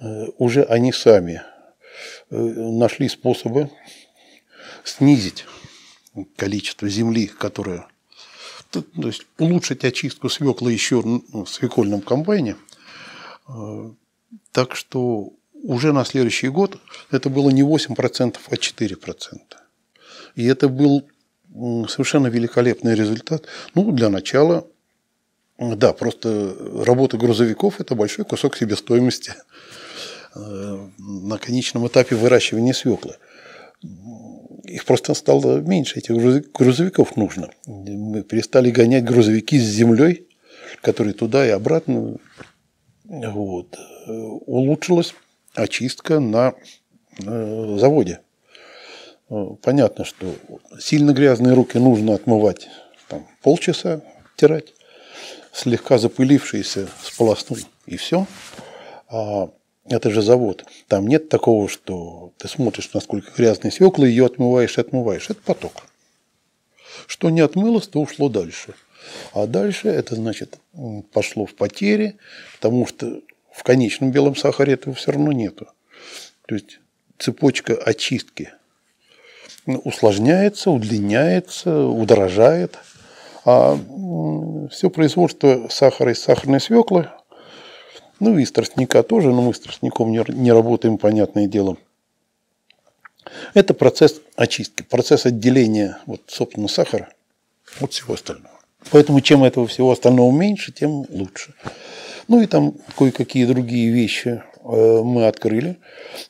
э, 0.00 0.26
уже 0.38 0.62
они 0.64 0.92
сами 0.92 1.42
нашли 2.30 3.08
способы 3.10 3.68
снизить 4.84 5.46
количество 6.36 6.88
земли, 6.88 7.26
которое 7.26 7.86
то 8.72 9.06
есть 9.06 9.26
улучшить 9.38 9.84
очистку 9.84 10.28
свекла 10.28 10.70
еще 10.70 11.02
ну, 11.04 11.44
в 11.44 11.48
свекольном 11.48 12.00
комбайне. 12.00 12.56
Э, 13.48 13.90
так 14.50 14.74
что 14.74 15.32
уже 15.52 15.92
на 15.92 16.04
следующий 16.04 16.48
год 16.48 16.78
это 17.10 17.28
было 17.28 17.50
не 17.50 17.62
8%, 17.62 18.36
а 18.48 18.54
4%. 18.54 19.38
И 20.36 20.44
это 20.46 20.68
был 20.68 21.06
совершенно 21.88 22.28
великолепный 22.28 22.94
результат. 22.94 23.46
Ну, 23.74 23.92
для 23.92 24.08
начала, 24.08 24.66
да, 25.58 25.92
просто 25.92 26.56
работа 26.84 27.18
грузовиков– 27.18 27.74
это 27.80 27.94
большой 27.94 28.24
кусок 28.24 28.56
себестоимости 28.56 29.34
э, 30.34 30.88
на 30.98 31.38
конечном 31.38 31.86
этапе 31.86 32.16
выращивания 32.16 32.72
свекла 32.72 33.16
их 34.64 34.84
просто 34.84 35.14
стало 35.14 35.60
меньше, 35.60 35.98
этих 35.98 36.16
грузовиков 36.52 37.16
нужно. 37.16 37.50
Мы 37.66 38.22
перестали 38.22 38.70
гонять 38.70 39.04
грузовики 39.04 39.58
с 39.58 39.64
землей, 39.64 40.26
которые 40.80 41.14
туда 41.14 41.46
и 41.46 41.50
обратно. 41.50 42.16
Вот. 43.04 43.78
Улучшилась 44.06 45.14
очистка 45.54 46.20
на 46.20 46.54
заводе. 47.18 48.20
Понятно, 49.62 50.04
что 50.04 50.34
сильно 50.78 51.12
грязные 51.12 51.54
руки 51.54 51.78
нужно 51.78 52.14
отмывать 52.14 52.68
там, 53.08 53.26
полчаса, 53.42 54.02
тирать, 54.36 54.74
слегка 55.52 55.98
запылившиеся 55.98 56.88
сполоснул 57.02 57.58
и 57.86 57.96
все. 57.96 58.26
А 59.08 59.50
это 59.88 60.10
же 60.10 60.22
завод. 60.22 60.64
Там 60.88 61.08
нет 61.08 61.28
такого, 61.28 61.68
что 61.68 62.32
ты 62.38 62.48
смотришь, 62.48 62.90
насколько 62.94 63.32
грязные 63.36 63.72
свекла, 63.72 64.06
ее 64.06 64.26
отмываешь 64.26 64.78
и 64.78 64.80
отмываешь. 64.80 65.28
Это 65.30 65.40
поток. 65.42 65.72
Что 67.06 67.30
не 67.30 67.40
отмылось, 67.40 67.88
то 67.88 68.00
ушло 68.00 68.28
дальше. 68.28 68.74
А 69.32 69.46
дальше 69.46 69.88
это 69.88 70.14
значит 70.14 70.58
пошло 71.12 71.46
в 71.46 71.54
потери, 71.54 72.16
потому 72.54 72.86
что 72.86 73.20
в 73.50 73.62
конечном 73.64 74.12
белом 74.12 74.36
сахаре 74.36 74.74
этого 74.74 74.94
все 74.94 75.12
равно 75.12 75.32
нету. 75.32 75.66
То 76.46 76.54
есть 76.54 76.78
цепочка 77.18 77.74
очистки 77.74 78.52
усложняется, 79.66 80.70
удлиняется, 80.70 81.86
удорожает. 81.86 82.78
А 83.44 83.76
все 84.70 84.88
производство 84.90 85.66
сахара 85.68 86.12
из 86.12 86.22
сахарной 86.22 86.60
свеклы 86.60 87.08
ну 88.22 88.38
и 88.38 88.44
из 88.44 88.52
тростника 88.52 89.02
тоже, 89.02 89.30
но 89.30 89.42
мы 89.42 89.52
с 89.52 89.58
тростником 89.58 90.12
не, 90.12 90.24
не 90.28 90.52
работаем, 90.52 90.96
понятное 90.96 91.48
дело. 91.48 91.76
Это 93.52 93.74
процесс 93.74 94.20
очистки, 94.36 94.82
процесс 94.82 95.26
отделения, 95.26 95.98
вот, 96.06 96.20
собственно, 96.28 96.68
сахара 96.68 97.08
от 97.80 97.92
всего 97.92 98.14
остального. 98.14 98.54
Поэтому 98.92 99.20
чем 99.22 99.42
этого 99.42 99.66
всего 99.66 99.90
остального 99.90 100.30
меньше, 100.30 100.70
тем 100.70 101.04
лучше. 101.08 101.54
Ну 102.28 102.40
и 102.40 102.46
там 102.46 102.74
кое-какие 102.96 103.44
другие 103.44 103.90
вещи 103.90 104.40
э, 104.62 105.02
мы 105.02 105.26
открыли. 105.26 105.78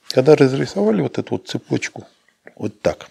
Когда 0.08 0.34
разрисовали 0.34 1.02
вот 1.02 1.18
эту 1.18 1.34
вот 1.34 1.46
цепочку, 1.46 2.04
вот 2.56 2.80
так, 2.80 3.10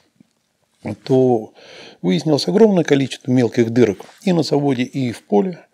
то 1.03 1.53
выяснилось 2.01 2.47
огромное 2.47 2.83
количество 2.83 3.29
мелких 3.29 3.69
дырок 3.69 3.99
и 4.23 4.33
на 4.33 4.41
заводе, 4.41 4.83
и 4.83 5.11
в 5.11 5.21
поле. 5.21 5.67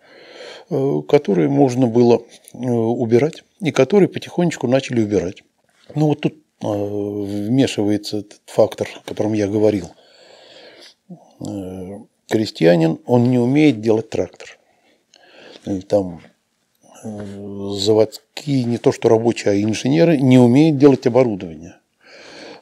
Э, 0.70 1.00
которые 1.08 1.48
можно 1.48 1.86
было 1.86 2.22
э, 2.52 2.58
убирать 2.58 3.42
и 3.60 3.70
которые 3.70 4.08
потихонечку 4.08 4.68
начали 4.68 5.00
убирать. 5.00 5.42
Ну 5.94 6.08
вот 6.08 6.20
тут 6.20 6.34
э, 6.34 6.66
вмешивается 6.66 8.18
этот 8.18 8.42
фактор, 8.44 8.86
о 8.94 9.08
котором 9.08 9.32
я 9.32 9.48
говорил. 9.48 9.90
Крестьянин, 12.28 12.98
он 13.06 13.30
не 13.30 13.38
умеет 13.38 13.80
делать 13.80 14.10
трактор. 14.10 14.58
Там 15.88 16.20
заводские, 17.02 18.64
не 18.64 18.76
то 18.76 18.92
что 18.92 19.08
рабочие, 19.08 19.52
а 19.52 19.62
инженеры 19.62 20.18
не 20.18 20.36
умеют 20.36 20.78
делать 20.78 21.06
оборудование. 21.06 21.76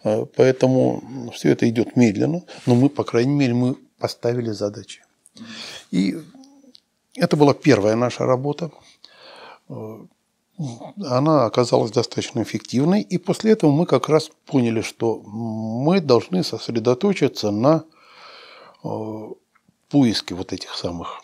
Поэтому 0.02 1.32
все 1.32 1.52
это 1.52 1.68
идет 1.68 1.96
медленно, 1.96 2.44
но 2.66 2.74
мы, 2.74 2.90
по 2.90 3.02
крайней 3.02 3.34
мере, 3.34 3.54
мы 3.54 3.76
поставили 3.98 4.50
задачи. 4.50 5.00
И 5.90 6.16
это 7.16 7.36
была 7.36 7.54
первая 7.54 7.96
наша 7.96 8.24
работа. 8.24 8.70
Она 11.04 11.44
оказалась 11.44 11.90
достаточно 11.90 12.42
эффективной, 12.42 13.02
и 13.02 13.18
после 13.18 13.52
этого 13.52 13.70
мы 13.70 13.84
как 13.84 14.08
раз 14.08 14.30
поняли, 14.46 14.80
что 14.80 15.20
мы 15.20 16.00
должны 16.00 16.42
сосредоточиться 16.42 17.50
на 17.50 17.84
э, 18.82 18.88
поиске 19.90 20.34
вот 20.34 20.54
этих 20.54 20.74
самых 20.74 21.20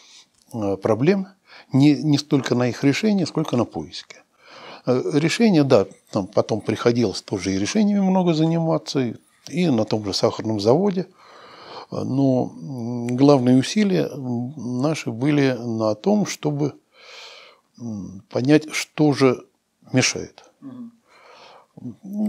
э, 0.52 0.76
проблем, 0.76 1.28
не, 1.72 1.94
не 1.94 2.18
столько 2.18 2.54
на 2.54 2.68
их 2.68 2.84
решении, 2.84 3.24
сколько 3.24 3.56
на 3.56 3.64
поиске. 3.64 4.16
Э, 4.84 5.00
решение, 5.14 5.64
да, 5.64 5.86
там 6.10 6.26
потом 6.26 6.60
приходилось 6.60 7.22
тоже 7.22 7.54
и 7.54 7.58
решениями 7.58 8.00
много 8.00 8.34
заниматься, 8.34 9.14
и 9.48 9.66
на 9.68 9.86
том 9.86 10.04
же 10.04 10.12
сахарном 10.12 10.60
заводе– 10.60 11.06
но 11.92 12.50
главные 13.10 13.58
усилия 13.58 14.08
наши 14.16 15.10
были 15.10 15.52
на 15.52 15.94
том, 15.94 16.26
чтобы 16.26 16.74
понять, 18.30 18.72
что 18.72 19.12
же 19.12 19.44
мешает. 19.92 20.44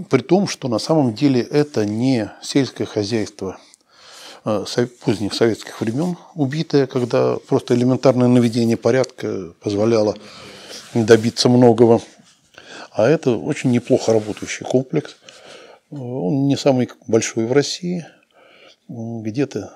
При 0.10 0.22
том, 0.22 0.48
что 0.48 0.68
на 0.68 0.80
самом 0.80 1.14
деле 1.14 1.42
это 1.42 1.86
не 1.86 2.32
сельское 2.42 2.86
хозяйство 2.86 3.58
а, 4.44 4.66
поздних 5.06 5.34
советских 5.34 5.80
времен, 5.80 6.18
убитое, 6.34 6.88
когда 6.88 7.38
просто 7.38 7.76
элементарное 7.76 8.28
наведение 8.28 8.78
порядка 8.78 9.54
позволяло 9.62 10.18
добиться 10.94 11.50
многого. 11.50 12.02
А 12.92 13.08
это 13.08 13.32
очень 13.32 13.72
неплохо 13.72 14.14
работающий 14.14 14.66
комплекс. 14.66 15.16
Он 15.92 16.48
не 16.48 16.58
самый 16.58 16.90
большой 17.08 17.46
в 17.46 17.54
России– 17.54 18.06
где-то 18.88 19.74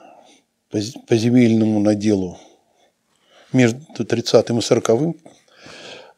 по 0.70 1.16
земельному 1.16 1.80
наделу 1.80 2.38
между 3.54 4.06
30 4.06 4.50
и 4.50 4.62
40 4.62 4.90
э, 4.90 5.14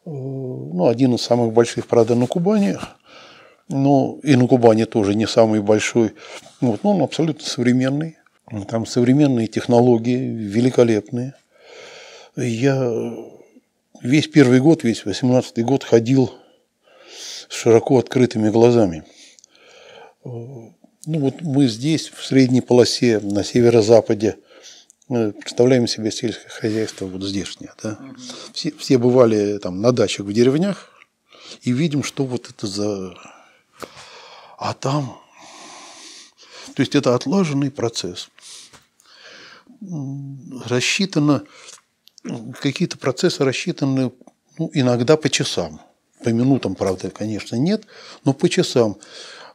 ну, 0.05 0.87
один 0.87 1.15
из 1.15 1.21
самых 1.21 1.53
больших, 1.53 1.87
правда, 1.87 2.15
на 2.15 2.25
Кубани, 2.25 2.77
но 3.67 4.19
и 4.23 4.35
на 4.35 4.47
Кубани 4.47 4.85
тоже 4.85 5.13
не 5.13 5.27
самый 5.27 5.61
большой, 5.61 6.13
вот, 6.61 6.83
но 6.83 6.95
он 6.95 7.03
абсолютно 7.03 7.45
современный, 7.45 8.17
там 8.67 8.85
современные 8.85 9.47
технологии, 9.47 10.17
великолепные. 10.17 11.35
Я 12.35 12.91
весь 14.01 14.27
первый 14.27 14.59
год, 14.59 14.83
весь 14.83 15.05
18 15.05 15.63
год 15.63 15.83
ходил 15.83 16.33
с 17.47 17.53
широко 17.53 17.99
открытыми 17.99 18.49
глазами. 18.49 19.03
Ну 21.05 21.19
вот 21.19 21.41
мы 21.41 21.67
здесь, 21.67 22.09
в 22.09 22.25
средней 22.25 22.61
полосе, 22.61 23.19
на 23.19 23.43
северо-западе, 23.43 24.37
представляем 25.07 25.87
себе 25.87 26.11
сельское 26.11 26.49
хозяйство 26.49 27.05
вот 27.05 27.23
здешнее. 27.23 27.73
Да? 27.81 27.97
Все, 28.53 28.71
все 28.71 28.97
бывали 28.97 29.57
там 29.57 29.81
на 29.81 29.91
дачах 29.91 30.25
в 30.25 30.33
деревнях 30.33 30.91
и 31.61 31.71
видим, 31.71 32.03
что 32.03 32.25
вот 32.25 32.49
это 32.49 32.67
за... 32.67 33.13
А 34.57 34.73
там... 34.73 35.19
То 36.75 36.81
есть 36.81 36.95
это 36.95 37.15
отлаженный 37.15 37.71
процесс. 37.71 38.29
Рассчитано 40.65 41.43
какие-то 42.61 42.97
процессы 42.97 43.43
рассчитаны 43.43 44.11
ну, 44.57 44.69
иногда 44.73 45.17
по 45.17 45.29
часам. 45.29 45.81
По 46.23 46.29
минутам, 46.29 46.75
правда, 46.75 47.09
конечно, 47.09 47.55
нет, 47.55 47.85
но 48.25 48.33
по 48.33 48.49
часам. 48.49 48.97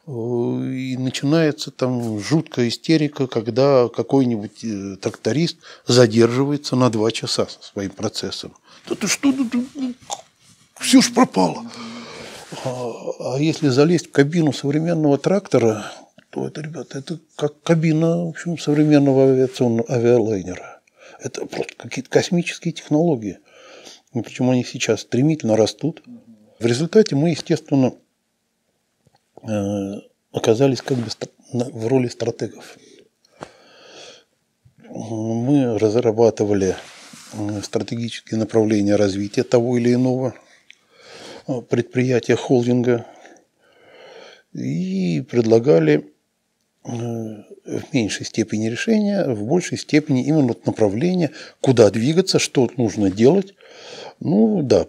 И 0.07 0.97
начинается 0.97 1.71
там 1.71 2.19
жуткая 2.19 2.67
истерика, 2.67 3.25
когда 3.25 3.87
какой-нибудь 3.89 4.63
э, 4.63 4.97
тракторист 4.97 5.57
задерживается 5.87 6.75
на 6.75 6.91
два 6.91 7.11
часа 7.11 7.47
со 7.47 7.61
своим 7.63 7.89
процессом. 7.89 8.53
Да 8.87 8.93
ты 8.93 9.07
что, 9.07 9.33
все 10.79 11.01
ж 11.01 11.11
пропало. 11.11 11.65
А, 12.63 13.35
а 13.35 13.39
если 13.39 13.69
залезть 13.69 14.07
в 14.07 14.11
кабину 14.11 14.53
современного 14.53 15.17
трактора, 15.17 15.91
то 16.29 16.47
это, 16.47 16.61
ребята, 16.61 16.99
это 16.99 17.19
как 17.35 17.61
кабина 17.63 18.25
в 18.25 18.29
общем, 18.29 18.59
современного 18.59 19.31
авиационного 19.31 19.91
авиалайнера. 19.91 20.81
Это 21.19 21.45
просто 21.45 21.73
какие-то 21.77 22.09
космические 22.09 22.73
технологии. 22.73 23.39
И 24.13 24.21
причем 24.21 24.49
они 24.49 24.63
сейчас 24.63 25.01
стремительно 25.01 25.57
растут. 25.57 26.03
В 26.59 26.65
результате 26.65 27.15
мы, 27.15 27.29
естественно, 27.31 27.87
э, 27.87 27.91
оказались 30.31 30.81
как 30.81 30.97
бы 30.97 31.09
в 31.53 31.87
роли 31.87 32.07
стратегов. 32.07 32.77
Мы 34.87 35.77
разрабатывали 35.77 36.75
э, 37.33 37.61
стратегические 37.61 38.39
направления 38.39 38.95
развития 38.95 39.43
того 39.43 39.77
или 39.77 39.93
иного 39.93 40.35
э, 41.47 41.61
предприятия 41.61 42.35
холдинга 42.35 43.05
и 44.53 45.21
предлагали 45.29 46.11
в 46.83 47.93
меньшей 47.93 48.27
степени 48.27 48.67
решения, 48.67 49.25
в 49.27 49.43
большей 49.43 49.77
степени 49.77 50.23
именно 50.23 50.55
направления, 50.65 51.31
куда 51.59 51.89
двигаться, 51.89 52.37
что 52.37 52.69
нужно 52.77 53.09
делать. 53.09 53.55
Ну 54.19 54.61
да, 54.61 54.85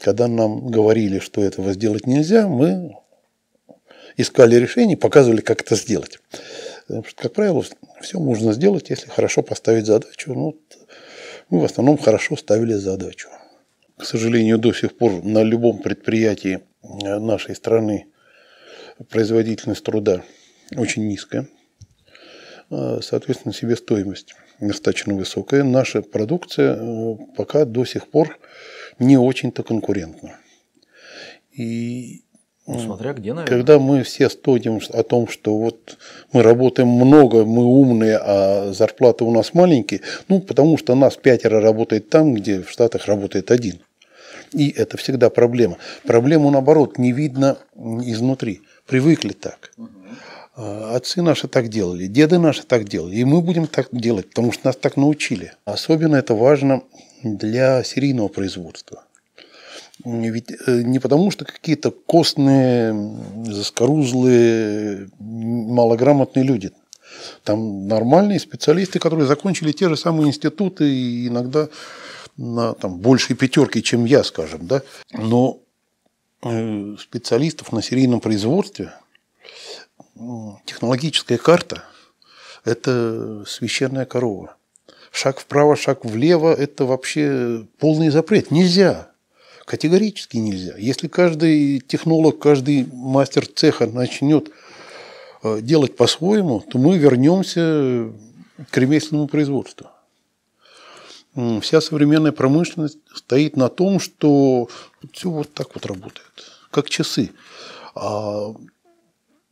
когда 0.00 0.26
нам 0.26 0.68
говорили, 0.68 1.18
что 1.18 1.42
этого 1.42 1.74
сделать 1.74 2.06
нельзя, 2.06 2.48
мы 2.48 2.96
искали 4.18 4.56
решение, 4.56 4.96
показывали, 4.96 5.40
как 5.40 5.62
это 5.62 5.76
сделать. 5.76 6.18
Потому 6.86 7.04
что, 7.04 7.22
как 7.22 7.32
правило, 7.32 7.64
все 8.00 8.18
можно 8.18 8.52
сделать, 8.52 8.90
если 8.90 9.08
хорошо 9.08 9.42
поставить 9.42 9.86
задачу. 9.86 10.34
Ну, 10.34 10.60
мы 11.48 11.60
в 11.60 11.64
основном 11.64 11.96
хорошо 11.96 12.36
ставили 12.36 12.74
задачу. 12.74 13.28
К 13.96 14.04
сожалению, 14.04 14.58
до 14.58 14.72
сих 14.72 14.96
пор 14.96 15.24
на 15.24 15.42
любом 15.42 15.78
предприятии 15.78 16.60
нашей 16.82 17.54
страны 17.54 18.06
производительность 19.08 19.84
труда 19.84 20.22
очень 20.76 21.06
низкая. 21.08 21.48
А, 22.70 23.00
соответственно, 23.00 23.54
себестоимость 23.54 24.34
достаточно 24.60 25.14
высокая. 25.14 25.62
Наша 25.62 26.02
продукция 26.02 26.76
э, 26.76 27.16
пока 27.36 27.64
до 27.64 27.84
сих 27.84 28.08
пор 28.08 28.38
не 28.98 29.16
очень-то 29.16 29.62
конкурентна. 29.62 30.38
И 31.52 32.24
ну, 32.74 32.80
смотря 32.80 33.14
где, 33.14 33.32
наверное. 33.32 33.56
Когда 33.56 33.78
мы 33.78 34.02
все 34.02 34.28
стонем 34.28 34.80
о 34.92 35.02
том, 35.02 35.28
что 35.28 35.56
вот 35.56 35.96
мы 36.32 36.42
работаем 36.42 36.88
много, 36.88 37.44
мы 37.44 37.64
умные, 37.64 38.18
а 38.20 38.72
зарплаты 38.72 39.24
у 39.24 39.30
нас 39.30 39.54
маленькие, 39.54 40.02
ну, 40.28 40.40
потому 40.40 40.76
что 40.76 40.94
нас 40.94 41.16
пятеро 41.16 41.60
работает 41.60 42.10
там, 42.10 42.34
где 42.34 42.60
в 42.60 42.70
Штатах 42.70 43.06
работает 43.06 43.50
один. 43.50 43.80
И 44.52 44.70
это 44.70 44.96
всегда 44.96 45.30
проблема. 45.30 45.78
Проблему, 46.04 46.50
наоборот, 46.50 46.98
не 46.98 47.12
видно 47.12 47.58
изнутри. 47.74 48.60
Привыкли 48.86 49.32
так. 49.32 49.72
А, 50.54 50.96
отцы 50.96 51.22
наши 51.22 51.48
так 51.48 51.68
делали, 51.68 52.06
деды 52.06 52.38
наши 52.38 52.64
так 52.64 52.84
делали, 52.84 53.16
и 53.16 53.24
мы 53.24 53.40
будем 53.40 53.66
так 53.66 53.88
делать, 53.92 54.28
потому 54.28 54.52
что 54.52 54.66
нас 54.66 54.76
так 54.76 54.96
научили. 54.96 55.52
Особенно 55.64 56.16
это 56.16 56.34
важно 56.34 56.82
для 57.22 57.82
серийного 57.84 58.28
производства. 58.28 59.04
Ведь 60.04 60.50
э, 60.50 60.82
не 60.82 60.98
потому, 60.98 61.30
что 61.30 61.44
какие-то 61.44 61.90
костные, 61.90 62.94
заскорузлые, 63.44 65.10
малограмотные 65.18 66.44
люди. 66.44 66.70
Там 67.42 67.88
нормальные 67.88 68.38
специалисты, 68.38 68.98
которые 68.98 69.26
закончили 69.26 69.72
те 69.72 69.88
же 69.88 69.96
самые 69.96 70.28
институты 70.28 70.88
и 70.88 71.28
иногда 71.28 71.68
на 72.36 72.74
там, 72.74 72.98
большей 72.98 73.34
пятерке, 73.34 73.82
чем 73.82 74.04
я, 74.04 74.22
скажем. 74.22 74.66
Да? 74.66 74.82
Но 75.12 75.58
э, 76.42 76.96
специалистов 77.00 77.72
на 77.72 77.82
серийном 77.82 78.20
производстве– 78.20 78.92
технологическая 80.64 81.38
карта– 81.38 81.84
это 82.64 83.44
священная 83.46 84.04
корова. 84.04 84.56
Шаг 85.10 85.40
вправо, 85.40 85.76
шаг 85.76 86.04
влево– 86.04 86.54
это 86.58 86.84
вообще 86.84 87.66
полный 87.78 88.10
запрет. 88.10 88.50
Нельзя. 88.50 89.10
Категорически 89.68 90.38
нельзя. 90.38 90.78
Если 90.78 91.08
каждый 91.08 91.80
технолог, 91.80 92.38
каждый 92.38 92.88
мастер 92.90 93.46
цеха 93.46 93.86
начнет 93.86 94.50
э, 95.42 95.60
делать 95.60 95.94
по-своему, 95.94 96.60
то 96.60 96.78
мы 96.78 96.96
вернемся 96.96 98.10
к 98.70 98.78
ремесленному 98.78 99.28
производству. 99.28 99.88
Вся 101.60 101.82
современная 101.82 102.32
промышленность 102.32 102.96
стоит 103.14 103.58
на 103.58 103.68
том, 103.68 104.00
что 104.00 104.70
все 105.12 105.28
вот 105.28 105.52
так 105.52 105.74
вот 105.74 105.84
работает, 105.84 106.32
как 106.70 106.88
часы. 106.88 107.30
А 107.94 108.54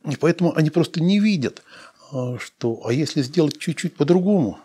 и 0.03 0.15
поэтому 0.15 0.51
они 0.57 0.71
просто 0.71 0.99
не 0.99 1.19
видят, 1.19 1.61
а, 2.11 2.39
что, 2.39 2.81
а 2.85 2.91
если 2.91 3.21
сделать 3.21 3.59
чуть-чуть 3.59 3.95
по-другому, 3.95 4.57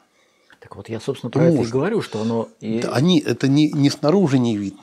так 0.61 0.77
вот 0.77 0.89
я, 0.89 0.99
собственно, 0.99 1.31
про 1.31 1.45
это 1.45 1.61
и 1.61 1.67
говорю, 1.67 2.01
что 2.01 2.23
оно... 2.23 2.49
Да, 2.61 2.93
они, 2.95 3.19
это 3.19 3.49
не, 3.49 3.71
не 3.73 3.91
снаружи 3.91 4.39
не 4.39 4.57
видно. 4.57 4.83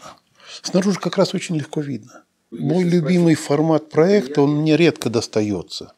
Снаружи 0.61 0.99
как 0.99 1.17
раз 1.17 1.33
очень 1.33 1.55
легко 1.55 1.81
видно. 1.81 2.23
Мой 2.51 2.83
любимый 2.83 3.35
формат 3.35 3.89
проекта, 3.89 4.41
он 4.41 4.57
мне 4.57 4.75
редко 4.75 5.09
достается. 5.09 5.93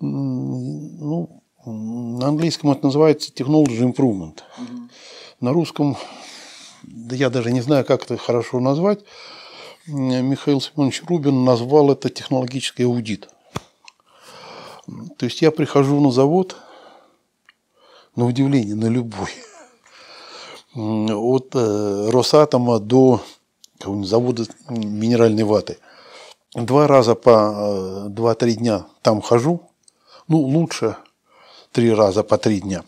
Ну, 0.00 1.42
на 1.64 2.28
английском 2.28 2.70
это 2.70 2.86
называется 2.86 3.32
technology 3.32 3.80
improvement. 3.80 4.40
Угу. 4.58 4.88
На 5.40 5.52
русском, 5.52 5.96
да 6.82 7.16
я 7.16 7.30
даже 7.30 7.50
не 7.50 7.60
знаю, 7.60 7.84
как 7.84 8.04
это 8.04 8.16
хорошо 8.16 8.60
назвать, 8.60 9.00
Михаил 9.86 10.60
Семенович 10.60 11.02
Рубин 11.06 11.44
назвал 11.44 11.90
это 11.90 12.10
технологический 12.10 12.84
аудит. 12.84 13.28
То 15.16 15.26
есть 15.26 15.40
я 15.42 15.50
прихожу 15.50 16.00
на 16.00 16.10
завод, 16.10 16.56
на 18.16 18.26
удивление, 18.26 18.74
на 18.74 18.86
любой, 18.86 19.30
от 20.74 21.50
э, 21.54 22.10
Росатома 22.10 22.78
до 22.78 23.22
завода 23.80 24.46
минеральной 24.68 25.44
ваты. 25.44 25.78
Два 26.54 26.86
раза 26.86 27.14
по 27.14 28.06
э, 28.06 28.08
два-три 28.08 28.54
дня 28.54 28.86
там 29.02 29.20
хожу, 29.20 29.70
ну, 30.28 30.38
лучше 30.38 30.96
три 31.72 31.92
раза 31.92 32.22
по 32.22 32.38
три 32.38 32.60
дня. 32.60 32.84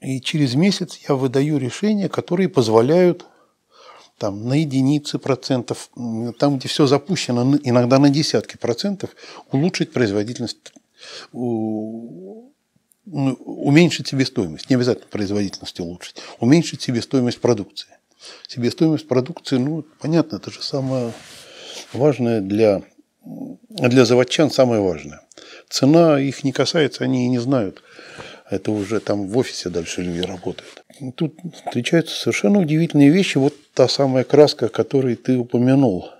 И 0.00 0.20
через 0.20 0.54
месяц 0.54 0.98
я 1.08 1.14
выдаю 1.14 1.58
решения, 1.58 2.08
которые 2.08 2.48
позволяют 2.48 3.26
там, 4.18 4.48
на 4.48 4.54
единицы 4.54 5.18
процентов, 5.18 5.90
там, 6.38 6.58
где 6.58 6.68
все 6.68 6.86
запущено, 6.86 7.58
иногда 7.62 7.98
на 7.98 8.10
десятки 8.10 8.56
процентов, 8.56 9.10
улучшить 9.50 9.92
производительность, 9.92 10.72
ну, 11.32 12.52
уменьшить 13.04 14.08
себестоимость, 14.08 14.70
не 14.70 14.76
обязательно 14.76 15.08
производительность 15.08 15.78
улучшить, 15.80 16.16
уменьшить 16.40 16.82
себестоимость 16.82 17.40
продукции. 17.40 17.88
Себестоимость 18.48 19.08
продукции, 19.08 19.56
ну, 19.56 19.84
понятно, 20.00 20.36
это 20.36 20.50
же 20.50 20.62
самое 20.62 21.12
важное 21.92 22.40
для, 22.40 22.82
для 23.70 24.04
заводчан 24.04 24.50
самое 24.50 24.80
важное. 24.80 25.20
Цена 25.68 26.20
их 26.20 26.44
не 26.44 26.52
касается, 26.52 27.04
они 27.04 27.26
и 27.26 27.28
не 27.28 27.38
знают. 27.38 27.82
Это 28.50 28.70
уже 28.70 29.00
там 29.00 29.28
в 29.28 29.38
офисе 29.38 29.70
дальше 29.70 30.02
люди 30.02 30.20
работают. 30.20 30.84
Тут 31.16 31.34
встречаются 31.52 32.14
совершенно 32.14 32.60
удивительные 32.60 33.10
вещи. 33.10 33.38
Вот 33.38 33.54
та 33.72 33.88
самая 33.88 34.24
краска, 34.24 34.68
которую 34.68 35.16
ты 35.16 35.36
упомянул. 35.36 36.10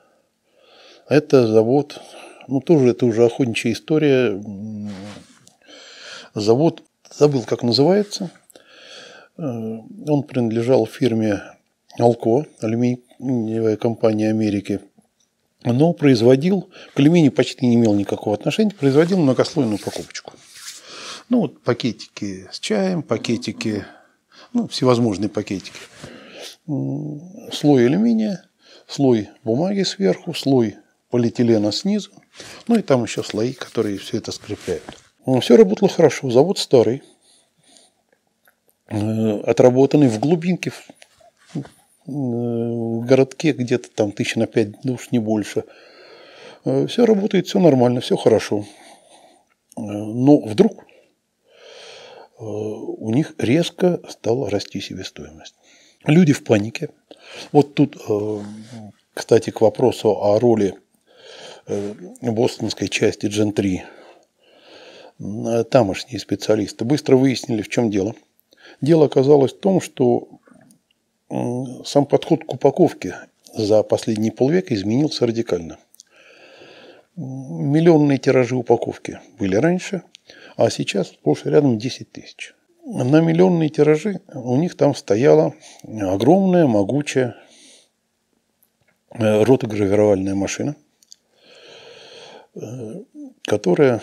Это 1.08 1.46
завод, 1.46 2.00
ну 2.48 2.60
тоже 2.60 2.88
это 2.88 3.06
уже 3.06 3.26
охотничья 3.26 3.72
история. 3.72 4.42
Завод, 6.34 6.82
забыл, 7.14 7.42
как 7.42 7.62
называется. 7.62 8.30
Э, 9.36 9.42
он 9.42 10.22
принадлежал 10.22 10.86
фирме 10.86 11.42
Алко, 11.98 12.46
алюминиевая 12.60 13.76
компания 13.76 14.30
Америки. 14.30 14.80
Но 15.62 15.92
производил, 15.92 16.68
к 16.94 17.00
алюминию 17.00 17.32
почти 17.32 17.66
не 17.66 17.76
имел 17.76 17.94
никакого 17.94 18.36
отношения, 18.36 18.72
производил 18.72 19.18
многослойную 19.18 19.78
покупочку. 19.78 20.34
Ну, 21.30 21.40
вот 21.40 21.62
пакетики 21.62 22.48
с 22.52 22.60
чаем, 22.60 23.02
пакетики, 23.02 23.84
ну, 24.52 24.68
всевозможные 24.68 25.30
пакетики. 25.30 25.78
Слой 26.66 27.86
алюминия, 27.86 28.44
слой 28.86 29.30
бумаги 29.42 29.82
сверху, 29.84 30.34
слой 30.34 30.76
полиэтилена 31.10 31.72
снизу, 31.72 32.10
ну 32.66 32.76
и 32.76 32.82
там 32.82 33.04
еще 33.04 33.22
слои, 33.22 33.52
которые 33.52 33.98
все 33.98 34.18
это 34.18 34.32
скрепляют. 34.32 34.82
Все 35.40 35.56
работало 35.56 35.88
хорошо, 35.88 36.30
завод 36.30 36.58
старый. 36.58 37.02
э, 38.88 39.40
отработанный 39.40 40.08
в 40.08 40.18
глубинке, 40.20 40.72
городке 42.06 43.52
где-то 43.52 43.90
там 43.90 44.12
тысяч 44.12 44.36
на 44.36 44.46
пять 44.46 44.80
душ, 44.82 45.10
не 45.10 45.18
больше. 45.18 45.64
Все 46.64 47.04
работает, 47.04 47.46
все 47.46 47.58
нормально, 47.58 48.00
все 48.00 48.16
хорошо. 48.16 48.64
Но 49.76 50.38
вдруг 50.38 50.84
у 52.38 53.10
них 53.10 53.34
резко 53.38 54.00
стала 54.08 54.50
расти 54.50 54.80
себестоимость. 54.80 55.54
Люди 56.04 56.32
в 56.32 56.44
панике. 56.44 56.90
Вот 57.52 57.74
тут, 57.74 57.96
кстати, 59.14 59.50
к 59.50 59.60
вопросу 59.60 60.10
о 60.10 60.38
роли 60.38 60.74
бостонской 62.20 62.88
части 62.88 63.26
Gen 63.26 63.52
3 63.52 63.82
тамошние 65.70 66.18
специалисты 66.18 66.84
быстро 66.84 67.16
выяснили, 67.16 67.62
в 67.62 67.68
чем 67.68 67.90
дело. 67.90 68.14
Дело 68.80 69.06
оказалось 69.06 69.52
в 69.52 69.60
том, 69.60 69.80
что 69.80 70.28
сам 71.84 72.06
подход 72.06 72.44
к 72.44 72.54
упаковке 72.54 73.16
за 73.54 73.82
последние 73.82 74.32
полвека 74.32 74.74
изменился 74.74 75.26
радикально. 75.26 75.78
Миллионные 77.16 78.18
тиражи 78.18 78.56
упаковки 78.56 79.20
были 79.38 79.56
раньше, 79.56 80.02
а 80.56 80.70
сейчас 80.70 81.08
сплошь 81.08 81.44
рядом 81.44 81.78
10 81.78 82.10
тысяч. 82.10 82.54
На 82.84 83.20
миллионные 83.20 83.68
тиражи 83.68 84.20
у 84.32 84.56
них 84.56 84.76
там 84.76 84.94
стояла 84.94 85.54
огромная, 85.84 86.66
могучая 86.66 87.36
э, 89.10 89.42
ротогравировальная 89.44 90.34
машина, 90.34 90.76
э, 92.54 92.60
которая 93.44 94.02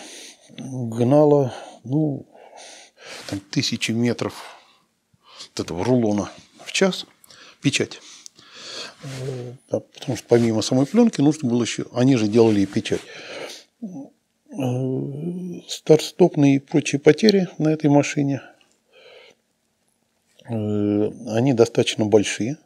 гнала, 0.58 1.54
ну, 1.84 2.26
там, 3.30 3.40
тысячи 3.52 3.92
метров 3.92 4.58
этого 5.58 5.84
рулона 5.84 6.32
в 6.66 6.72
час 6.72 7.06
печать. 7.62 8.00
Э, 9.04 9.54
потому 9.70 10.18
что 10.18 10.26
помимо 10.28 10.62
самой 10.62 10.86
пленки 10.86 11.22
нужно 11.22 11.50
было 11.50 11.64
еще, 11.64 11.86
они 11.94 12.16
же 12.16 12.28
делали 12.28 12.62
и 12.62 12.66
печать. 12.66 13.02
Э, 13.82 13.98
старт-стопные 15.68 16.56
и 16.56 16.60
прочие 16.60 17.00
потери 17.00 17.48
на 17.58 17.70
этой 17.70 17.90
машине, 17.90 18.42
э, 20.50 21.12
они 21.28 21.54
достаточно 21.54 22.06
большие. 22.06 22.58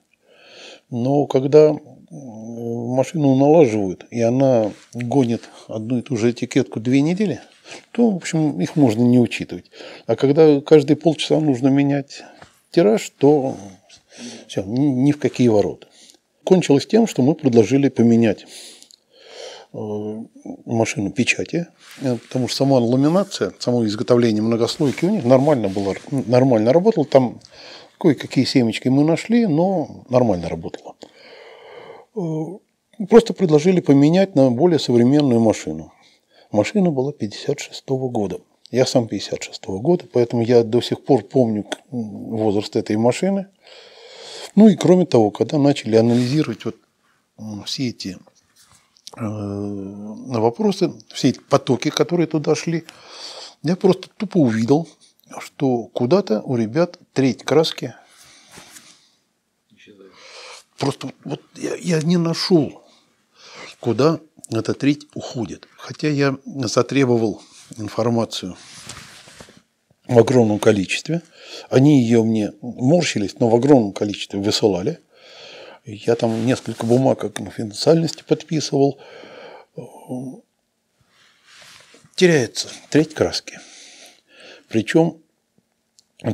Но 0.90 1.26
когда 1.26 1.76
машину 2.12 3.36
налаживают, 3.36 4.06
и 4.12 4.22
она 4.22 4.72
гонит 4.94 5.50
одну 5.68 5.98
и 5.98 6.02
ту 6.02 6.16
же 6.16 6.32
этикетку 6.32 6.80
две 6.80 7.02
недели– 7.02 7.42
то, 7.92 8.10
в 8.10 8.16
общем, 8.16 8.60
их 8.62 8.76
можно 8.76 9.02
не 9.02 9.20
учитывать. 9.20 9.72
А 10.06 10.16
когда 10.16 10.62
каждые 10.62 10.98
полчаса 10.98 11.40
нужно 11.40 11.68
менять 11.68 12.24
тираж, 12.72 13.10
то 13.18 13.58
все, 14.48 14.64
ни, 14.64 15.12
в 15.12 15.20
какие 15.20 15.48
ворота. 15.48 15.88
Кончилось 16.44 16.86
тем, 16.86 17.08
что 17.08 17.22
мы 17.22 17.34
предложили 17.34 17.90
поменять 17.90 18.46
э, 19.74 19.78
машину 20.66 21.12
печати, 21.12 21.68
э, 22.02 22.18
потому 22.18 22.48
что 22.48 22.58
сама 22.58 22.78
ламинация, 22.78 23.54
само 23.60 23.86
изготовление 23.86 24.44
многослойки 24.44 25.06
у 25.06 25.10
них 25.10 25.26
нормально 25.26 25.70
было, 25.70 25.96
нормально 26.12 26.74
работало. 26.74 27.06
Там 27.06 27.40
кое-какие 28.00 28.46
семечки 28.46 28.90
мы 28.90 29.04
нашли, 29.04 29.48
но 29.48 30.06
нормально 30.10 30.50
работало. 30.50 30.96
Э, 32.16 33.06
просто 33.10 33.34
предложили 33.34 33.82
поменять 33.82 34.36
на 34.36 34.52
более 34.52 34.80
современную 34.80 35.40
машину. 35.40 35.92
Машина 36.52 36.92
была 36.92 37.12
56 37.12 37.84
-го 37.88 38.10
года. 38.10 38.40
Я 38.72 38.86
сам 38.86 39.08
56 39.08 39.66
-го 39.66 39.80
года, 39.80 40.06
поэтому 40.12 40.42
я 40.42 40.64
до 40.64 40.82
сих 40.82 41.04
пор 41.04 41.24
помню 41.24 41.66
возраст 41.92 42.76
этой 42.76 42.98
машины. 42.98 43.48
Ну 44.56 44.70
и 44.70 44.76
кроме 44.76 45.06
того, 45.06 45.32
когда 45.32 45.58
начали 45.58 45.96
анализировать 45.96 46.66
вот 46.66 46.76
все 47.66 47.90
эти 47.90 48.18
э, 49.18 49.20
вопросы, 49.20 50.94
все 51.14 51.30
эти 51.30 51.40
потоки, 51.40 51.90
которые 51.90 52.28
туда 52.28 52.56
шли, 52.56 52.86
я 53.64 53.76
просто 53.76 54.10
тупо 54.16 54.38
увидел, 54.38 54.88
что 55.40 55.84
куда-то 55.88 56.42
у 56.42 56.56
ребят 56.56 57.00
треть 57.14 57.44
краски 57.44 57.94
Просто 60.78 61.14
вот 61.24 61.42
я, 61.56 61.76
я 61.76 62.02
не 62.02 62.18
нашел, 62.18 62.84
куда 63.80 64.20
эта 64.50 64.74
треть 64.74 65.08
уходит. 65.14 65.68
Хотя 65.78 66.10
я 66.10 66.38
затребовал 66.46 67.42
информацию 67.78 68.58
в 70.08 70.20
огромном 70.20 70.60
количестве. 70.60 71.22
Они 71.70 72.02
ее 72.02 72.24
мне 72.24 72.54
морщились, 72.62 73.40
но 73.40 73.50
в 73.50 73.56
огромном 73.56 73.94
количестве 73.94 74.40
высылали. 74.40 75.00
Я 75.86 76.16
там 76.16 76.46
несколько 76.46 76.86
бумаг 76.86 77.24
о 77.24 77.30
конфиденциальности 77.30 78.24
подписывал. 78.28 79.00
Теряется 82.16 82.70
треть 82.90 83.14
краски. 83.14 83.60
Причем 84.70 85.18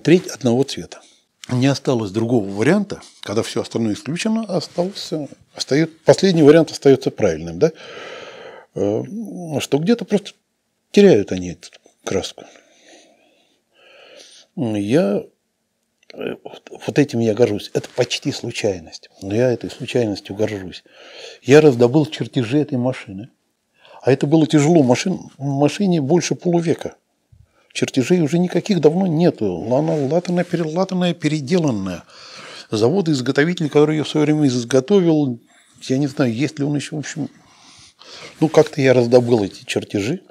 треть 0.03 0.27
одного 0.27 0.63
цвета. 0.63 1.01
Не 1.49 1.67
осталось 1.67 2.11
другого 2.11 2.47
варианта, 2.47 3.01
когда 3.21 3.43
все 3.43 3.61
остальное 3.61 3.93
исключено, 3.93 4.43
остался, 4.43 5.27
остается, 5.55 5.95
последний 6.05 6.43
вариант 6.43 6.71
остается 6.71 7.11
правильным. 7.11 7.59
Да? 7.59 7.71
Э, 8.75 9.03
что 9.59 9.79
где-то 9.79 10.05
просто 10.05 10.31
теряют 10.91 11.31
они 11.31 11.51
эту 11.51 11.69
краску. 12.05 12.45
Я 14.55 15.23
э, 16.13 16.35
вот 16.85 16.99
этим 16.99 17.19
я 17.19 17.33
горжусь. 17.33 17.71
Это 17.73 17.89
почти 17.95 18.31
случайность. 18.31 19.09
Но 19.21 19.33
я 19.33 19.51
этой 19.51 19.69
случайностью 19.69 20.35
горжусь. 20.35 20.83
Я 21.41 21.61
раздобыл 21.61 22.05
чертежи 22.05 22.59
этой 22.59 22.77
машины. 22.77 23.29
А 24.01 24.11
это 24.11 24.27
было 24.27 24.47
тяжело. 24.47 24.83
Машин, 24.83 25.19
машине 25.37 26.01
больше 26.01 26.35
полувека. 26.35 26.95
Чертежей 27.73 28.21
уже 28.21 28.39
никаких 28.39 28.81
давно 28.81 29.07
нету. 29.07 29.63
Она 29.73 29.93
латанная, 29.93 30.43
перелатанная, 30.43 31.13
переделанная. 31.13 32.03
Заводы-изготовители, 32.69 33.67
который 33.67 33.97
ее 33.97 34.03
в 34.03 34.09
свое 34.09 34.25
время 34.25 34.47
изготовил, 34.47 35.39
я 35.81 35.97
не 35.97 36.07
знаю, 36.07 36.33
есть 36.33 36.59
ли 36.59 36.65
он 36.65 36.75
еще, 36.75 36.95
в 36.95 36.99
общем, 36.99 37.29
ну, 38.39 38.49
как-то 38.49 38.81
я 38.81 38.93
раздобыл 38.93 39.43
эти 39.43 39.63
чертежи. 39.65 40.21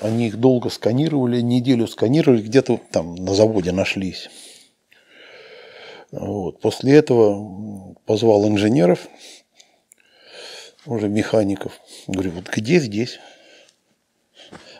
Они 0.00 0.28
их 0.28 0.36
долго 0.38 0.70
сканировали, 0.70 1.40
неделю 1.40 1.88
сканировали, 1.88 2.42
где-то 2.42 2.80
там 2.90 3.16
на 3.16 3.34
заводе 3.34 3.72
нашлись. 3.72 4.30
Вот. 6.12 6.60
После 6.60 6.94
этого 6.94 7.94
позвал 8.06 8.46
инженеров, 8.46 9.08
уже 10.86 11.08
механиков. 11.08 11.80
Говорю, 12.06 12.32
вот 12.32 12.48
где 12.48 12.78
здесь? 12.78 13.18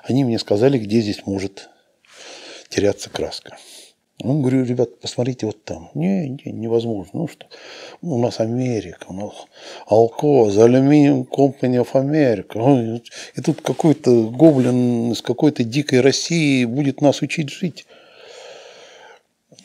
Они 0.05 0.23
мне 0.23 0.39
сказали, 0.39 0.79
где 0.79 1.01
здесь 1.01 1.27
может 1.27 1.71
теряться 2.69 3.11
краска. 3.11 3.57
Ну, 4.21 4.41
говорю, 4.41 4.65
ребят, 4.65 5.01
посмотрите 5.01 5.47
вот 5.47 5.65
там. 5.65 5.91
Не, 5.95 6.29
не, 6.29 6.53
невозможно. 6.53 7.21
Ну 7.21 7.29
что, 7.29 7.47
у 8.01 8.19
нас 8.19 8.39
Америка, 8.39 9.07
у 9.09 9.13
нас 9.13 9.35
Алко, 9.87 10.49
The 10.49 10.69
Aluminium 10.69 11.27
Company 11.29 11.85
of 11.85 11.93
America. 11.95 13.03
И 13.35 13.41
тут 13.41 13.61
какой-то 13.61 14.31
гоблин 14.31 15.13
из 15.13 15.21
какой-то 15.21 15.65
дикой 15.65 16.01
России 16.01 16.65
будет 16.65 17.01
нас 17.01 17.23
учить 17.23 17.51
жить. 17.51 17.87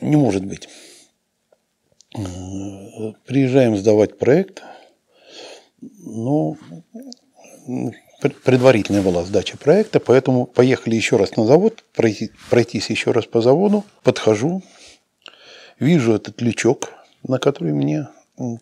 Не 0.01 0.15
может 0.15 0.45
быть. 0.45 0.67
Приезжаем 3.25 3.77
сдавать 3.77 4.17
проект. 4.17 4.63
Ну, 5.79 6.57
предварительная 8.19 9.01
была 9.01 9.23
сдача 9.23 9.57
проекта, 9.57 9.99
поэтому 9.99 10.45
поехали 10.45 10.95
еще 10.95 11.17
раз 11.17 11.35
на 11.37 11.45
завод, 11.45 11.83
пройти, 11.93 12.31
пройтись 12.49 12.89
еще 12.89 13.11
раз 13.11 13.25
по 13.25 13.41
заводу. 13.41 13.85
Подхожу, 14.03 14.61
вижу 15.79 16.13
этот 16.13 16.41
лючок, 16.41 16.91
на 17.23 17.39
который 17.39 17.73
мне 17.73 18.07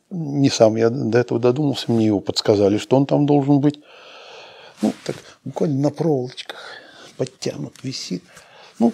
не 0.10 0.50
сам 0.50 0.76
я 0.76 0.90
до 0.90 1.20
этого 1.20 1.40
додумался, 1.40 1.92
мне 1.92 2.08
его 2.08 2.20
подсказали, 2.20 2.78
что 2.78 2.98
он 2.98 3.06
там 3.06 3.26
должен 3.26 3.60
быть. 3.60 3.80
Ну, 4.82 4.94
так 5.06 5.16
буквально 5.44 5.80
на 5.82 5.90
проволочках 5.90 6.58
подтянут, 7.16 7.76
висит. 7.84 8.24
Ну, 8.80 8.94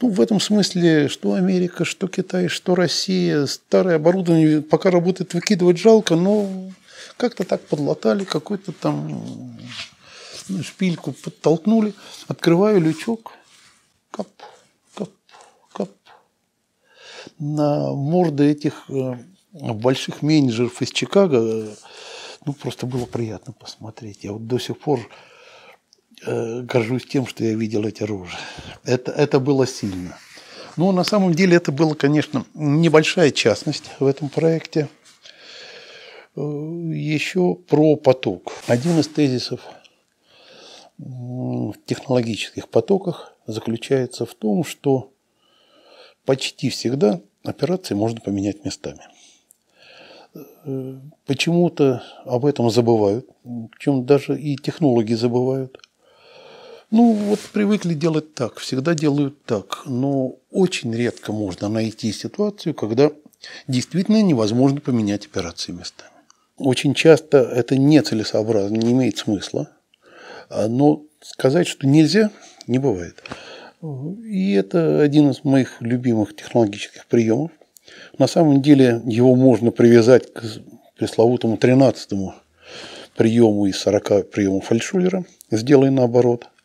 ну, 0.00 0.08
в 0.08 0.20
этом 0.20 0.40
смысле, 0.40 1.08
что 1.08 1.34
Америка, 1.34 1.84
что 1.84 2.08
Китай, 2.08 2.48
что 2.48 2.74
Россия, 2.74 3.46
старое 3.46 3.96
оборудование 3.96 4.62
пока 4.62 4.90
работает, 4.90 5.34
выкидывать 5.34 5.78
жалко, 5.78 6.16
но 6.16 6.48
как-то 7.16 7.44
так 7.44 7.66
подлатали, 7.66 8.24
какой-то 8.24 8.72
там 8.72 9.56
ну, 10.48 10.62
шпильку 10.62 11.12
подтолкнули. 11.12 11.94
Открываю 12.28 12.80
лючок. 12.80 13.32
Кап, 14.10 14.28
кап, 14.94 15.10
кап. 15.72 15.90
На 17.38 17.92
морды 17.92 18.50
этих 18.50 18.84
э, 18.88 19.16
больших 19.52 20.22
менеджеров 20.22 20.80
из 20.82 20.90
Чикаго 20.90 21.38
э, 21.38 21.74
ну, 22.44 22.52
просто 22.52 22.86
было 22.86 23.06
приятно 23.06 23.52
посмотреть. 23.52 24.24
Я 24.24 24.32
вот 24.32 24.46
до 24.46 24.58
сих 24.58 24.78
пор 24.78 25.00
э, 26.24 26.60
горжусь 26.62 27.06
тем, 27.06 27.26
что 27.26 27.44
я 27.44 27.54
видел 27.54 27.84
эти 27.84 28.04
рожи. 28.04 28.38
Это, 28.84 29.10
это 29.12 29.40
было 29.40 29.66
сильно. 29.66 30.16
Но 30.76 30.92
на 30.92 31.04
самом 31.04 31.34
деле 31.34 31.56
это 31.56 31.72
была, 31.72 31.94
конечно, 31.94 32.44
небольшая 32.54 33.30
частность 33.30 33.90
в 33.98 34.06
этом 34.06 34.28
проекте. 34.28 34.88
Э, 36.36 36.40
Еще 36.40 37.54
про 37.54 37.96
поток. 37.96 38.52
Один 38.66 38.98
из 38.98 39.08
тезисов 39.08 39.60
в 40.98 41.74
технологических 41.84 42.68
потоках 42.68 43.32
заключается 43.46 44.24
в 44.24 44.34
том, 44.34 44.64
что 44.64 45.10
почти 46.24 46.70
всегда 46.70 47.20
операции 47.44 47.94
можно 47.94 48.20
поменять 48.20 48.64
местами. 48.64 49.00
Э, 50.64 50.98
почему-то 51.26 52.02
об 52.24 52.44
этом 52.44 52.70
забывают, 52.70 53.26
причем 53.72 54.04
даже 54.04 54.38
и 54.38 54.56
технологи 54.56 55.14
забывают. 55.14 55.78
Ну, 56.90 57.12
вот 57.12 57.40
привыкли 57.52 57.94
делать 57.94 58.34
так, 58.34 58.58
всегда 58.58 58.94
делают 58.94 59.42
так, 59.44 59.82
но 59.86 60.36
очень 60.52 60.94
редко 60.94 61.32
можно 61.32 61.68
найти 61.68 62.12
ситуацию, 62.12 62.74
когда 62.74 63.10
действительно 63.66 64.22
невозможно 64.22 64.80
поменять 64.80 65.26
операции 65.26 65.72
местами. 65.72 66.15
Очень 66.58 66.94
часто 66.94 67.38
это 67.38 67.76
нецелесообразно, 67.76 68.76
не 68.76 68.92
имеет 68.92 69.18
смысла, 69.18 69.70
но 70.50 71.02
сказать, 71.20 71.66
что 71.66 71.86
нельзя, 71.86 72.30
не 72.66 72.78
бывает. 72.78 73.22
И 74.24 74.52
это 74.54 75.02
один 75.02 75.30
из 75.30 75.44
моих 75.44 75.80
любимых 75.80 76.34
технологических 76.34 77.06
приемов. 77.06 77.50
На 78.18 78.26
самом 78.26 78.62
деле 78.62 79.02
его 79.04 79.36
можно 79.36 79.70
привязать 79.70 80.32
к 80.32 80.42
пресловутому 80.96 81.58
13 81.58 82.10
приему 83.16 83.66
из 83.66 83.78
40 83.78 84.30
приемов 84.30 84.64
Фальшулера. 84.64 85.24
Сделай 85.50 85.90
наоборот– 85.90 86.48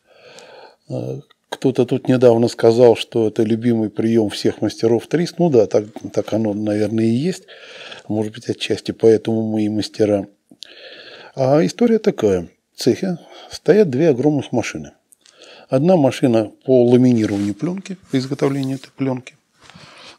кто-то 1.52 1.84
тут 1.84 2.08
недавно 2.08 2.48
сказал, 2.48 2.96
что 2.96 3.28
это 3.28 3.42
любимый 3.42 3.90
прием 3.90 4.30
всех 4.30 4.62
мастеров 4.62 5.06
ТРИС. 5.06 5.34
Ну 5.38 5.50
да, 5.50 5.66
так, 5.66 5.84
так 6.12 6.32
оно, 6.32 6.54
наверное, 6.54 7.04
и 7.04 7.10
есть. 7.10 7.44
Может 8.08 8.32
быть, 8.32 8.48
отчасти 8.48 8.92
поэтому 8.92 9.42
мы 9.42 9.64
и 9.64 9.68
мастера. 9.68 10.26
А 11.34 11.64
история 11.64 11.98
такая. 11.98 12.48
В 12.74 12.82
цехе 12.82 13.18
стоят 13.50 13.90
две 13.90 14.08
огромных 14.08 14.50
машины. 14.52 14.92
Одна 15.68 15.96
машина 15.96 16.50
по 16.64 16.84
ламинированию 16.84 17.54
пленки, 17.54 17.96
по 18.10 18.18
изготовлению 18.18 18.76
этой 18.76 18.90
пленки. 18.90 19.36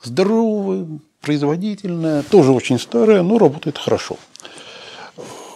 Здоровая, 0.03 0.87
производительная, 1.21 2.23
тоже 2.23 2.51
очень 2.51 2.79
старая, 2.79 3.23
но 3.23 3.37
работает 3.37 3.77
хорошо. 3.77 4.17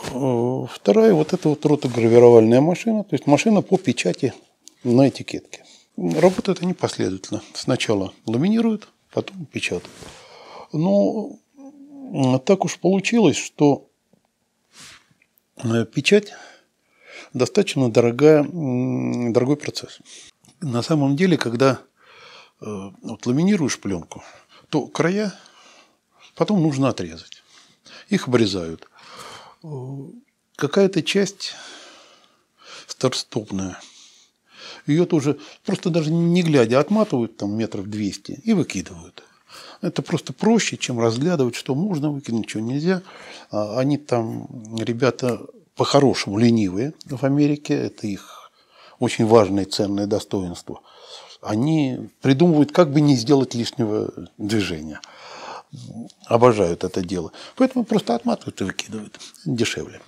Вторая 0.10 1.14
вот 1.14 1.34
эта 1.34 1.50
вот 1.50 1.66
ротогравировальная 1.66 2.62
машина, 2.62 3.04
то 3.04 3.14
есть 3.14 3.28
машина 3.28 3.62
по 3.62 3.78
печати 3.78 4.34
на 4.84 5.10
этикетке. 5.10 5.64
Работают 5.98 6.62
они 6.62 6.76
последовательно. 6.76 7.42
Сначала 7.54 8.14
ламинируют, 8.28 8.88
потом 9.12 9.48
печатают. 9.48 9.90
Но 10.72 11.40
так 12.46 12.66
уж 12.66 12.78
получилось, 12.78 13.36
что 13.36 13.90
э, 15.58 15.86
печать 15.86 16.34
достаточно 17.34 17.92
дорогая, 17.92 18.44
дорогой 18.44 19.58
процесс. 19.58 20.00
На 20.62 20.84
самом 20.84 21.16
деле, 21.16 21.36
когда 21.36 21.80
э, 22.62 22.66
вот, 23.02 23.26
ламинируешь 23.26 23.80
пленку, 23.80 24.24
то 24.70 24.86
края 24.86 25.34
потом 26.36 26.62
нужно 26.62 26.90
отрезать. 26.90 27.44
Их 28.10 28.28
обрезают. 28.28 28.88
Э, 29.64 29.68
какая-то 30.56 31.02
часть 31.02 31.56
старостопная– 32.86 33.80
ее 34.88 35.06
тоже 35.06 35.38
просто 35.66 35.90
даже 35.90 36.12
не 36.12 36.42
глядя 36.44 36.80
отматывают 36.80 37.38
там 37.38 37.56
метров 37.56 37.90
200 37.90 38.42
и 38.44 38.54
выкидывают. 38.54 39.24
Это 39.82 40.02
просто 40.02 40.34
проще, 40.34 40.78
чем 40.78 41.00
разглядывать, 41.00 41.56
что 41.56 41.76
можно 41.76 42.12
выкинуть, 42.12 42.50
что 42.50 42.60
нельзя. 42.62 43.02
А 43.52 43.80
они 43.80 43.98
там, 43.98 44.48
ребята, 44.78 45.42
по-хорошему 45.76 46.38
ленивые 46.38 46.94
в 47.06 47.24
Америке, 47.24 47.74
это 47.76 48.08
их 48.08 48.52
очень 49.00 49.26
важное 49.26 49.64
и 49.64 49.70
ценное 49.70 50.08
достоинство. 50.08 50.82
Они 51.42 52.10
придумывают, 52.22 52.72
как 52.72 52.92
бы 52.92 53.00
не 53.00 53.16
сделать 53.16 53.54
лишнего 53.54 54.12
движения. 54.38 55.00
Обожают 56.26 56.84
это 56.84 57.02
дело. 57.02 57.32
Поэтому 57.56 57.86
просто 57.86 58.16
отматывают 58.16 58.60
и 58.62 58.64
выкидывают. 58.64 59.20
Дешевле. 59.46 60.02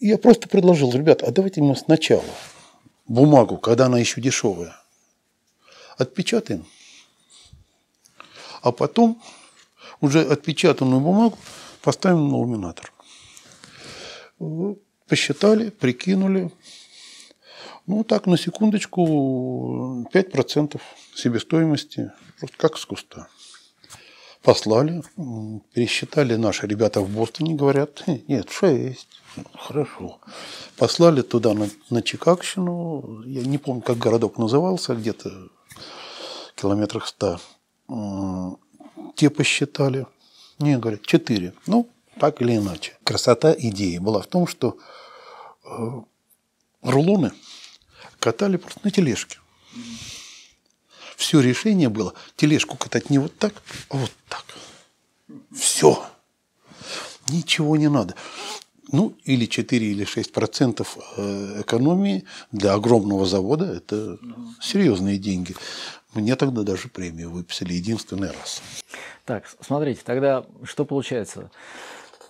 Я 0.00 0.18
просто 0.18 0.48
предложил, 0.48 0.92
ребят, 0.92 1.22
а 1.22 1.30
давайте 1.30 1.62
мы 1.62 1.74
сначала 1.76 2.24
бумагу, 3.06 3.58
когда 3.58 3.86
она 3.86 3.98
еще 3.98 4.20
дешевая, 4.20 4.76
отпечатаем, 5.96 6.66
а 8.62 8.72
потом 8.72 9.22
уже 10.00 10.22
отпечатанную 10.22 11.00
бумагу 11.00 11.38
поставим 11.82 12.28
на 12.28 12.38
ламинатор. 12.38 12.92
Посчитали, 15.06 15.70
прикинули. 15.70 16.50
Ну, 17.86 18.02
так, 18.04 18.26
на 18.26 18.38
секундочку, 18.38 20.06
5% 20.12 20.80
себестоимости, 21.14 22.10
просто 22.38 22.56
как 22.56 22.78
с 22.78 22.86
куста. 22.86 23.28
Послали, 24.44 25.02
пересчитали 25.72 26.34
наши 26.36 26.66
ребята 26.66 27.00
в 27.00 27.08
Бостоне, 27.08 27.54
говорят, 27.54 28.04
нет, 28.28 28.50
6. 28.50 29.08
Хорошо. 29.54 30.20
Послали 30.76 31.22
туда, 31.22 31.54
на, 31.54 31.70
на 31.88 32.02
Чикагщину. 32.02 33.22
Я 33.24 33.40
не 33.40 33.56
помню, 33.56 33.80
как 33.80 33.96
городок 33.96 34.36
назывался, 34.36 34.94
где-то 34.94 35.48
километрах 36.56 37.06
ста. 37.06 37.40
Те 39.14 39.30
посчитали. 39.30 40.06
Не, 40.58 40.76
говорят, 40.76 41.06
четыре. 41.06 41.54
Ну, 41.66 41.88
так 42.20 42.42
или 42.42 42.58
иначе. 42.58 42.98
Красота 43.02 43.54
идеи 43.56 43.96
была 43.96 44.20
в 44.20 44.26
том, 44.26 44.46
что 44.46 44.76
э, 45.64 46.00
рулоны 46.82 47.32
катали 48.18 48.58
просто 48.58 48.80
на 48.84 48.90
тележке. 48.90 49.38
Все 51.16 51.40
решение 51.40 51.88
было 51.88 52.14
тележку 52.36 52.76
катать 52.76 53.10
не 53.10 53.18
вот 53.18 53.36
так, 53.38 53.54
а 53.90 53.96
вот 53.96 54.12
так. 54.28 54.44
Все. 55.54 56.04
Ничего 57.28 57.76
не 57.76 57.88
надо. 57.88 58.14
Ну, 58.92 59.14
или 59.24 59.46
4 59.46 59.86
или 59.86 60.04
6 60.04 60.32
процентов 60.32 60.98
э, 61.16 61.62
экономии 61.62 62.24
для 62.52 62.74
огромного 62.74 63.26
завода– 63.26 63.64
это 63.76 64.18
серьезные 64.60 65.18
деньги. 65.18 65.56
Мне 66.12 66.36
тогда 66.36 66.62
даже 66.62 66.88
премию 66.88 67.30
выписали 67.30 67.72
единственный 67.72 68.28
раз. 68.28 68.62
Так, 69.24 69.44
смотрите, 69.60 70.02
тогда 70.04 70.44
что 70.62 70.84
получается? 70.84 71.50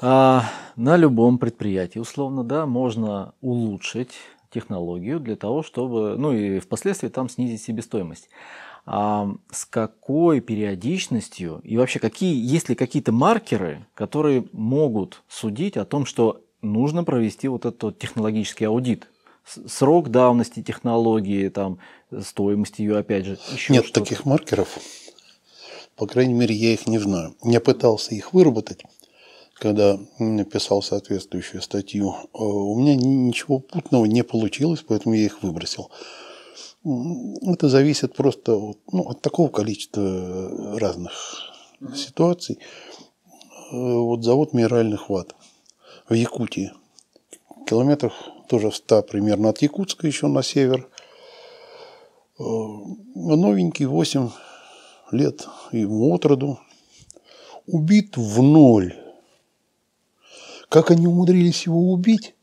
А, 0.01 0.45
на 0.77 0.97
любом 0.97 1.39
предприятии, 1.39 1.99
условно, 1.99 2.45
да, 2.45 2.67
можно 2.67 3.35
улучшить 3.41 4.13
технологию 4.51 5.19
для 5.19 5.37
того, 5.37 5.63
чтобы, 5.63 6.17
ну 6.17 6.33
и 6.33 6.61
впоследствии 6.61 7.09
там 7.09 7.29
снизить 7.29 7.63
себестоимость. 7.63 8.29
А 8.87 9.31
с 9.51 9.65
какой 9.65 10.41
периодичностью 10.41 11.61
и 11.65 11.77
вообще 11.79 11.99
какие, 11.99 12.35
есть 12.35 12.69
ли 12.69 12.75
какие-то 12.75 13.13
маркеры, 13.13 13.87
которые 13.95 14.45
могут 14.53 15.23
судить 15.27 15.77
о 15.79 15.87
том, 15.87 16.05
что 16.05 16.45
нужно 16.61 17.05
провести 17.05 17.49
вот 17.49 17.65
этот 17.65 17.99
технологический 17.99 18.65
аудит. 18.65 19.09
Срок 19.45 20.11
давности 20.11 20.63
технологии, 20.63 21.49
там, 21.49 21.79
стоимость 22.23 22.79
ее, 22.79 22.99
опять 22.99 23.27
же. 23.27 23.39
Еще 23.53 23.75
Нет 23.75 23.93
таких 23.93 24.25
маркеров. 24.25 24.79
По 25.97 26.07
крайней 26.07 26.35
мере, 26.35 26.55
я 26.55 26.73
их 26.73 26.87
не 26.87 26.99
знаю. 26.99 27.37
Я 27.45 27.61
пытался 27.61 28.15
их 28.15 28.33
выработать, 28.33 28.83
когда 29.55 29.99
писал 30.51 30.83
соответствующую 30.83 31.63
статью. 31.63 32.15
Э, 32.33 32.39
у 32.39 32.79
меня 32.79 32.97
ничего 32.97 33.61
путного 33.61 34.07
не 34.07 34.25
получилось, 34.25 34.85
поэтому 34.87 35.15
я 35.15 35.27
их 35.27 35.43
выбросил. 35.43 35.91
Это 36.85 37.69
зависит 37.71 38.15
просто 38.15 38.57
от, 38.57 38.79
ну, 38.93 39.09
от 39.09 39.23
такого 39.23 39.49
количества 39.49 40.79
разных 40.79 41.13
ситуаций. 41.95 42.59
Э, 43.73 43.97
вот 43.99 44.23
завод 44.23 44.53
минеральных 44.53 45.09
ват 45.09 45.35
в 46.09 46.13
Якутии. 46.13 46.73
Километрах 47.67 48.13
тоже 48.49 48.69
в 48.69 48.77
100 48.77 49.03
примерно 49.03 49.49
от 49.49 49.63
Якутска 49.63 50.07
еще 50.07 50.27
на 50.27 50.43
север. 50.43 50.89
Э, 52.39 52.43
новенький, 53.15 53.87
8 53.87 54.31
лет 55.11 55.49
ему 55.73 56.15
от 56.15 56.27
роду. 56.27 56.59
Убит 57.67 58.19
в 58.19 58.43
ноль. 58.43 58.95
Как 60.69 60.91
они 60.91 61.07
умудрились 61.07 61.65
его 61.65 61.93
убить? 61.93 62.35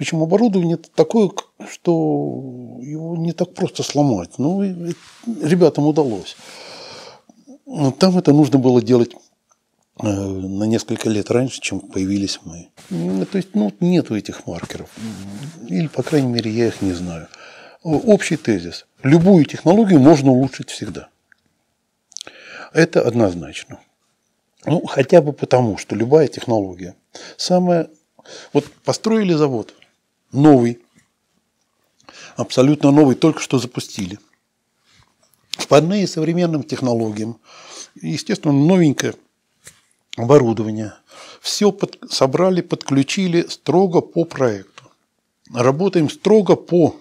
Причем 0.00 0.22
оборудование 0.22 0.78
такое, 0.78 1.30
что 1.68 2.78
его 2.80 3.18
не 3.18 3.32
так 3.32 3.52
просто 3.52 3.82
сломать. 3.82 4.38
Ну, 4.38 4.62
ребятам 4.62 5.86
удалось. 5.86 6.38
Там 7.98 8.16
это 8.16 8.32
нужно 8.32 8.58
было 8.58 8.80
делать 8.80 9.12
Э, 10.02 10.06
на 10.06 10.64
несколько 10.64 11.10
лет 11.10 11.30
раньше, 11.30 11.60
чем 11.60 11.80
появились 11.80 12.40
мы. 12.44 12.68
То 13.26 13.36
есть, 13.36 13.54
ну, 13.54 13.72
нету 13.80 14.16
этих 14.16 14.46
маркеров. 14.46 14.88
Или, 15.68 15.88
по 15.88 16.02
крайней 16.02 16.28
мере, 16.28 16.50
я 16.50 16.68
их 16.68 16.80
не 16.80 16.92
знаю. 16.92 17.28
Общий 17.82 18.36
тезис. 18.36 18.86
Любую 19.02 19.44
технологию 19.44 20.00
можно 20.00 20.30
улучшить 20.30 20.70
всегда. 20.70 21.08
Это 22.72 23.02
однозначно. 23.02 23.80
Ну, 24.64 24.86
хотя 24.86 25.20
бы 25.20 25.32
потому, 25.32 25.76
что 25.76 25.96
любая 25.96 26.28
технология. 26.28 26.94
Самая... 27.36 27.88
Вот 28.52 28.70
построили 28.84 29.34
завод, 29.34 29.74
новый, 30.32 30.80
абсолютно 32.36 32.90
новый, 32.90 33.16
только 33.16 33.40
что 33.40 33.58
запустили. 33.58 34.18
Впадные 35.50 36.06
современным 36.06 36.62
технологиям. 36.62 37.38
Естественно, 38.00 38.52
новенькое 38.52 39.14
оборудование. 40.16 40.94
Все 41.40 41.72
под, 41.72 41.98
собрали, 42.10 42.60
подключили 42.60 43.46
строго 43.48 44.00
по 44.00 44.24
проекту. 44.24 44.84
Работаем 45.52 46.08
строго 46.08 46.56
по 46.56 46.96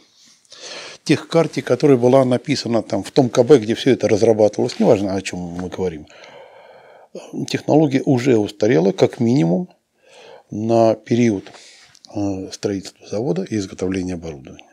тех 1.04 1.28
карте, 1.28 1.62
которая 1.62 1.98
была 1.98 2.26
написана 2.26 2.82
там 2.84 3.04
в 3.04 3.12
том 3.12 3.30
КБ, 3.30 3.54
где 3.60 3.76
все 3.76 3.92
это 3.92 4.08
разрабатывалось, 4.08 4.80
неважно, 4.80 5.16
о 5.16 5.22
чем 5.22 5.40
мы 5.40 5.70
говорим. 5.70 6.08
Технология 7.48 8.02
уже 8.06 8.38
устарела, 8.38 8.92
как 8.92 9.20
минимум, 9.20 9.70
на 10.52 10.96
период 10.96 11.52
строительства 12.52 13.08
завода 13.08 13.44
и 13.44 13.58
изготовления 13.58 14.16
оборудования. 14.16 14.66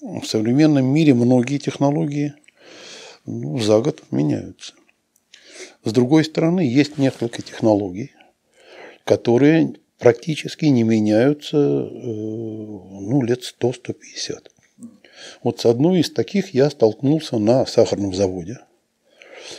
В 0.00 0.24
современном 0.24 0.86
мире 0.86 1.14
многие 1.14 1.58
технологии 1.58 2.34
ну, 3.26 3.58
за 3.58 3.80
год 3.80 4.02
меняются. 4.10 4.74
С 5.84 5.92
другой 5.92 6.24
стороны, 6.24 6.60
есть 6.60 6.98
несколько 6.98 7.42
технологий, 7.42 8.12
которые 9.04 9.74
практически 9.98 10.66
не 10.66 10.82
меняются 10.82 11.56
э, 11.56 11.90
ну, 11.90 13.22
лет 13.22 13.42
100-150. 13.60 14.50
Вот 15.42 15.60
с 15.60 15.66
одной 15.66 16.00
из 16.00 16.10
таких 16.10 16.54
я 16.54 16.70
столкнулся 16.70 17.38
на 17.38 17.66
сахарном 17.66 18.14
заводе. 18.14 18.60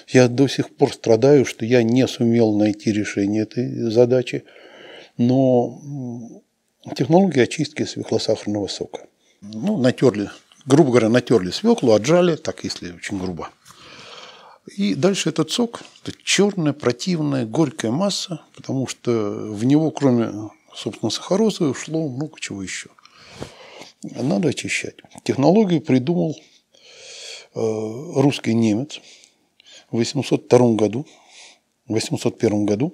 Я 0.08 0.28
до 0.28 0.48
сих 0.48 0.76
пор 0.76 0.94
страдаю, 0.94 1.46
что 1.46 1.66
я 1.66 1.84
не 1.84 2.08
сумел 2.08 2.58
найти 2.58 2.92
решение 2.92 3.44
этой 3.44 3.90
задачи, 3.92 4.44
но 5.18 5.82
технология 6.96 7.44
очистки 7.44 7.84
свеклосахарного 7.86 8.68
сока. 8.68 9.08
Ну, 9.42 9.78
натерли, 9.78 10.30
грубо 10.66 10.92
говоря, 10.92 11.10
натерли 11.10 11.52
свеклу, 11.52 11.94
отжали, 11.94 12.36
так 12.36 12.64
если 12.64 12.92
очень 12.94 13.18
грубо. 13.18 13.50
И 14.76 14.94
дальше 14.94 15.30
этот 15.30 15.52
сок, 15.52 15.82
это 16.04 16.16
черная, 16.24 16.74
противная, 16.74 17.46
горькая 17.46 17.92
масса, 17.92 18.42
потому 18.56 18.88
что 18.88 19.12
в 19.12 19.64
него, 19.66 19.92
кроме, 19.92 20.50
собственно, 20.76 21.10
сахарозы, 21.10 21.66
ушло 21.66 22.08
много 22.08 22.40
чего 22.40 22.62
еще. 22.62 22.90
Надо 24.04 24.50
очищать. 24.50 24.96
Технологию 25.24 25.82
придумал 25.82 26.36
э, 26.36 26.40
русский 27.56 28.54
немец 28.54 29.02
в 29.92 29.98
802 29.98 30.74
году, 30.74 31.06
в 31.88 31.94
801 31.94 32.66
году. 32.66 32.94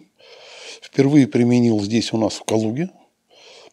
Впервые 0.82 1.28
применил 1.28 1.80
здесь 1.82 2.14
у 2.14 2.18
нас 2.18 2.36
в 2.36 2.44
Калуге. 2.44 2.90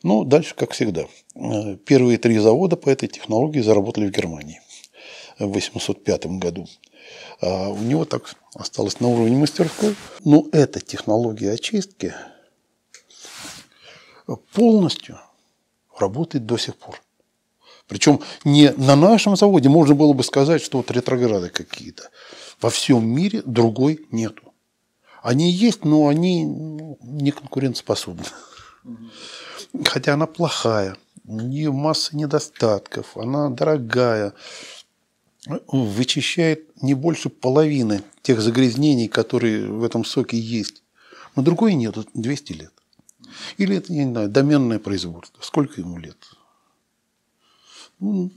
Ну, 0.03 0.24
дальше, 0.24 0.55
как 0.55 0.72
всегда. 0.72 1.07
Э, 1.34 1.76
первые 1.76 2.18
три 2.18 2.38
завода 2.38 2.76
по 2.76 2.90
этой 2.90 3.09
технологии 3.09 3.61
заработали 3.61 4.07
в 4.07 4.11
Германии 4.11 4.61
в 5.38 5.53
805 5.53 6.26
году. 6.38 6.66
А 7.40 7.68
у 7.68 7.78
него 7.78 8.05
так 8.05 8.34
осталось 8.55 9.00
на 9.00 9.09
уровне 9.09 9.36
мастерской. 9.36 9.94
Но 10.24 10.46
эта 10.53 10.80
технология 10.80 11.53
очистки 11.53 12.14
полностью 14.53 15.18
работает 15.98 16.46
до 16.46 16.57
сих 16.57 16.76
пор. 16.76 17.00
Причем 17.88 18.20
не 18.44 18.70
на 18.72 18.96
нашем 18.96 19.36
заводе 19.36 19.68
можно 19.68 19.94
было 19.94 20.12
бы 20.12 20.22
сказать, 20.24 20.62
что 20.62 20.78
вот 20.78 20.90
ретрограды 20.90 21.50
какие-то. 21.50 22.11
Во 22.61 22.70
всем 22.70 23.07
мире 23.07 23.42
другой 23.44 24.07
нету. 24.11 24.55
Они 25.22 25.50
есть, 25.50 25.84
но 25.84 26.09
они 26.09 26.44
не 26.44 27.30
конкурентоспособны. 27.30 28.24
Хотя 29.84 30.14
она 30.14 30.26
плохая, 30.26 30.96
у 31.24 31.40
нее 31.40 31.72
масса 31.72 32.16
недостатков, 32.16 33.16
она 33.16 33.48
дорогая, 33.48 34.34
вычищает 35.46 36.82
не 36.82 36.94
больше 36.94 37.28
половины 37.30 38.02
тех 38.22 38.40
загрязнений, 38.40 39.08
которые 39.08 39.66
в 39.66 39.82
этом 39.84 40.04
соке 40.04 40.38
есть. 40.38 40.82
Но 41.34 41.42
другой 41.42 41.74
нет, 41.74 41.96
200 42.14 42.52
лет. 42.52 42.72
Или 43.56 43.76
это, 43.76 43.92
я 43.92 44.04
не 44.04 44.12
знаю, 44.12 44.28
доменное 44.28 44.78
производство. 44.78 45.40
Сколько 45.42 45.80
ему 45.80 45.98
лет? 45.98 46.18
Ну, 47.98 48.30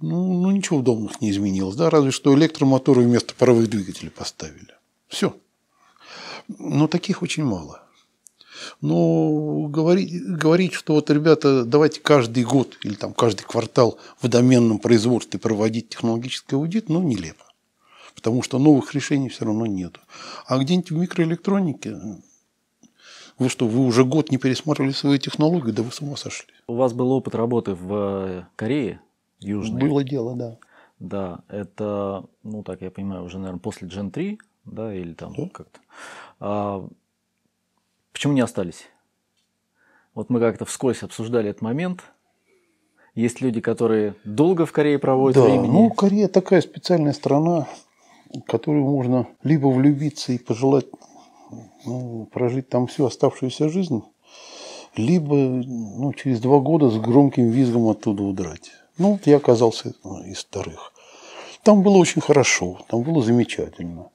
ну, 0.00 0.42
ну 0.42 0.50
ничего 0.50 0.80
в 0.80 0.82
домах 0.82 1.20
не 1.20 1.30
изменилось, 1.30 1.76
да, 1.76 1.90
разве 1.90 2.10
что 2.10 2.34
электромоторы 2.34 3.02
вместо 3.02 3.34
паровых 3.34 3.70
двигателей 3.70 4.10
поставили. 4.10 4.74
Все. 5.08 5.36
Но 6.48 6.88
таких 6.88 7.22
очень 7.22 7.44
мало. 7.44 7.83
Но 8.80 9.66
говорить, 9.68 10.24
говорить, 10.24 10.72
что 10.74 10.94
вот, 10.94 11.10
ребята, 11.10 11.64
давайте 11.64 12.00
каждый 12.00 12.44
год 12.44 12.76
или 12.82 12.94
там 12.94 13.12
каждый 13.14 13.44
квартал 13.44 13.98
в 14.20 14.28
доменном 14.28 14.78
производстве 14.78 15.40
проводить 15.40 15.88
технологический 15.88 16.56
аудит, 16.56 16.88
ну, 16.88 17.02
нелепо. 17.02 17.44
Потому 18.14 18.42
что 18.42 18.58
новых 18.58 18.94
решений 18.94 19.28
все 19.28 19.44
равно 19.44 19.66
нету. 19.66 20.00
А 20.46 20.58
где-нибудь 20.58 20.90
в 20.90 20.96
микроэлектронике 20.96 21.96
вы 23.38 23.48
что, 23.48 23.66
вы 23.66 23.84
уже 23.84 24.04
год 24.04 24.30
не 24.30 24.38
пересматривали 24.38 24.92
свои 24.92 25.18
технологии? 25.18 25.72
Да 25.72 25.82
вы 25.82 25.90
с 25.90 26.00
ума 26.00 26.16
сошли. 26.16 26.52
У 26.68 26.74
вас 26.74 26.92
был 26.92 27.10
опыт 27.10 27.34
работы 27.34 27.74
в 27.74 27.92
э, 27.92 28.44
Корее 28.54 29.00
Южной? 29.40 29.80
Было 29.80 30.04
дело, 30.04 30.36
да. 30.36 30.58
Да, 31.00 31.40
это, 31.48 32.24
ну 32.44 32.62
так 32.62 32.80
я 32.80 32.90
понимаю, 32.90 33.24
уже, 33.24 33.38
наверное, 33.38 33.58
после 33.58 33.88
Gen 33.88 34.10
3, 34.10 34.38
да, 34.66 34.94
или 34.94 35.12
там 35.12 35.34
да? 35.36 35.48
как-то. 35.52 35.80
А, 36.38 36.88
почему 38.14 38.32
не 38.32 38.40
остались? 38.40 38.86
Вот 40.14 40.30
мы 40.30 40.40
как-то 40.40 40.64
вскользь 40.64 41.02
обсуждали 41.02 41.50
этот 41.50 41.60
момент. 41.60 42.04
Есть 43.14 43.42
люди, 43.42 43.60
которые 43.60 44.14
долго 44.24 44.64
в 44.64 44.72
Корее 44.72 44.98
проводят 44.98 45.36
да, 45.36 45.44
времени. 45.44 45.70
Ну, 45.70 45.90
Корея 45.90 46.28
такая 46.28 46.62
специальная 46.62 47.12
страна, 47.12 47.68
в 48.32 48.40
которую 48.40 48.84
можно 48.84 49.28
либо 49.42 49.66
влюбиться 49.66 50.32
и 50.32 50.38
пожелать 50.38 50.86
ну, 51.84 52.28
прожить 52.32 52.68
там 52.68 52.86
всю 52.86 53.04
оставшуюся 53.04 53.68
жизнь, 53.68 54.02
либо 54.96 55.34
ну, 55.34 56.12
через 56.12 56.40
два 56.40 56.58
года 56.58 56.90
с 56.90 56.98
громким 56.98 57.50
визгом 57.50 57.88
оттуда 57.88 58.22
удрать. 58.22 58.70
Ну, 58.98 59.12
вот 59.12 59.26
я 59.26 59.36
оказался 59.36 59.94
ну, 60.04 60.22
из 60.22 60.38
вторых. 60.38 60.92
Там 61.62 61.82
было 61.82 61.96
очень 61.96 62.20
хорошо, 62.20 62.80
там 62.88 63.02
было 63.02 63.22
замечательно. 63.22 64.10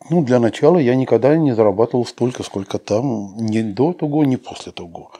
Э, 0.00 0.06
ну, 0.10 0.24
для 0.24 0.40
начала 0.40 0.78
я 0.78 0.94
никогда 0.94 1.36
не 1.36 1.54
зарабатывал 1.54 2.06
столько, 2.06 2.42
сколько 2.42 2.78
там, 2.78 3.36
ни 3.36 3.62
до 3.62 3.92
того, 3.92 4.24
ни 4.24 4.36
после 4.36 4.72
того. 4.72 5.12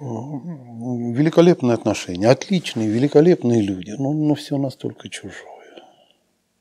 Э, 0.00 0.04
великолепные 0.04 1.74
отношения, 1.74 2.28
отличные, 2.28 2.88
великолепные 2.88 3.62
люди, 3.62 3.90
но, 3.98 4.12
но 4.12 4.34
все 4.34 4.58
настолько 4.58 5.08
чужое. 5.08 5.56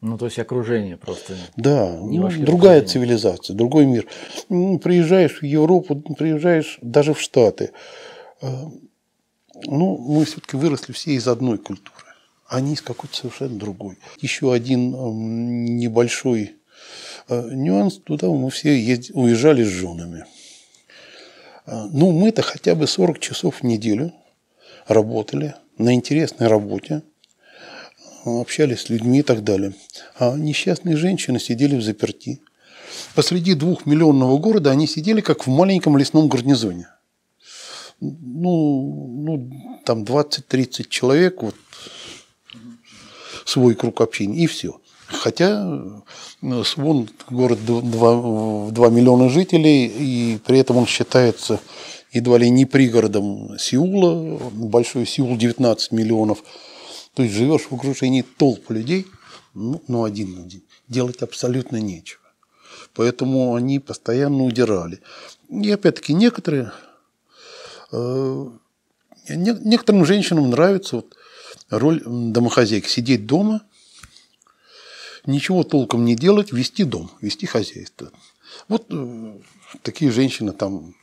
Ну, 0.01 0.17
то 0.17 0.25
есть 0.25 0.37
окружение 0.37 0.97
просто. 0.97 1.35
Да, 1.55 1.97
ну, 1.99 2.29
другая 2.29 2.83
цивилизация, 2.83 3.55
другой 3.55 3.85
мир. 3.85 4.05
Ну, 4.49 4.77
приезжаешь 4.77 5.41
в 5.41 5.43
Европу, 5.43 5.95
приезжаешь 5.95 6.77
даже 6.81 7.13
в 7.13 7.19
Штаты. 7.19 7.71
А, 8.41 8.69
ну, 9.65 9.97
мы 9.97 10.25
все-таки 10.25 10.57
выросли 10.57 10.93
все 10.93 11.11
из 11.11 11.27
одной 11.27 11.57
культуры. 11.57 12.05
Они 12.47 12.73
из 12.73 12.81
какой-то 12.81 13.15
совершенно 13.15 13.57
другой. 13.57 13.97
Еще 14.19 14.53
один 14.53 14.91
небольшой 15.77 16.51
а, 16.51 16.64
нюанс. 17.29 17.97
Туда 17.97 18.27
мы 18.27 18.49
все 18.49 18.69
уезжали 19.13 19.63
с 19.63 19.67
женами. 19.67 20.25
А, 21.65 21.87
ну, 21.91 22.11
мы-то 22.11 22.41
хотя 22.41 22.75
бы 22.75 22.87
40 22.87 23.19
часов 23.19 23.61
в 23.61 23.63
неделю 23.63 24.13
работали 24.87 25.55
на 25.77 25.93
интересной 25.93 26.47
работе– 26.47 27.01
общались 28.25 28.81
с 28.81 28.89
людьми 28.89 29.19
и 29.19 29.23
так 29.23 29.43
далее. 29.43 29.73
А 30.17 30.35
несчастные 30.35 30.97
женщины 30.97 31.39
сидели 31.39 31.75
в 31.75 31.83
заперти. 31.83 32.41
Посреди 33.13 33.53
двухмиллионного 33.53 34.37
города 34.37 34.71
они 34.71 34.87
сидели 34.87 35.21
как 35.21 35.45
в 35.45 35.49
маленьком 35.49 35.97
лесном 35.97 36.27
гарнизоне. 36.27 36.87
Ну, 37.99 39.13
ну 39.17 39.81
там 39.85 40.03
20-30 40.03 40.87
человек, 40.89 41.41
вот 41.41 41.55
свой 43.45 43.75
круг 43.75 44.01
общения, 44.01 44.43
и 44.43 44.47
все. 44.47 44.79
Хотя 45.07 46.01
э, 46.41 46.63
Свон 46.63 47.09
город 47.29 47.59
2, 47.65 48.71
2 48.71 48.89
миллиона 48.89 49.29
жителей, 49.29 49.85
и 49.85 50.39
при 50.45 50.59
этом 50.59 50.77
он 50.77 50.85
считается 50.85 51.59
едва 52.11 52.37
ли 52.37 52.49
не 52.49 52.65
пригородом 52.65 53.57
Сеула, 53.59 54.39
большой 54.51 55.05
Сеул 55.05 55.37
19 55.37 55.91
миллионов– 55.91 56.43
то 57.15 57.23
есть 57.23 57.33
живешь 57.33 57.63
в 57.63 57.73
окружении 57.73 58.21
толп 58.21 58.69
людей, 58.69 59.07
ну, 59.53 59.81
ну 59.87 60.03
один 60.03 60.35
на 60.35 60.43
один, 60.43 60.61
делать 60.87 61.21
абсолютно 61.21 61.77
нечего. 61.77 62.21
Поэтому 62.93 63.55
они 63.55 63.79
постоянно 63.79 64.43
удирали. 64.43 65.01
И 65.49 65.71
опять-таки 65.71 66.13
некоторые, 66.13 66.73
э, 67.91 68.45
не, 69.29 69.51
некоторым 69.63 70.05
женщинам 70.05 70.49
нравится 70.49 70.97
вот 70.97 71.15
роль 71.69 72.03
домохозяйки, 72.05 72.87
сидеть 72.87 73.25
дома 73.25 73.61
ничего 75.27 75.63
толком 75.63 76.05
не 76.05 76.15
делать, 76.15 76.51
вести 76.51 76.83
дом, 76.83 77.11
вести 77.21 77.45
хозяйство. 77.45 78.11
Вот 78.67 78.87
э, 78.89 79.39
такие 79.81 80.11
женщины 80.11 80.51
там 80.51 80.95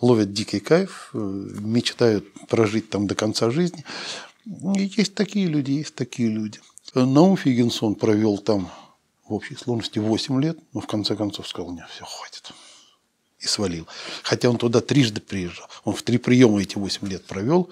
ловят 0.00 0.32
дикий 0.32 0.60
кайф, 0.60 1.10
э, 1.14 1.18
мечтают 1.18 2.26
прожить 2.48 2.90
там 2.90 3.06
до 3.06 3.14
конца 3.14 3.50
жизни. 3.50 3.84
И 4.44 4.92
есть 4.96 5.14
такие 5.14 5.46
люди, 5.46 5.72
есть 5.72 5.94
такие 5.94 6.28
люди. 6.28 6.60
Наум 6.94 7.36
Фигенсон 7.36 7.94
провел 7.94 8.38
там 8.38 8.70
в 9.26 9.34
общей 9.34 9.56
сложности 9.56 9.98
8 9.98 10.42
лет, 10.42 10.58
но 10.72 10.80
в 10.80 10.86
конце 10.86 11.16
концов 11.16 11.48
сказал, 11.48 11.72
нет, 11.72 11.86
все, 11.88 12.04
хватит. 12.04 12.52
И 13.38 13.46
свалил. 13.46 13.86
Хотя 14.22 14.50
он 14.50 14.58
туда 14.58 14.80
трижды 14.80 15.20
приезжал. 15.20 15.68
Он 15.84 15.94
в 15.94 16.02
три 16.02 16.18
приема 16.18 16.60
эти 16.60 16.76
8 16.76 17.08
лет 17.08 17.24
провел. 17.24 17.70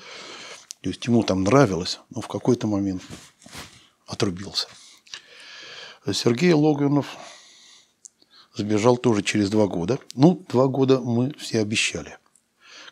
То 0.81 0.89
есть 0.89 1.05
ему 1.07 1.23
там 1.23 1.45
нравилось, 1.45 2.01
но 2.11 2.21
в 2.21 2.29
какой-то 2.29 2.67
момент 2.67 3.03
отрубился. 4.07 4.69
Сергей 6.13 6.53
Логвинов 6.53 7.17
сбежал 8.55 8.97
тоже 8.97 9.23
через 9.23 9.51
два 9.51 9.67
года. 9.67 9.99
Ну, 10.15 10.43
два 10.49 10.67
года 10.67 11.01
мы 11.01 11.33
все 11.39 11.61
обещали. 11.61 12.17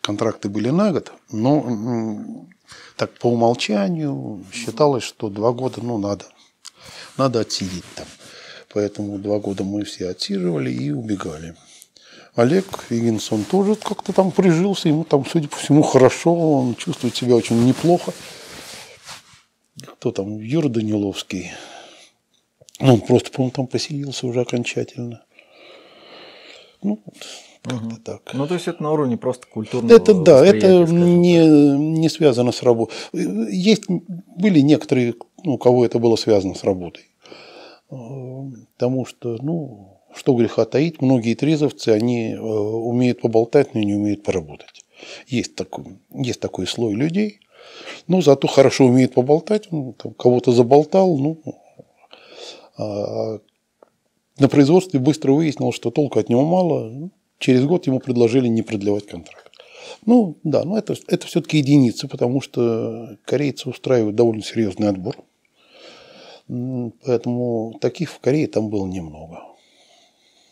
Контракты 0.01 0.49
были 0.49 0.71
на 0.71 0.93
год, 0.93 1.13
но 1.31 2.47
так 2.97 3.13
по 3.19 3.27
умолчанию 3.27 4.45
считалось, 4.53 5.05
что 5.05 5.29
два 5.29 5.53
года, 5.53 5.81
ну, 5.83 5.99
надо, 5.99 6.27
надо 7.17 7.41
отсидеть 7.41 7.85
там. 7.95 8.07
Поэтому 8.73 9.19
два 9.19 9.39
года 9.39 9.65
мы 9.65 9.85
все 9.85 10.09
отсиживали 10.11 10.71
и 10.71 10.91
убегали. 10.91 11.57
Олег 12.35 12.85
Вигинсон 12.91 13.45
тоже 13.45 13.75
как-то 13.75 14.13
там 14.13 14.31
прижился, 14.31 14.89
ему 14.89 15.05
там, 15.05 15.27
судя 15.27 15.49
по 15.49 15.57
всему, 15.57 15.83
хорошо, 15.83 16.35
он 16.35 16.77
чувствует 16.77 17.17
себя 17.17 17.35
очень 17.35 17.65
неплохо. 17.65 18.13
Кто 19.83 20.13
там, 20.13 20.39
Юра 20.39 20.69
Даниловский, 20.69 21.51
он 22.81 23.01
просто, 23.01 23.31
по-моему, 23.31 23.53
там 23.53 23.67
поселился 23.67 24.27
уже 24.27 24.41
окончательно. 24.41 25.25
Ну, 26.83 27.01
как-то 27.63 27.87
угу. 27.87 27.97
так. 28.05 28.35
Ну, 28.35 28.47
то 28.47 28.55
есть 28.55 28.69
это 28.69 28.83
на 28.83 28.93
уровне 28.93 29.17
просто 29.17 29.47
культурного 29.47 29.95
Это 29.95 30.15
да, 30.15 30.47
это 30.47 30.85
не, 30.85 31.39
не 31.77 32.09
связано 32.09 32.53
с 32.53 32.63
работой. 32.63 32.95
Есть, 33.13 33.85
были 33.89 34.61
некоторые, 34.61 35.15
ну, 35.43 35.55
у 35.55 35.59
кого 35.59 35.85
это 35.85 35.99
было 35.99 36.17
связано 36.17 36.55
с 36.55 36.65
работой. 36.65 37.05
Потому 37.89 39.07
что, 39.07 39.39
ну, 39.41 40.01
что 40.15 40.35
греха 40.35 40.65
таить, 40.65 41.01
многие 41.01 41.35
трезовцы, 41.35 41.91
они 41.91 42.33
э, 42.33 42.39
умеют 42.39 43.21
поболтать, 43.21 43.75
но 43.75 43.81
не 43.81 43.95
умеют 43.95 44.23
поработать. 44.23 44.85
Есть 45.27 45.55
такой, 45.55 45.99
есть 46.13 46.41
такой 46.41 46.67
слой 46.67 46.95
людей, 46.95 47.41
но 48.09 48.21
зато 48.21 48.49
хорошо 48.49 48.87
умеет 48.87 49.15
поболтать, 49.15 49.69
ну, 49.71 49.93
кого-то 49.93 50.53
заболтал, 50.53 51.17
ну, 51.17 51.41
на 52.79 54.49
производстве 54.49 55.01
быстро 55.01 55.33
выяснилось, 55.33 55.75
что 55.75 55.91
толку 55.91 56.19
от 56.19 56.29
него 56.29 56.45
мало. 56.45 57.11
Через 57.39 57.65
год 57.65 57.87
ему 57.87 58.01
предложили 58.01 58.49
не 58.49 58.63
продлевать 58.63 59.07
контракт. 59.07 59.51
Ну, 60.07 60.37
да, 60.45 60.65
но 60.65 60.79
это, 60.79 60.95
это 61.07 61.27
все-таки 61.27 61.59
единицы, 61.59 62.09
потому 62.09 62.41
что 62.41 63.17
корейцы 63.25 63.69
устраивают 63.69 64.17
довольно 64.17 64.43
серьезный 64.43 64.89
отбор. 64.89 65.17
Поэтому 67.05 67.79
таких 67.81 68.11
в 68.11 68.19
Корее 68.21 68.47
там 68.47 68.71
было 68.71 68.87
немного. 68.87 69.43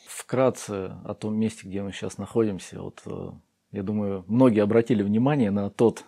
Вкратце 0.06 0.92
о 1.04 1.14
том 1.14 1.36
месте, 1.36 1.62
где 1.64 1.82
мы 1.82 1.92
сейчас 1.92 2.18
находимся. 2.18 2.82
Вот, 2.82 3.00
э, 3.06 3.30
я 3.72 3.82
думаю, 3.82 4.24
многие 4.26 4.62
обратили 4.62 5.02
внимание 5.02 5.50
на 5.50 5.70
тот 5.70 6.04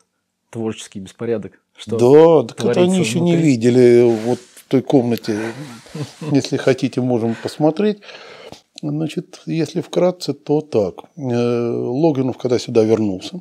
творческий 0.50 1.00
беспорядок, 1.00 1.62
что 1.76 2.42
Да, 2.42 2.48
так 2.48 2.70
это 2.70 2.82
они 2.82 2.98
еще 2.98 3.18
внутри. 3.20 3.36
не 3.36 3.42
видели. 3.42 4.02
Вот 4.24 4.40
той 4.68 4.82
комнате, 4.82 5.52
если 6.32 6.56
хотите, 6.56 7.00
можем 7.00 7.34
посмотреть. 7.42 7.98
Значит, 8.80 9.40
если 9.46 9.80
вкратце, 9.80 10.34
то 10.34 10.60
так. 10.60 11.04
Э, 11.16 11.70
Логинов, 11.70 12.38
когда 12.38 12.58
сюда 12.58 12.84
вернулся, 12.84 13.40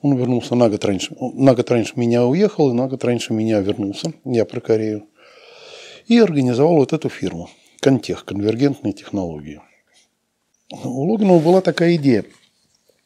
он 0.00 0.16
вернулся 0.16 0.54
на 0.54 0.70
год 0.70 0.84
раньше. 0.84 1.14
На 1.20 1.54
год 1.54 1.70
раньше 1.70 1.94
меня 1.96 2.24
уехал, 2.24 2.70
и 2.70 2.72
на 2.72 2.86
год 2.86 3.04
раньше 3.04 3.32
меня 3.32 3.60
вернулся. 3.60 4.12
Я 4.24 4.44
про 4.44 4.60
Корею. 4.60 5.06
И 6.06 6.18
организовал 6.18 6.76
вот 6.76 6.92
эту 6.92 7.08
фирму. 7.08 7.50
Контех, 7.80 8.24
конвергентные 8.24 8.92
технологии. 8.92 9.60
У 10.70 11.12
Логинова 11.12 11.40
была 11.40 11.60
такая 11.60 11.96
идея. 11.96 12.24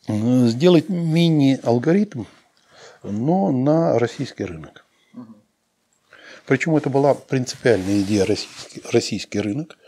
Сделать 0.07 0.89
мини-алгоритм, 0.89 2.25
но 3.03 3.51
на 3.51 3.99
российский 3.99 4.45
рынок. 4.45 4.82
Причем 6.47 6.77
это 6.77 6.91
была 6.91 7.15
принципиальная 7.15 8.01
идея 8.03 8.25
российский, 8.25 8.83
российский 8.91 9.41
рынок. 9.41 9.79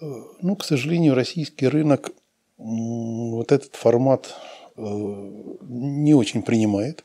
Э, 0.00 0.06
ну, 0.40 0.56
к 0.56 0.64
сожалению, 0.64 1.14
российский 1.14 1.68
рынок 1.68 2.10
вот 2.58 3.50
этот 3.50 3.74
формат 3.74 4.34
э, 4.76 4.82
не 4.82 6.14
очень 6.14 6.42
принимает. 6.42 7.04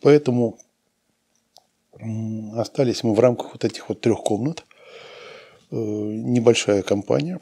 Поэтому 0.00 0.58
остались 2.56 3.02
мы 3.02 3.14
в 3.14 3.20
рамках 3.20 3.52
вот 3.52 3.64
этих 3.64 3.88
вот 3.88 4.00
трех 4.00 4.20
комнат. 4.20 4.64
Э, 5.70 5.76
небольшая 5.76 6.82
компания. 6.82 7.40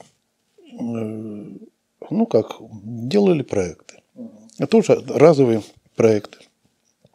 Ну 0.78 2.26
как, 2.26 2.56
делали 2.60 3.42
проекты. 3.42 4.02
Это 4.58 4.66
тоже 4.66 5.02
разовые 5.08 5.62
проекты. 5.96 6.38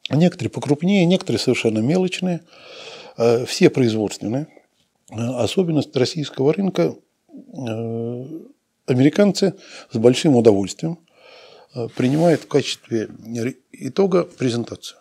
Некоторые 0.10 0.52
покрупнее, 0.52 1.06
некоторые 1.06 1.40
совершенно 1.40 1.80
мелочные. 1.80 2.42
Э, 3.22 3.46
все 3.46 3.70
производственные. 3.70 4.48
Э, 5.12 5.44
особенность 5.44 5.96
российского 5.96 6.54
рынка 6.54 6.96
э, 7.30 8.26
американцы 8.88 9.54
с 9.92 9.98
большим 9.98 10.36
удовольствием 10.36 10.98
принимают 11.96 12.42
в 12.42 12.48
качестве 12.48 13.10
итога 13.72 14.24
презентацию, 14.24 15.00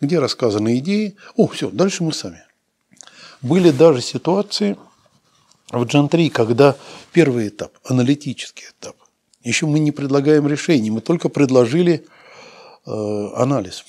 где 0.00 0.18
рассказаны 0.18 0.78
идеи. 0.78 1.14
О, 1.36 1.46
все, 1.46 1.70
дальше 1.70 2.02
мы 2.02 2.12
сами. 2.12 2.42
Были 3.42 3.70
даже 3.70 4.00
ситуации 4.00 4.76
в 5.70 5.84
Джан 5.84 6.08
3, 6.08 6.30
когда 6.30 6.76
первый 7.12 7.48
этап, 7.48 7.72
аналитический 7.84 8.64
этап, 8.70 8.96
еще 9.44 9.66
мы 9.66 9.78
не 9.78 9.92
предлагаем 9.92 10.48
решений, 10.48 10.90
мы 10.90 11.00
только 11.00 11.28
предложили 11.28 12.04
э, 12.86 13.28
анализ. 13.36 13.84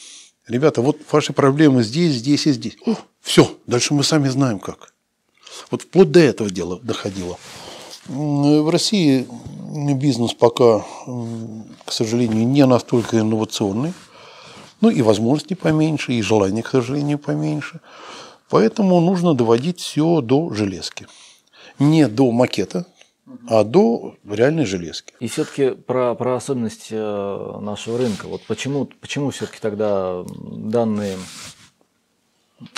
Ребята, 0.49 0.81
вот 0.81 0.97
ваши 1.11 1.31
проблемы 1.31 1.83
здесь, 1.83 2.15
здесь 2.15 2.47
и 2.47 2.51
здесь. 2.51 2.75
О, 2.87 2.95
все, 3.21 3.55
дальше 3.67 3.93
мы 3.93 4.03
сами 4.03 4.29
знаем 4.29 4.59
как. 4.59 4.93
Вот 5.69 5.83
вплоть 5.83 6.11
до 6.11 6.19
этого 6.19 6.49
дела 6.49 6.79
доходило. 6.81 7.37
В 8.07 8.71
России 8.71 9.27
бизнес 9.93 10.33
пока, 10.33 10.83
к 11.85 11.91
сожалению, 11.91 12.47
не 12.47 12.65
настолько 12.65 13.19
инновационный. 13.19 13.93
Ну 14.81 14.89
и 14.89 15.03
возможностей 15.03 15.53
поменьше, 15.53 16.13
и 16.13 16.21
желаний, 16.23 16.63
к 16.63 16.69
сожалению, 16.69 17.19
поменьше. 17.19 17.79
Поэтому 18.49 18.99
нужно 19.01 19.35
доводить 19.35 19.79
все 19.79 20.21
до 20.21 20.51
железки. 20.51 21.05
Не 21.77 22.07
до 22.07 22.31
макета, 22.31 22.87
а 23.47 23.63
до 23.63 24.15
реальной 24.27 24.65
железки. 24.65 25.13
И 25.19 25.27
все-таки 25.27 25.71
про, 25.71 26.15
про 26.15 26.35
особенность 26.35 26.89
э, 26.91 27.57
нашего 27.61 27.97
рынка. 27.97 28.27
Вот 28.27 28.41
почему, 28.47 28.85
почему 28.99 29.29
все-таки 29.29 29.59
тогда 29.59 30.23
данные 30.27 31.17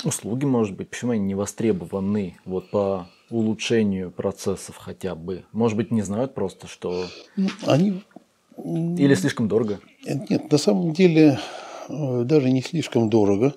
услуги, 0.04 0.44
может 0.44 0.76
быть, 0.76 0.90
почему 0.90 1.12
они 1.12 1.24
не 1.24 1.34
востребованы 1.34 2.36
вот 2.44 2.70
по 2.70 3.08
улучшению 3.30 4.10
процессов 4.10 4.76
хотя 4.76 5.14
бы? 5.14 5.44
Может 5.52 5.76
быть, 5.76 5.90
не 5.90 6.02
знают 6.02 6.34
просто, 6.34 6.66
что... 6.66 7.06
Ну, 7.36 7.48
они... 7.66 8.02
Или 8.56 9.14
слишком 9.14 9.48
дорого? 9.48 9.80
Нет, 10.04 10.50
на 10.52 10.58
самом 10.58 10.92
деле 10.92 11.38
э, 11.88 12.22
даже 12.24 12.50
не 12.50 12.62
слишком 12.62 13.08
дорого. 13.08 13.54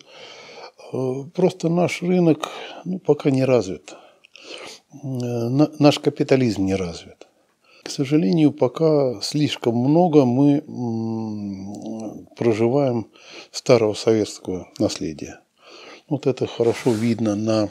Э, 0.93 1.23
просто 1.33 1.69
наш 1.69 2.01
рынок 2.01 2.49
ну, 2.85 2.99
пока 2.99 3.29
не 3.29 3.43
развит. 3.43 3.95
Э, 5.03 5.67
наш 5.79 5.99
капитализм 5.99 6.65
не 6.65 6.75
развит. 6.75 7.27
К 7.83 7.89
сожалению, 7.89 8.51
пока 8.51 9.21
слишком 9.21 9.75
много 9.77 10.25
мы 10.25 10.61
проживаем 12.35 13.07
старого 13.51 13.93
советского 13.93 14.67
наследия. 14.79 15.39
Вот 16.09 16.25
это 16.25 16.47
хорошо 16.47 16.91
видно 16.91 17.35
на, 17.35 17.69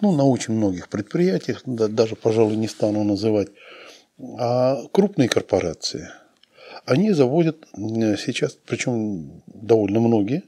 ну, 0.00 0.12
на 0.12 0.24
очень 0.24 0.54
многих 0.54 0.88
предприятиях, 0.88 1.62
да, 1.64 1.88
даже, 1.88 2.16
пожалуй, 2.16 2.56
не 2.56 2.68
стану 2.68 3.04
называть. 3.04 3.48
А 4.38 4.82
крупные 4.92 5.28
корпорации, 5.28 6.08
они 6.86 7.12
заводят 7.12 7.66
сейчас, 7.76 8.56
причем 8.66 9.42
довольно 9.46 10.00
многие, 10.00 10.42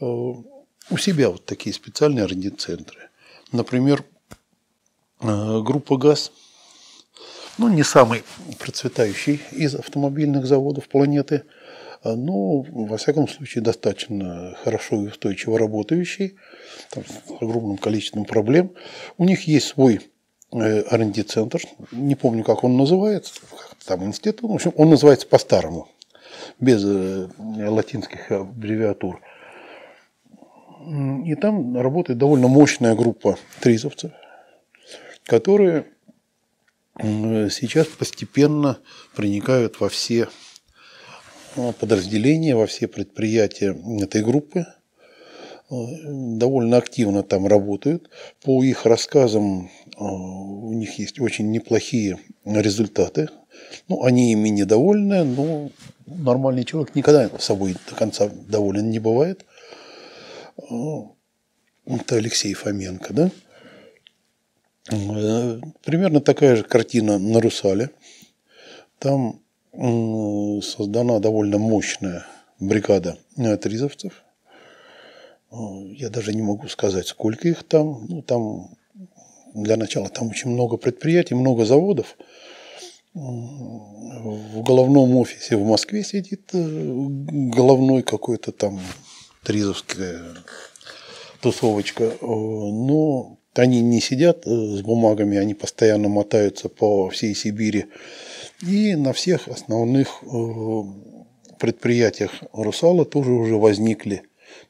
э, 0.00 0.04
у 0.04 0.96
себя 0.98 1.30
вот 1.30 1.44
такие 1.44 1.72
специальные 1.72 2.24
R&D-центры. 2.24 3.10
Например, 3.52 4.00
э, 4.00 4.13
группа 5.20 5.96
ГАЗ, 5.96 6.32
ну, 7.58 7.68
не 7.68 7.82
самый 7.82 8.24
процветающий 8.58 9.40
из 9.52 9.74
автомобильных 9.74 10.46
заводов 10.46 10.88
планеты, 10.88 11.44
но, 12.04 12.60
во 12.60 12.96
всяком 12.96 13.28
случае, 13.28 13.62
достаточно 13.62 14.56
хорошо 14.62 14.96
и 14.96 15.06
устойчиво 15.08 15.58
работающий, 15.58 16.36
там, 16.90 17.04
с 17.04 17.42
огромным 17.42 17.78
количеством 17.78 18.24
проблем. 18.24 18.72
У 19.16 19.24
них 19.24 19.46
есть 19.46 19.68
свой 19.68 20.00
R&D-центр, 20.52 21.62
не 21.92 22.14
помню, 22.14 22.44
как 22.44 22.62
он 22.62 22.76
называется, 22.76 23.32
там 23.86 24.04
институт, 24.04 24.50
в 24.50 24.54
общем, 24.54 24.72
он 24.76 24.90
называется 24.90 25.26
по-старому, 25.26 25.88
без 26.60 26.84
латинских 26.84 28.30
аббревиатур. 28.30 29.20
И 31.24 31.34
там 31.36 31.76
работает 31.80 32.18
довольно 32.18 32.48
мощная 32.48 32.94
группа 32.94 33.38
тризовцев, 33.60 34.12
которые 35.24 35.86
сейчас 37.50 37.86
постепенно 37.86 38.78
проникают 39.14 39.80
во 39.80 39.88
все 39.88 40.28
э, 41.56 41.72
подразделения, 41.72 42.54
во 42.54 42.66
все 42.66 42.86
предприятия 42.86 43.76
этой 44.00 44.22
группы, 44.22 44.60
э, 44.60 45.74
довольно 45.74 46.76
активно 46.76 47.22
там 47.22 47.46
работают. 47.46 48.10
По 48.42 48.62
их 48.62 48.86
рассказам 48.86 49.66
э, 49.66 49.70
у 49.98 50.72
них 50.72 50.98
есть 50.98 51.20
очень 51.20 51.50
неплохие 51.50 52.18
результаты. 52.44 53.28
Ну, 53.88 54.04
они 54.04 54.32
ими 54.32 54.48
недовольны, 54.48 55.24
но 55.24 55.70
нормальный 56.06 56.64
человек 56.64 56.94
никогда 56.94 57.30
собой 57.38 57.76
до 57.88 57.94
конца 57.96 58.28
доволен 58.28 58.90
не 58.90 58.98
бывает. 58.98 59.44
Это 61.86 62.16
Алексей 62.16 62.54
Фоменко, 62.54 63.12
да? 63.12 63.30
Э, 64.90 65.60
примерно 65.82 66.20
такая 66.20 66.56
же 66.56 66.62
картина 66.64 67.18
на 67.18 67.40
Русале. 67.40 67.90
Там 68.98 69.40
создана 69.72 71.18
довольно 71.18 71.58
мощная 71.58 72.26
бригада 72.60 73.18
тризовцев. 73.60 74.22
Э, 75.50 75.56
я 75.96 76.10
даже 76.10 76.34
не 76.34 76.42
могу 76.42 76.68
сказать, 76.68 77.06
сколько 77.06 77.48
их 77.48 77.64
там. 77.64 78.06
Ну, 78.08 78.22
там 78.22 78.76
для 79.54 79.76
начала 79.76 80.08
там 80.08 80.28
очень 80.28 80.50
много 80.50 80.76
предприятий, 80.76 81.34
много 81.34 81.64
заводов. 81.64 82.16
В 83.14 84.62
головном 84.62 85.16
офисе 85.16 85.56
в 85.56 85.64
Москве 85.64 86.02
сидит 86.02 86.50
э, 86.52 86.58
головной 86.58 88.02
какой-то 88.02 88.52
там 88.52 88.80
тризовская 89.44 90.20
тусовочка. 91.40 92.12
Но 92.20 93.38
они 93.58 93.80
не 93.80 94.00
сидят 94.00 94.46
э, 94.46 94.50
с 94.50 94.82
бумагами, 94.82 95.38
они 95.38 95.54
постоянно 95.54 96.08
мотаются 96.08 96.68
по 96.68 97.08
всей 97.10 97.34
Сибири. 97.34 97.86
И 98.62 98.94
на 98.94 99.12
всех 99.12 99.48
основных 99.48 100.22
э, 100.22 100.82
предприятиях 101.58 102.32
Русала 102.52 103.04
тоже 103.04 103.32
уже 103.32 103.56
возникли, 103.56 104.22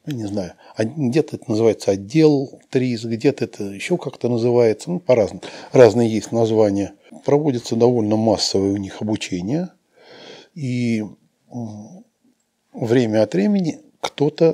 ну, 0.05 0.15
не 0.15 0.25
знаю, 0.25 0.53
где-то 0.77 1.37
это 1.37 1.49
называется 1.49 1.91
отдел 1.91 2.59
ТРИЗ, 2.69 3.05
где-то 3.05 3.45
это 3.45 3.63
еще 3.63 3.97
как-то 3.97 4.29
называется, 4.29 4.91
ну, 4.91 4.99
по-разному, 4.99 5.41
разные 5.71 6.09
есть 6.09 6.31
названия. 6.31 6.93
Проводится 7.23 7.75
довольно 7.75 8.15
массовое 8.15 8.71
у 8.71 8.77
них 8.77 9.01
обучение, 9.01 9.69
и 10.53 11.03
время 12.73 13.23
от 13.23 13.33
времени 13.33 13.79
кто-то 14.01 14.53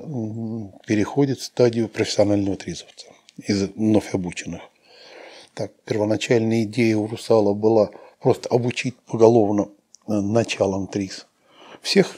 переходит 0.86 1.40
в 1.40 1.44
стадию 1.44 1.90
профессионального 1.90 2.56
тризовца 2.56 3.11
из 3.48 3.70
вновь 3.76 4.14
обученных. 4.14 4.62
Так, 5.54 5.72
первоначальная 5.86 6.64
идея 6.64 6.98
у 6.98 7.08
Русала 7.08 7.54
была 7.54 7.92
просто 8.22 8.50
обучить 8.50 8.96
поголовно 9.08 9.70
э, 10.08 10.14
началом 10.14 10.88
ТРИС. 10.88 11.28
Всех, 11.82 12.18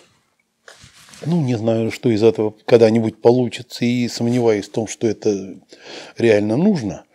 ну, 1.25 1.41
не 1.41 1.57
знаю, 1.57 1.91
что 1.91 2.09
из 2.09 2.21
этого 2.21 2.53
когда-нибудь 2.65 3.21
получится, 3.21 3.85
и 3.85 4.07
сомневаюсь 4.07 4.67
в 4.67 4.71
том, 4.71 4.87
что 4.87 5.07
это 5.07 5.55
реально 6.17 6.57
нужно, 6.57 7.05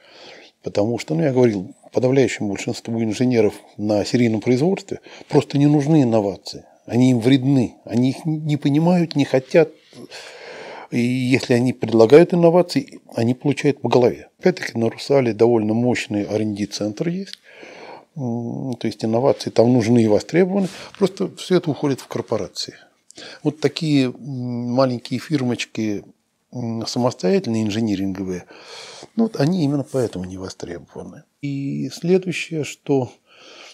потому 0.62 0.98
что, 0.98 1.14
ну, 1.14 1.22
я 1.22 1.32
говорил, 1.32 1.74
подавляющему 1.92 2.48
большинству 2.48 3.02
инженеров 3.02 3.54
на 3.76 4.04
серийном 4.04 4.40
производстве 4.40 5.00
просто 5.28 5.58
не 5.58 5.66
нужны 5.66 6.02
инновации. 6.02 6.64
Они 6.86 7.10
им 7.10 7.20
вредны, 7.20 7.74
они 7.84 8.10
их 8.10 8.24
не 8.24 8.56
понимают, 8.56 9.14
не 9.14 9.24
хотят, 9.24 9.70
и 10.90 11.00
если 11.00 11.54
они 11.54 11.72
предлагают 11.72 12.32
инновации, 12.32 13.00
они 13.14 13.34
получают 13.34 13.80
по 13.80 13.88
голове. 13.88 14.28
Опять-таки 14.38 14.78
на 14.78 14.88
Русале 14.88 15.32
довольно 15.32 15.74
мощный 15.74 16.24
R&D-центр 16.24 17.08
есть. 17.08 17.38
То 18.14 18.78
есть 18.82 19.04
инновации 19.04 19.50
там 19.50 19.72
нужны 19.72 20.02
и 20.02 20.08
востребованы. 20.08 20.68
Просто 20.98 21.28
все 21.36 21.56
это 21.56 21.70
уходит 21.70 22.00
в 22.00 22.08
корпорации. 22.08 22.74
Вот 23.42 23.60
такие 23.60 24.12
маленькие 24.18 25.20
фирмочки 25.20 26.04
самостоятельные 26.86 27.64
инжиниринговые, 27.64 28.44
ну, 29.16 29.24
вот 29.24 29.36
они 29.36 29.64
именно 29.64 29.84
поэтому 29.84 30.24
не 30.24 30.38
востребованы. 30.38 31.24
И 31.42 31.90
следующее, 31.90 32.64
что 32.64 33.12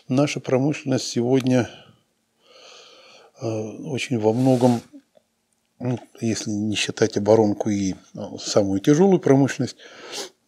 наша 0.09 0.41
промышленность 0.41 1.07
сегодня 1.07 1.71
э, 3.41 3.47
очень 3.47 4.19
во 4.19 4.33
многом 4.33 4.81
ну, 5.81 5.99
если 6.21 6.51
не 6.51 6.77
считать 6.77 7.17
оборонку 7.17 7.71
и 7.71 7.95
ну, 8.13 8.39
самую 8.39 8.81
тяжелую 8.81 9.21
промышленность, 9.21 9.77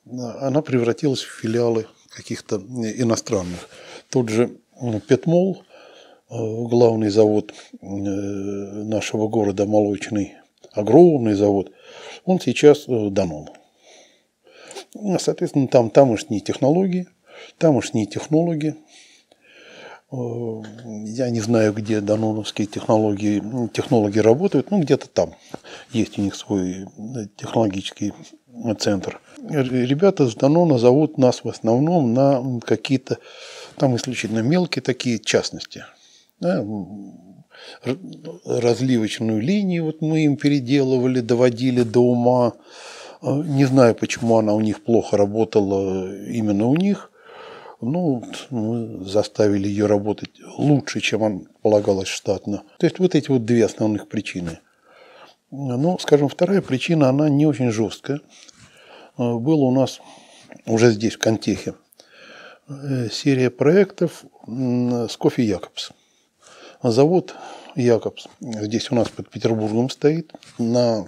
она 0.05 0.62
превратилась 0.62 1.23
в 1.23 1.40
филиалы 1.40 1.86
каких-то 2.11 2.57
иностранных. 2.57 3.69
Тот 4.11 4.28
же 4.28 4.59
Петмол, 5.09 5.62
э, 6.31 6.35
главный 6.36 7.11
завод 7.11 7.53
э, 7.73 7.86
нашего 7.86 9.28
города 9.28 9.66
молочный, 9.66 10.35
огромный 10.73 11.35
завод, 11.35 11.73
он 12.24 12.40
сейчас 12.40 12.89
э, 12.89 13.09
Данон. 13.11 13.48
Соответственно, 15.19 15.69
там 15.69 15.90
тамошние 15.90 16.40
технологии, 16.40 17.09
тамошние 17.59 18.07
технологи, 18.07 18.77
Э, 18.77 18.85
я 20.12 21.30
не 21.30 21.40
знаю, 21.40 21.72
где 21.72 22.00
даноновские 22.00 22.66
технологии, 22.66 23.42
технологии 23.72 24.20
работают, 24.20 24.70
ну 24.70 24.80
где-то 24.80 25.08
там 25.08 25.34
есть 25.90 26.18
у 26.18 26.22
них 26.22 26.36
свой 26.36 26.84
э, 26.84 27.26
технологический 27.36 28.12
центр. 28.78 29.20
Ребята 29.48 30.28
с 30.28 30.34
Данона 30.36 30.78
зовут 30.78 31.18
нас 31.18 31.42
в 31.42 31.48
основном 31.48 32.14
на 32.14 32.60
какие-то 32.60 33.18
там 33.76 33.96
исключительно 33.96 34.40
мелкие 34.40 34.82
такие 34.82 35.18
частности. 35.18 35.84
Да, 36.38 36.64
разливочную 38.44 39.40
линию 39.40 39.84
вот 39.84 40.02
мы 40.02 40.24
им 40.24 40.36
переделывали, 40.36 41.20
доводили 41.20 41.82
до 41.82 42.00
ума. 42.00 42.52
Э, 43.22 43.42
не 43.44 43.64
знаю, 43.64 43.96
почему 43.96 44.38
она 44.38 44.54
у 44.54 44.60
них 44.60 44.84
плохо 44.84 45.16
работала 45.16 46.14
именно 46.26 46.66
у 46.66 46.76
них– 46.76 47.10
ну, 47.92 48.24
мы 48.50 49.04
заставили 49.04 49.68
ее 49.68 49.86
работать 49.86 50.30
лучше, 50.58 51.00
чем 51.00 51.22
он 51.22 51.48
полагалось 51.62 52.08
штатно. 52.08 52.62
То 52.78 52.86
есть 52.86 52.98
вот 52.98 53.14
эти 53.14 53.30
вот 53.30 53.44
две 53.44 53.64
основных 53.64 54.08
причины. 54.08 54.60
Ну, 55.50 55.98
скажем, 55.98 56.28
вторая 56.28 56.60
причина, 56.60 57.08
она 57.08 57.28
не 57.28 57.46
очень 57.46 57.70
жесткая. 57.70 58.20
Было 59.16 59.64
у 59.64 59.70
нас 59.70 60.00
уже 60.66 60.90
здесь, 60.90 61.14
в 61.14 61.18
Контехе, 61.18 61.74
э, 62.68 63.08
серия 63.10 63.50
проектов 63.50 64.24
с 64.46 65.16
кофе 65.16 65.44
Якобс. 65.44 65.92
Завод 66.82 67.34
Якобс 67.74 68.26
здесь 68.40 68.90
у 68.90 68.94
нас 68.94 69.08
под 69.08 69.30
Петербургом 69.30 69.88
стоит. 69.90 70.32
На, 70.58 71.06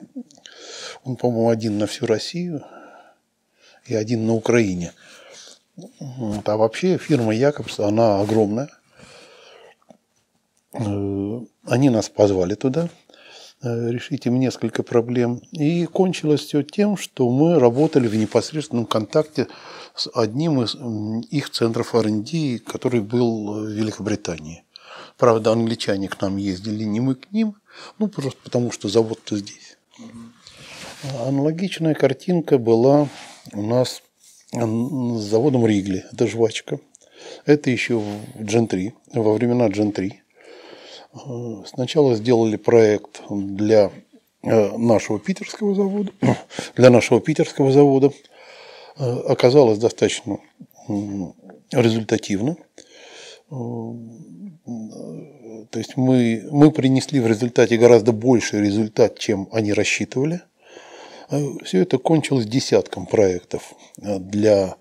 он, 1.05 1.17
по-моему, 1.17 1.51
один 1.51 1.79
на 1.79 1.87
всю 1.87 2.07
Россию 2.07 2.63
и 3.87 3.95
один 3.95 4.27
на 4.27 4.35
Украине– 4.35 4.93
а 6.45 6.57
вообще 6.57 6.99
фирма 6.99 7.35
Якобс, 7.35 7.81
она 7.81 8.21
огромная. 8.21 8.69
Э, 10.73 11.41
они 11.65 11.91
нас 11.91 12.09
позвали 12.09 12.55
туда 12.55 12.89
э, 13.63 13.91
решить 13.91 14.27
им 14.27 14.39
несколько 14.39 14.83
проблем. 14.83 15.41
И 15.53 15.87
кончилось 15.87 16.43
все 16.43 16.63
тем, 16.63 16.97
что 16.97 17.31
мы 17.31 17.59
работали 17.59 18.09
в 18.09 18.15
непосредственном 18.15 18.87
контакте 18.87 19.49
с 19.95 20.09
одним 20.15 20.63
из 20.63 20.77
их 21.31 21.51
центров 21.51 21.95
R&D, 21.95 22.61
который 22.61 23.01
был 23.01 23.55
в 23.55 23.69
Великобритании. 23.69 24.65
Правда, 25.17 25.53
англичане 25.53 26.09
к 26.09 26.21
нам 26.21 26.37
ездили, 26.37 26.85
не 26.85 27.01
мы 27.01 27.17
к 27.17 27.33
ним, 27.33 27.57
ну 27.99 28.07
просто 28.07 28.39
потому, 28.43 28.71
что 28.71 28.89
завод-то 28.89 29.37
здесь. 29.37 29.77
Аналогичная 31.27 31.95
картинка 31.95 32.59
была 32.59 33.09
у 33.53 33.63
нас 33.63 34.03
с 34.53 35.23
заводом 35.23 35.67
Ригли, 35.67 36.05
это 36.13 36.27
жвачка. 36.27 36.81
Это 37.45 37.71
еще 37.71 37.99
в 37.99 38.43
Джен-3, 38.43 38.93
во 39.15 39.35
времена 39.35 39.69
Джен-3. 39.69 40.13
Э, 41.15 41.63
сначала 41.67 42.15
сделали 42.15 42.57
проект 42.57 43.23
для 43.31 43.91
э, 44.43 44.77
нашего 44.77 45.19
питерского 45.19 45.75
завода, 45.75 46.13
для 46.77 46.91
нашего 46.91 47.21
питерского 47.21 47.73
завода. 47.73 48.13
Э, 48.97 49.21
оказалось 49.27 49.79
достаточно 49.79 50.39
результативно. 51.71 52.57
То 53.51 53.99
есть 55.79 55.97
мы, 55.97 56.47
мы 56.51 56.71
принесли 56.71 57.21
в 57.21 57.27
результате 57.27 57.77
гораздо 57.77 58.13
больший 58.13 58.61
результат, 58.63 59.19
чем 59.19 59.49
они 59.53 59.73
рассчитывали. 59.75 60.41
Все 61.63 61.83
это 61.83 61.99
кончилось 61.99 62.47
десятком 62.47 63.07
проектов 63.07 63.75
для 63.97 64.77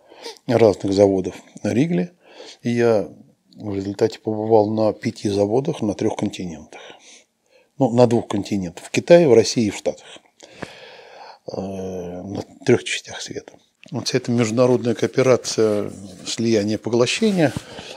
разных 0.48 0.94
заводов 0.94 1.36
на 1.64 1.74
Ригле. 1.74 2.14
И 2.62 2.70
я 2.70 3.10
в 3.56 3.76
результате 3.76 4.20
побывал 4.20 4.70
на 4.70 4.94
пяти 4.94 5.30
заводах 5.30 5.82
на 5.82 5.94
трех 5.94 6.16
континентах. 6.16 6.82
Ну, 7.78 7.92
на 7.92 8.08
двух 8.08 8.28
континентах. 8.28 8.86
В 8.86 8.92
Китае, 8.92 9.28
в 9.28 9.34
России 9.34 9.66
и 9.66 9.72
в 9.72 9.76
Штатах. 9.76 10.20
На 11.48 12.42
трех 12.66 12.84
частях 12.84 13.22
света 13.22 13.54
вот 13.92 14.08
вся 14.08 14.18
эта 14.18 14.32
международная 14.32 14.96
кооперация, 14.96 15.92
слияние, 16.26 16.78
поглощение, 16.78 17.54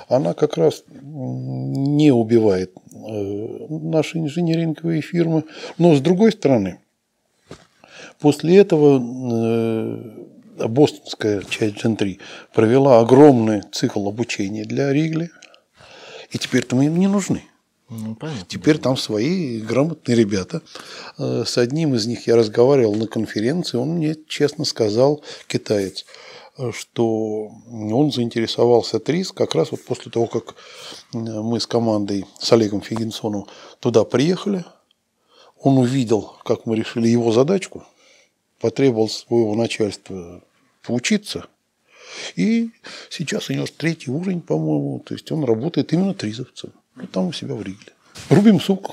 она 0.08 0.34
как 0.34 0.56
раз 0.56 0.84
не 0.92 2.12
убивает 2.12 2.72
э, 2.92 3.66
наши 3.68 4.18
инжиниринговые 4.18 5.02
фирмы. 5.02 5.44
Но 5.78 5.94
с 5.94 6.00
другой 6.00 6.32
стороны, 6.32 6.78
после 8.20 8.58
этого 8.58 9.00
э, 9.00 10.68
бостонская 10.68 11.42
часть 11.42 11.76
3 11.80 12.18
провела 12.54 13.00
огромный 13.00 13.62
цикл 13.72 14.08
обучения 14.08 14.64
для 14.64 14.92
Ригли, 14.92 15.30
и 16.30 16.38
теперь-то 16.38 16.76
мы 16.76 16.86
им 16.86 16.98
не 16.98 17.08
нужны. 17.08 17.42
Ну, 17.88 18.14
понятно. 18.14 18.46
Теперь 18.46 18.78
там 18.78 18.96
свои 18.96 19.60
грамотные 19.60 20.16
ребята. 20.16 20.62
Э, 21.18 21.44
с 21.44 21.58
одним 21.58 21.94
из 21.94 22.06
них 22.06 22.26
я 22.28 22.36
разговаривал 22.36 22.94
на 22.94 23.08
конференции, 23.08 23.78
он 23.78 23.96
мне 23.96 24.16
честно 24.28 24.64
сказал, 24.64 25.24
китаец, 25.48 26.04
что 26.72 27.50
он 27.66 28.12
заинтересовался 28.12 29.00
ТРИС 29.00 29.32
как 29.32 29.54
раз 29.54 29.72
вот 29.72 29.84
после 29.84 30.12
того, 30.12 30.26
как 30.26 30.54
э, 31.14 31.18
мы 31.18 31.58
с 31.58 31.66
командой, 31.66 32.26
с 32.38 32.52
Олегом 32.52 32.80
Фигенсоном 32.80 33.46
туда 33.80 34.04
приехали. 34.04 34.64
Он 35.62 35.78
увидел, 35.78 36.36
как 36.44 36.64
мы 36.66 36.76
решили 36.76 37.08
его 37.08 37.32
задачку, 37.32 37.84
потребовал 38.60 39.08
своего 39.08 39.54
начальства 39.54 40.42
поучиться. 40.82 41.46
И 42.36 42.70
сейчас 43.08 43.50
у 43.50 43.54
него 43.54 43.66
третий 43.66 44.10
уровень, 44.10 44.40
по-моему, 44.40 45.00
то 45.00 45.14
есть 45.14 45.30
он 45.32 45.44
работает 45.44 45.92
именно 45.92 46.14
тризовцем. 46.14 46.72
Ну, 46.96 47.06
там 47.06 47.28
у 47.28 47.32
себя 47.32 47.54
в 47.54 47.62
Ригле. 47.62 47.92
Рубим 48.28 48.60
сук, 48.60 48.90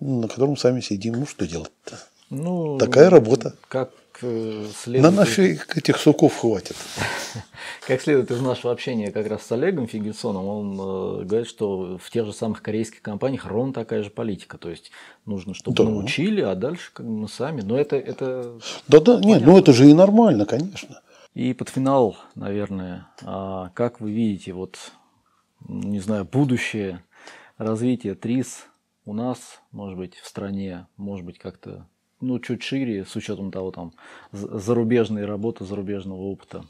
на 0.00 0.28
котором 0.28 0.56
сами 0.56 0.80
сидим. 0.80 1.14
Ну, 1.14 1.26
что 1.26 1.46
делать-то? 1.46 1.98
Ну, 2.30 2.78
Такая 2.78 3.10
работа. 3.10 3.54
Как 3.68 3.92
следует... 4.22 5.02
На 5.02 5.10
наших 5.10 5.76
этих 5.76 5.96
суков 5.96 6.38
хватит. 6.38 6.76
Как 7.86 8.00
следует 8.00 8.30
из 8.30 8.40
нашего 8.40 8.72
общения 8.72 9.10
как 9.10 9.26
раз 9.26 9.44
с 9.44 9.52
Олегом 9.52 9.86
Фигельсоном, 9.88 10.46
он 10.46 10.72
э, 10.74 11.24
говорит, 11.24 11.48
что 11.48 11.98
в 12.02 12.10
тех 12.10 12.26
же 12.26 12.32
самых 12.32 12.62
корейских 12.62 13.02
компаниях 13.02 13.46
ровно 13.46 13.72
такая 13.72 14.02
же 14.02 14.10
политика. 14.10 14.58
То 14.58 14.70
есть 14.70 14.90
нужно, 15.26 15.54
чтобы 15.54 15.76
да. 15.76 15.84
научили, 15.84 16.40
а 16.40 16.54
дальше 16.54 16.90
как 16.92 17.06
мы 17.06 17.28
сами. 17.28 17.60
Но 17.60 17.76
это... 17.76 17.96
это 17.96 18.58
Да-да, 18.88 19.18
нет, 19.20 19.42
ну 19.44 19.58
это 19.58 19.72
же 19.72 19.88
и 19.88 19.94
нормально, 19.94 20.46
конечно. 20.46 21.00
И 21.34 21.54
под 21.54 21.68
финал, 21.70 22.16
наверное, 22.34 23.08
а 23.22 23.70
как 23.74 24.00
вы 24.00 24.12
видите, 24.12 24.52
вот, 24.52 24.78
не 25.66 26.00
знаю, 26.00 26.24
будущее 26.24 27.02
развитие 27.58 28.14
ТРИС 28.14 28.66
у 29.04 29.14
нас, 29.14 29.60
может 29.70 29.98
быть, 29.98 30.16
в 30.16 30.26
стране, 30.26 30.86
может 30.96 31.24
быть, 31.24 31.38
как-то 31.38 31.86
ну, 32.22 32.38
чуть 32.38 32.62
шире, 32.62 33.04
с 33.04 33.14
учетом 33.16 33.50
того, 33.50 33.72
там, 33.72 33.92
зарубежной 34.32 35.24
работы, 35.26 35.64
зарубежного 35.64 36.22
опыта. 36.22 36.64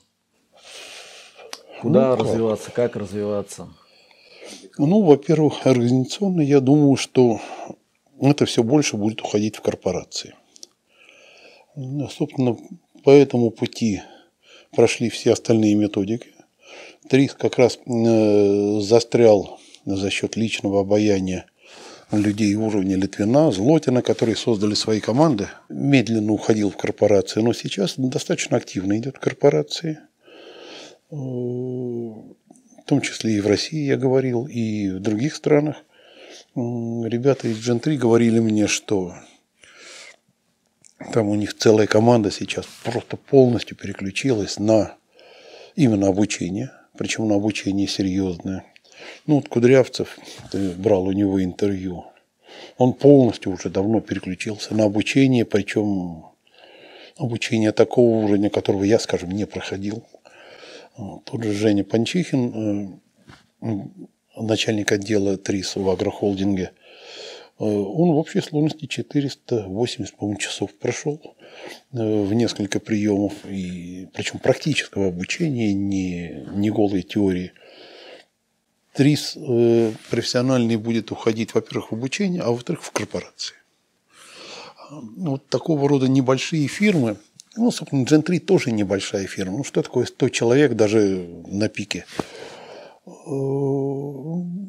Куда 1.80 2.16
ну, 2.16 2.24
развиваться, 2.24 2.70
как 2.70 2.96
развиваться? 2.96 3.68
Ну, 4.78 5.02
во-первых, 5.02 5.66
организационно 5.66 6.40
я 6.40 6.60
думаю, 6.60 6.96
что 6.96 7.40
это 8.20 8.46
все 8.46 8.62
больше 8.62 8.96
будет 8.96 9.20
уходить 9.20 9.56
в 9.56 9.60
корпорации. 9.60 10.34
Ну, 11.76 12.08
собственно, 12.08 12.56
по 13.04 13.10
этому 13.10 13.50
пути 13.50 14.02
прошли 14.70 15.10
все 15.10 15.32
остальные 15.32 15.74
методики. 15.74 16.28
ТРИС 17.08 17.34
как 17.34 17.58
раз 17.58 17.78
э, 17.84 18.80
застрял 18.80 19.58
за 19.84 20.10
счет 20.10 20.36
личного 20.36 20.80
обаяния 20.80 21.46
людей 22.12 22.54
уровня 22.54 22.96
Литвина, 22.96 23.50
Злотина, 23.50 24.02
которые 24.02 24.36
создали 24.36 24.74
свои 24.74 25.00
команды, 25.00 25.48
медленно 25.68 26.32
уходил 26.32 26.70
в 26.70 26.76
корпорации, 26.76 27.40
но 27.40 27.52
сейчас 27.52 27.94
достаточно 27.96 28.56
активно 28.56 28.98
идет 28.98 29.16
в 29.16 29.20
корпорации, 29.20 29.98
э, 31.10 31.14
в 31.14 32.84
том 32.86 33.00
числе 33.00 33.36
и 33.36 33.40
в 33.40 33.46
России, 33.46 33.86
я 33.86 33.96
говорил, 33.96 34.46
и 34.46 34.90
в 34.90 35.00
других 35.00 35.34
странах. 35.34 35.76
Ребята 36.54 37.48
из 37.48 37.66
Gen3 37.66 37.96
говорили 37.96 38.38
мне, 38.38 38.66
что 38.66 39.14
там 41.12 41.28
у 41.28 41.34
них 41.34 41.54
целая 41.56 41.86
команда 41.86 42.30
сейчас 42.30 42.66
просто 42.84 43.16
полностью 43.16 43.76
переключилась 43.76 44.58
на 44.58 44.96
именно 45.76 46.08
обучение, 46.08 46.70
причем 46.96 47.28
на 47.28 47.36
обучение 47.36 47.88
серьезное. 47.88 48.64
Ну, 49.26 49.36
вот 49.36 49.48
Кудрявцев, 49.48 50.18
ты 50.50 50.70
брал 50.70 51.04
у 51.04 51.12
него 51.12 51.42
интервью, 51.42 52.06
он 52.78 52.92
полностью 52.92 53.52
уже 53.52 53.70
давно 53.70 54.00
переключился 54.00 54.74
на 54.74 54.84
обучение, 54.84 55.44
причем 55.44 56.26
обучение 57.16 57.72
такого 57.72 58.24
уровня, 58.24 58.50
которого 58.50 58.84
я, 58.84 58.98
скажем, 58.98 59.30
не 59.30 59.46
проходил. 59.46 60.04
Тот 61.24 61.42
же 61.42 61.52
Женя 61.52 61.84
Панчихин, 61.84 63.00
э, 63.62 63.66
начальник 64.36 64.92
отдела 64.92 65.38
ТРИС 65.38 65.76
в 65.76 65.88
агрохолдинге, 65.88 66.72
э, 67.58 67.64
он 67.64 68.12
в 68.12 68.16
общей 68.16 68.40
сложности 68.40 68.86
480, 68.86 70.16
по-моему, 70.16 70.38
часов 70.38 70.74
прошел 70.74 71.18
э, 71.92 72.22
в 72.22 72.34
несколько 72.34 72.78
приемов, 72.78 73.32
и, 73.46 74.08
причем 74.12 74.38
практического 74.38 75.08
обучения, 75.08 75.72
не, 75.72 76.44
не 76.54 76.70
голой 76.70 77.02
теории. 77.02 77.52
ТРИС 78.94 79.36
э, 79.36 79.92
профессиональный 80.10 80.76
будет 80.76 81.10
уходить, 81.12 81.54
во-первых, 81.54 81.90
в 81.90 81.94
обучение, 81.94 82.42
а 82.42 82.50
во-вторых, 82.50 82.82
в 82.82 82.90
корпорации. 82.90 83.54
Вот 84.90 85.48
такого 85.48 85.88
рода 85.88 86.08
небольшие 86.08 86.68
фирмы, 86.68 87.16
ну, 87.56 87.70
собственно, 87.70 88.04
Gen 88.04 88.22
3 88.22 88.38
тоже 88.40 88.70
небольшая 88.70 89.26
фирма. 89.26 89.58
Ну, 89.58 89.64
что 89.64 89.82
такое 89.82 90.06
100 90.06 90.28
человек 90.30 90.74
даже 90.74 91.26
на 91.46 91.68
пике? 91.68 92.04
Э, 93.06 93.10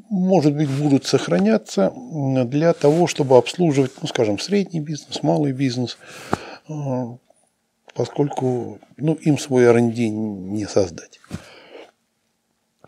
может 0.10 0.56
быть, 0.56 0.70
будут 0.70 1.06
сохраняться 1.06 1.94
для 2.46 2.74
того, 2.74 3.08
чтобы 3.08 3.38
обслуживать, 3.38 3.92
ну, 4.02 4.08
скажем, 4.08 4.40
средний 4.40 4.80
бизнес, 4.80 5.24
малый 5.24 5.52
бизнес, 5.52 5.98
э, 6.68 6.74
поскольку 7.94 8.80
ну, 8.98 9.14
им 9.16 9.38
свой 9.38 9.66
R&D 9.66 10.10
не 10.10 10.66
создать. 10.66 11.20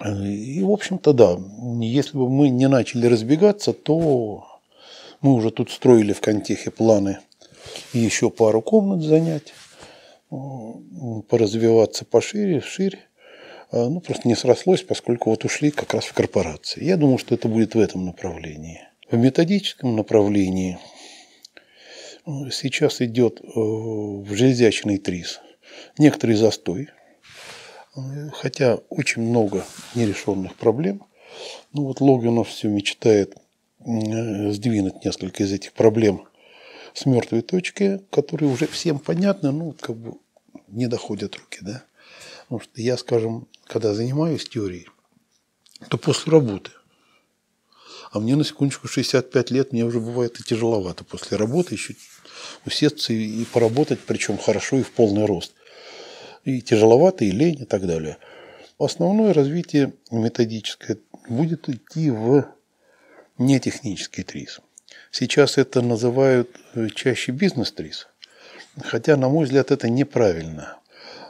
И, 0.04 0.62
в 0.62 0.72
общем-то, 0.72 1.14
да, 1.14 1.40
если 1.80 2.18
бы 2.18 2.30
мы 2.30 2.50
не 2.50 2.68
начали 2.68 3.08
разбегаться, 3.08 3.72
то 3.72 4.46
мы 5.22 5.34
уже 5.34 5.52
тут 5.52 5.72
строили 5.72 6.12
в 6.12 6.20
Контехе 6.20 6.70
планы 6.70 7.20
еще 7.94 8.30
пару 8.30 8.62
комнат 8.62 9.02
занять, 9.02 9.54
поразвиваться 11.30 12.04
пошире, 12.04 12.60
шире. 12.60 13.00
А, 13.72 13.90
ну, 13.90 14.02
просто 14.02 14.28
не 14.28 14.36
срослось, 14.36 14.84
поскольку 14.84 15.30
вот 15.30 15.46
ушли 15.46 15.72
как 15.72 15.94
раз 15.94 16.06
в 16.06 16.14
корпорации. 16.14 16.84
Я 16.84 16.98
думаю, 16.98 17.18
что 17.18 17.34
это 17.34 17.48
будет 17.48 17.74
в 17.74 17.80
этом 17.80 18.06
направлении. 18.06 18.82
В 19.10 19.18
методическом 19.18 19.96
направлении 19.96 20.78
сейчас 22.52 23.02
идет 23.02 23.40
э, 23.42 23.46
в 23.46 24.28
железячный 24.36 24.98
ТРИС 24.98 25.40
некоторый 25.98 26.36
застой– 26.36 26.90
хотя 28.34 28.76
очень 28.90 29.22
много 29.22 29.66
нерешенных 29.94 30.56
проблем. 30.56 31.04
Ну 31.74 31.86
вот 31.86 32.02
Логвинов 32.02 32.50
все 32.50 32.68
мечтает 32.68 33.36
сдвинуть 33.80 35.06
несколько 35.06 35.44
из 35.44 35.52
этих 35.52 35.74
проблем 35.74 36.28
с 36.94 37.06
мертвой 37.06 37.42
точки, 37.42 38.02
которые 38.10 38.52
уже 38.52 38.68
всем 38.68 39.00
понятны, 39.00 39.52
ну 39.52 39.76
как 39.80 39.96
бы 39.96 40.18
не 40.68 40.88
доходят 40.88 41.36
руки, 41.36 41.60
да. 41.62 41.84
Потому 42.44 42.62
что 42.62 42.82
я, 42.82 42.98
скажем, 42.98 43.48
когда 43.66 43.94
занимаюсь 43.94 44.48
теорией, 44.48 44.88
то 45.90 45.98
после 45.98 46.32
работы, 46.32 46.72
а 48.12 48.20
мне 48.20 48.36
на 48.36 48.46
секундочку 48.46 48.88
65 48.88 49.52
лет, 49.52 49.74
мне 49.74 49.84
уже 49.84 50.00
бывает 50.00 50.40
и 50.40 50.44
тяжеловато 50.44 51.04
после 51.04 51.38
работы 51.38 51.76
еще 51.76 51.96
усесться 52.66 53.14
и 53.14 53.44
поработать, 53.46 54.00
причем 54.06 54.38
хорошо 54.38 54.78
и 54.78 54.84
в 54.84 54.92
полный 54.92 55.26
рост– 55.26 55.54
и 56.46 56.62
тяжеловато, 56.62 57.26
и 57.26 57.32
лень, 57.32 57.62
и 57.62 57.66
так 57.66 57.86
далее. 57.86 58.18
Основное 58.78 59.34
развитие 59.34 59.94
методическое 60.12 60.98
будет 61.28 61.68
идти 61.70 62.12
в 62.12 62.46
нетехнический 63.38 64.24
ТРИС. 64.24 64.62
Сейчас 65.12 65.58
это 65.58 65.82
называют 65.82 66.50
э, 66.74 66.88
чаще 66.94 67.32
бизнес-ТРИС, 67.32 68.08
хотя, 68.84 69.18
на 69.18 69.30
мой 69.30 69.46
взгляд, 69.46 69.72
это 69.72 69.90
неправильно. 69.90 70.78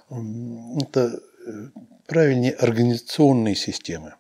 Это 0.09 1.19
э, 1.47 1.67
правильнее 2.07 2.53
организационные 2.53 3.55
системы. 3.55 4.15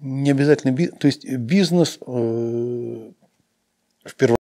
Не 0.00 0.32
обязательно, 0.32 0.76
то 0.98 1.06
есть 1.06 1.28
бизнес 1.28 1.98
э, 2.00 3.10
в 4.04 4.14
первом 4.16 4.36